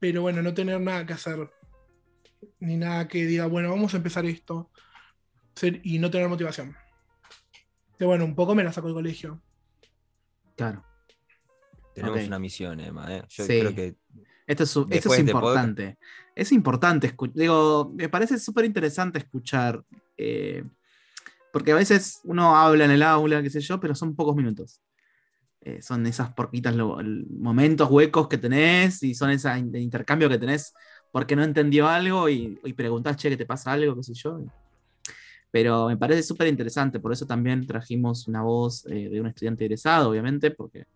Pero 0.00 0.22
bueno, 0.22 0.42
no 0.42 0.54
tener 0.54 0.80
nada 0.80 1.04
que 1.04 1.12
hacer. 1.12 1.50
Ni 2.60 2.76
nada 2.76 3.08
que 3.08 3.26
diga, 3.26 3.46
bueno, 3.46 3.68
vamos 3.70 3.94
a 3.94 3.96
empezar 3.96 4.24
esto. 4.26 4.70
y 5.82 5.98
no 5.98 6.08
tener 6.08 6.28
motivación. 6.28 6.76
Que 7.98 8.04
bueno, 8.04 8.24
un 8.24 8.36
poco 8.36 8.54
me 8.54 8.62
la 8.62 8.72
saco 8.72 8.86
del 8.86 8.94
colegio. 8.94 9.42
Claro. 10.56 10.84
Tenemos 11.96 12.24
una 12.28 12.38
misión, 12.38 12.78
Emma. 12.78 13.12
¿eh? 13.12 13.24
Yo 13.28 13.44
creo 13.44 13.74
que. 13.74 13.96
Esto 14.46 14.62
es, 14.62 14.76
esto 14.90 15.12
es 15.12 15.18
importante. 15.18 15.98
Es 16.36 16.52
importante. 16.52 17.12
Digo, 17.34 17.92
me 17.92 18.08
parece 18.08 18.38
súper 18.38 18.66
interesante 18.66 19.18
escuchar. 19.18 19.82
Eh, 20.16 20.64
porque 21.52 21.72
a 21.72 21.74
veces 21.74 22.20
uno 22.22 22.56
habla 22.56 22.84
en 22.84 22.92
el 22.92 23.02
aula, 23.02 23.42
qué 23.42 23.50
sé 23.50 23.60
yo, 23.60 23.80
pero 23.80 23.96
son 23.96 24.14
pocos 24.14 24.36
minutos. 24.36 24.80
Eh, 25.60 25.82
son 25.82 26.06
esas 26.06 26.32
porquitas, 26.34 26.74
momentos 26.76 27.90
huecos 27.90 28.28
que 28.28 28.38
tenés 28.38 29.02
y 29.02 29.14
son 29.14 29.30
ese 29.30 29.58
intercambio 29.58 30.28
que 30.28 30.38
tenés 30.38 30.72
porque 31.10 31.34
no 31.34 31.42
entendió 31.42 31.88
algo 31.88 32.28
y, 32.28 32.58
y 32.64 32.72
preguntás, 32.74 33.16
che, 33.16 33.28
que 33.30 33.36
te 33.36 33.46
pasa 33.46 33.72
algo, 33.72 33.96
qué 33.96 34.02
sé 34.04 34.14
yo. 34.14 34.40
Pero 35.50 35.88
me 35.88 35.96
parece 35.96 36.22
súper 36.22 36.46
interesante, 36.48 37.00
por 37.00 37.12
eso 37.12 37.26
también 37.26 37.66
trajimos 37.66 38.28
una 38.28 38.42
voz 38.42 38.86
eh, 38.86 39.08
de 39.08 39.20
un 39.20 39.26
estudiante 39.26 39.64
egresado, 39.64 40.10
obviamente, 40.10 40.50
porque 40.50 40.86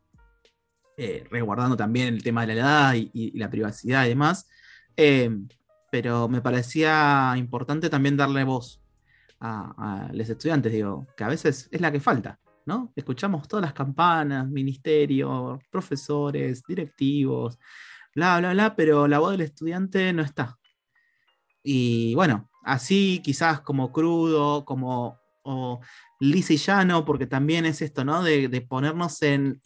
eh, 0.96 1.24
resguardando 1.30 1.76
también 1.76 2.14
el 2.14 2.22
tema 2.22 2.42
de 2.42 2.54
la 2.54 2.60
edad 2.60 2.94
y, 2.94 3.36
la 3.38 3.50
privacidad 3.50 4.06
y 4.06 4.10
demás. 4.10 4.48
pero 5.90 6.28
me 6.28 6.40
parecía 6.40 7.34
importante 7.36 7.90
también 7.90 8.16
darle 8.16 8.44
voz 8.44 8.80
a, 9.40 10.06
a 10.08 10.12
los 10.12 10.28
estudiantes, 10.28 10.72
digo, 10.72 11.06
que 11.16 11.24
a 11.24 11.28
veces 11.28 11.68
es 11.72 11.80
la 11.80 11.90
que 11.90 12.00
falta. 12.00 12.38
¿No? 12.66 12.92
Escuchamos 12.96 13.48
todas 13.48 13.64
las 13.64 13.72
campanas, 13.72 14.48
ministerios, 14.48 15.60
profesores, 15.70 16.62
directivos, 16.66 17.58
bla, 18.14 18.38
bla, 18.38 18.52
bla, 18.52 18.76
pero 18.76 19.08
la 19.08 19.18
voz 19.18 19.32
del 19.32 19.42
estudiante 19.42 20.12
no 20.12 20.22
está. 20.22 20.58
Y 21.62 22.14
bueno, 22.14 22.50
así 22.64 23.20
quizás 23.24 23.60
como 23.60 23.92
crudo, 23.92 24.64
como 24.64 25.20
o 25.44 25.80
lisa 26.20 26.52
y 26.52 26.56
llano, 26.56 27.04
porque 27.04 27.26
también 27.26 27.66
es 27.66 27.82
esto, 27.82 28.04
¿no? 28.04 28.22
De, 28.22 28.48
ponernos 28.68 29.20
en, 29.22 29.60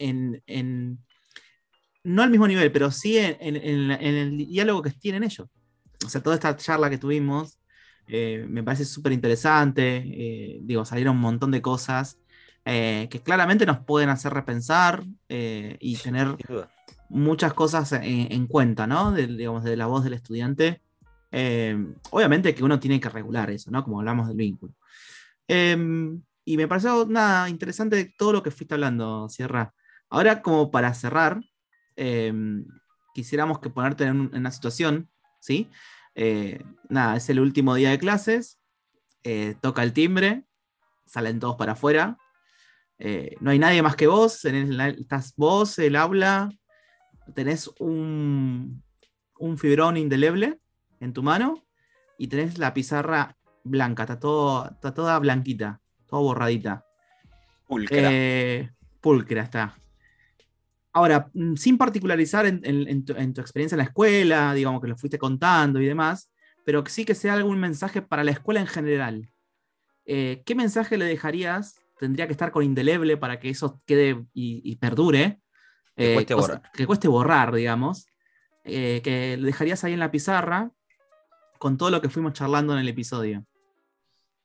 no 2.03 2.23
al 2.23 2.29
mismo 2.29 2.47
nivel, 2.47 2.71
pero 2.71 2.91
sí 2.91 3.17
en, 3.17 3.55
el 3.55 4.37
diálogo 4.37 4.81
que 4.81 4.91
tienen 4.91 5.23
ellos. 5.23 5.47
O 6.05 6.09
sea, 6.09 6.21
toda 6.21 6.35
esta 6.35 6.55
charla 6.55 6.89
que 6.89 6.97
tuvimos 6.97 7.59
eh, 8.07 8.45
me 8.47 8.63
parece 8.63 8.85
súper 8.85 9.11
interesante. 9.11 9.97
Eh, 9.97 10.59
digo, 10.61 10.85
salieron 10.85 11.15
un 11.15 11.21
montón 11.21 11.51
de 11.51 11.61
cosas 11.61 12.19
eh, 12.69 13.07
que 13.09 13.21
claramente 13.21 13.65
nos 13.65 13.79
pueden 13.79 14.09
hacer 14.09 14.33
repensar 14.33 15.05
eh, 15.29 15.77
y 15.79 15.95
tener 15.95 16.35
muchas 17.07 17.53
cosas 17.53 17.93
en, 17.93 18.45
cuenta, 18.47 18.85
¿no? 18.85 19.13
De, 19.13 19.25
digamos, 19.25 19.63
de 19.63 19.77
la 19.77 19.85
voz 19.85 20.03
del 20.03 20.15
estudiante. 20.15 20.81
Eh, 21.31 21.77
obviamente 22.09 22.53
que 22.53 22.65
uno 22.65 22.77
tiene 22.77 22.99
que 22.99 23.07
regular 23.07 23.49
eso, 23.51 23.71
¿no? 23.71 23.85
Como 23.85 23.99
hablamos 23.99 24.27
del 24.27 24.35
vínculo. 24.35 24.73
Em, 25.47 26.21
y 26.43 26.57
me 26.57 26.67
pareció 26.67 27.05
nada 27.05 27.47
interesante 27.47 28.13
todo 28.17 28.33
lo 28.33 28.43
que 28.43 28.51
fuiste 28.51 28.73
hablando, 28.73 29.29
Sierra. 29.29 29.73
Ahora, 30.09 30.41
como 30.41 30.69
para 30.69 30.93
cerrar, 30.93 31.39
em, 31.95 32.65
quisiéramos 33.13 33.59
que 33.59 33.69
ponerte 33.69 34.03
en, 34.03 34.29
una 34.35 34.51
situación, 34.51 35.09
¿sí? 35.39 35.69
nada, 36.89 37.15
es 37.15 37.29
el 37.29 37.39
último 37.39 37.75
día 37.75 37.91
de 37.91 37.99
clases, 37.99 38.59
toca 39.61 39.83
el 39.83 39.93
timbre, 39.93 40.43
salen 41.05 41.39
todos 41.39 41.55
para 41.55 41.73
afuera, 41.73 42.17
eh, 42.99 43.35
no 43.39 43.51
hay 43.51 43.59
nadie 43.59 43.81
más 43.81 43.95
que 43.95 44.07
vos, 44.07 44.43
estás 44.45 45.33
vos, 45.35 45.77
el 45.79 45.95
aula, 45.95 46.49
tenés 47.33 47.69
un, 47.79 48.83
un 49.39 49.57
fibrón 49.57 49.97
indeleble 49.97 50.59
en 50.99 51.13
tu 51.13 51.21
mano 51.23 51.63
y 52.17 52.27
tenés 52.27 52.57
la 52.57 52.73
pizarra 52.73 53.37
blanca, 53.63 54.03
está, 54.03 54.19
todo, 54.19 54.69
está 54.71 54.93
toda 54.93 55.19
blanquita, 55.19 55.79
toda 56.07 56.21
borradita. 56.21 56.85
Pulcra. 57.67 58.09
Eh, 58.11 58.69
pulcra 59.01 59.43
está. 59.43 59.77
Ahora, 60.93 61.29
mm, 61.33 61.55
sin 61.55 61.77
particularizar 61.77 62.45
en, 62.47 63.05
tu, 63.05 63.13
experiencia 63.13 63.75
en 63.75 63.79
la 63.79 63.83
escuela, 63.83 64.53
digamos 64.53 64.81
que 64.81 64.87
lo 64.87 64.97
fuiste 64.97 65.19
contando 65.19 65.79
y 65.79 65.85
demás, 65.85 66.31
pero 66.65 66.83
sí 66.87 67.05
que 67.05 67.13
sea 67.13 67.33
algún 67.33 67.59
mensaje 67.59 68.01
para 68.01 68.23
la 68.23 68.31
escuela 68.31 68.59
en 68.59 68.67
general. 68.67 69.29
Eh, 70.05 70.41
¿Qué 70.45 70.55
mensaje 70.55 70.97
le 70.97 71.05
dejarías 71.05 71.81
tendría 71.99 72.27
que 72.27 72.33
estar 72.33 72.51
con 72.51 72.63
indeleble 72.63 73.17
para 73.17 73.39
que 73.39 73.49
eso 73.49 73.81
quede 73.85 74.25
y, 74.33 74.75
perdure. 74.77 75.41
Que, 75.95 76.13
cueste 76.13 76.33
eh, 76.33 76.35
borrar. 76.35 76.71
que 76.73 76.85
cueste 76.85 77.07
borrar, 77.07 77.53
digamos. 77.53 78.07
Eh, 78.63 79.01
que 79.03 79.37
lo 79.37 79.45
dejarías 79.45 79.83
ahí 79.83 79.93
en 79.93 79.99
la 79.99 80.11
pizarra 80.11 80.71
con 81.57 81.77
todo 81.77 81.89
lo 81.89 82.01
que 82.01 82.09
fuimos 82.09 82.33
charlando 82.33 82.73
en 82.73 82.79
el 82.79 82.87
episodio. 82.89 83.45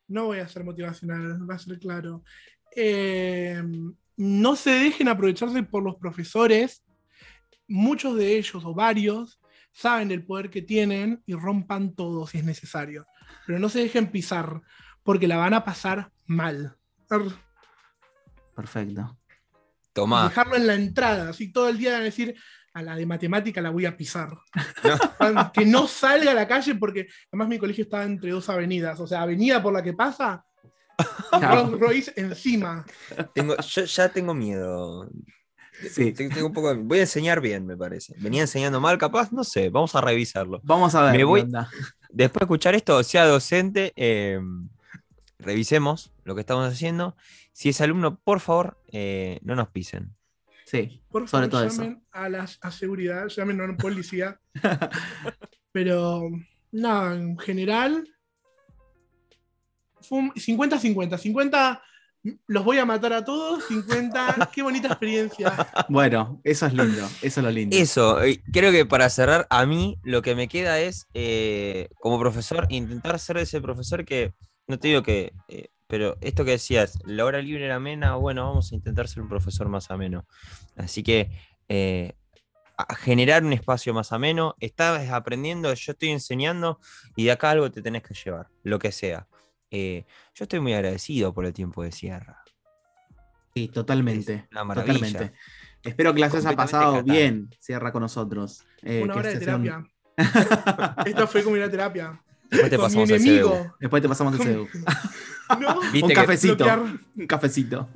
No 0.08 0.26
voy 0.26 0.38
a 0.38 0.48
ser 0.48 0.64
motivacional, 0.64 1.48
va 1.48 1.54
a 1.54 1.58
ser 1.58 1.78
claro. 1.78 2.22
Eh, 2.74 3.62
no 4.16 4.56
se 4.56 4.70
dejen 4.70 5.08
aprovecharse 5.08 5.62
por 5.62 5.82
los 5.82 5.96
profesores. 5.96 6.84
Muchos 7.68 8.16
de 8.16 8.36
ellos 8.36 8.64
o 8.64 8.74
varios 8.74 9.40
saben 9.72 10.10
el 10.10 10.24
poder 10.24 10.50
que 10.50 10.62
tienen 10.62 11.22
y 11.26 11.34
rompan 11.34 11.94
todo 11.94 12.26
si 12.26 12.38
es 12.38 12.44
necesario. 12.44 13.06
Pero 13.46 13.58
no 13.58 13.68
se 13.68 13.80
dejen 13.80 14.10
pisar 14.10 14.60
porque 15.02 15.28
la 15.28 15.36
van 15.36 15.54
a 15.54 15.64
pasar 15.64 16.12
mal. 16.26 16.76
Perfecto. 18.54 19.18
Toma. 19.92 20.28
Dejarlo 20.28 20.56
en 20.56 20.66
la 20.66 20.74
entrada, 20.74 21.30
así 21.30 21.52
todo 21.52 21.68
el 21.68 21.78
día 21.78 21.98
decir, 22.00 22.34
a 22.74 22.82
la 22.82 22.96
de 22.96 23.06
matemática 23.06 23.60
la 23.60 23.70
voy 23.70 23.86
a 23.86 23.96
pisar. 23.96 24.30
que 25.54 25.66
no 25.66 25.86
salga 25.86 26.30
a 26.30 26.34
la 26.34 26.48
calle 26.48 26.74
porque 26.74 27.08
además 27.30 27.48
mi 27.48 27.58
colegio 27.58 27.84
está 27.84 28.04
entre 28.04 28.30
dos 28.30 28.48
avenidas, 28.48 28.98
o 29.00 29.06
sea, 29.06 29.22
avenida 29.22 29.62
por 29.62 29.72
la 29.72 29.82
que 29.82 29.92
pasa, 29.92 30.44
Royce 31.78 32.12
encima. 32.16 32.84
Tengo, 33.34 33.56
yo 33.56 33.84
ya 33.84 34.08
tengo 34.08 34.34
miedo. 34.34 35.10
Sí. 35.90 36.12
Tengo 36.12 36.46
un 36.46 36.52
poco, 36.52 36.74
voy 36.76 36.98
a 36.98 37.02
enseñar 37.02 37.40
bien, 37.40 37.66
me 37.66 37.76
parece. 37.76 38.14
Venía 38.18 38.42
enseñando 38.42 38.80
mal, 38.80 38.98
capaz, 38.98 39.32
no 39.32 39.42
sé, 39.42 39.68
vamos 39.68 39.94
a 39.94 40.00
revisarlo. 40.00 40.60
Vamos 40.62 40.94
a 40.94 41.02
ver. 41.04 41.16
Me 41.16 41.24
voy, 41.24 41.46
después 42.10 42.40
de 42.40 42.44
escuchar 42.44 42.74
esto, 42.74 43.02
sea 43.02 43.26
docente, 43.26 43.92
eh, 43.96 44.38
revisemos 45.42 46.12
lo 46.24 46.34
que 46.34 46.40
estamos 46.40 46.72
haciendo. 46.72 47.16
Si 47.52 47.68
es 47.68 47.80
alumno, 47.80 48.18
por 48.20 48.40
favor, 48.40 48.78
eh, 48.92 49.38
no 49.42 49.54
nos 49.54 49.68
pisen. 49.68 50.14
Sí, 50.64 51.02
por 51.10 51.28
favor, 51.28 51.48
todo 51.48 51.68
llamen 51.68 52.02
a 52.12 52.28
la 52.28 52.46
seguridad, 52.46 53.28
llamen 53.28 53.60
a 53.60 53.66
la 53.66 53.76
policía. 53.76 54.40
Pero, 55.72 56.30
nada, 56.70 57.14
en 57.14 57.38
general, 57.38 58.08
50-50. 60.00 61.18
50 61.18 61.82
los 62.46 62.64
voy 62.64 62.78
a 62.78 62.84
matar 62.84 63.12
a 63.12 63.24
todos, 63.24 63.64
50, 63.66 64.50
qué 64.54 64.62
bonita 64.62 64.88
experiencia. 64.88 65.68
Bueno, 65.88 66.40
eso 66.44 66.66
es 66.66 66.72
lindo, 66.72 67.08
eso 67.20 67.40
es 67.40 67.44
lo 67.44 67.50
lindo. 67.50 67.76
Eso, 67.76 68.18
creo 68.52 68.70
que 68.70 68.86
para 68.86 69.10
cerrar, 69.10 69.46
a 69.50 69.66
mí 69.66 69.98
lo 70.04 70.22
que 70.22 70.34
me 70.34 70.48
queda 70.48 70.80
es, 70.80 71.08
eh, 71.14 71.88
como 72.00 72.18
profesor, 72.18 72.66
intentar 72.70 73.18
ser 73.18 73.38
ese 73.38 73.60
profesor 73.60 74.04
que 74.04 74.34
no 74.66 74.78
te 74.78 74.88
digo 74.88 75.02
que, 75.02 75.32
eh, 75.48 75.68
pero 75.86 76.16
esto 76.20 76.44
que 76.44 76.52
decías, 76.52 76.98
la 77.04 77.24
hora 77.24 77.42
libre 77.42 77.66
era 77.66 77.76
amena, 77.76 78.14
bueno, 78.14 78.46
vamos 78.46 78.72
a 78.72 78.74
intentar 78.74 79.08
ser 79.08 79.22
un 79.22 79.28
profesor 79.28 79.68
más 79.68 79.90
ameno. 79.90 80.26
Así 80.76 81.02
que 81.02 81.30
eh, 81.68 82.14
a 82.76 82.94
generar 82.94 83.44
un 83.44 83.52
espacio 83.52 83.94
más 83.94 84.12
ameno. 84.12 84.56
Estás 84.60 85.08
aprendiendo, 85.10 85.72
yo 85.72 85.92
estoy 85.92 86.10
enseñando 86.10 86.80
y 87.16 87.24
de 87.24 87.32
acá 87.32 87.50
algo 87.50 87.70
te 87.70 87.82
tenés 87.82 88.02
que 88.02 88.14
llevar, 88.14 88.48
lo 88.62 88.78
que 88.78 88.92
sea. 88.92 89.26
Eh, 89.70 90.04
yo 90.34 90.44
estoy 90.44 90.60
muy 90.60 90.74
agradecido 90.74 91.32
por 91.32 91.46
el 91.46 91.52
tiempo 91.52 91.82
de 91.82 91.92
Sierra. 91.92 92.42
Sí, 93.54 93.68
totalmente. 93.68 94.48
Totalmente. 94.50 95.32
Espero 95.82 96.14
que 96.14 96.20
las 96.20 96.34
haya 96.34 96.54
pasado 96.54 97.02
bien, 97.02 97.50
Sierra 97.58 97.92
con 97.92 98.02
nosotros. 98.02 98.64
Eh, 98.82 99.02
una 99.02 99.14
hora 99.14 99.30
de 99.30 99.38
terapia. 99.38 99.84
Esto 101.06 101.26
fue 101.26 101.42
como 101.42 101.56
una 101.56 101.70
terapia. 101.70 102.22
Después 102.52 102.70
te 102.70 102.78
pasamos 102.78 103.10
el 103.10 103.20
Después 103.80 104.02
te 104.02 104.08
pasamos 104.08 104.38
el 104.38 104.46
CEU. 104.46 104.68
un 106.02 106.10
cafecito. 106.12 106.66
Un 107.16 107.26
cafecito. 107.26 107.88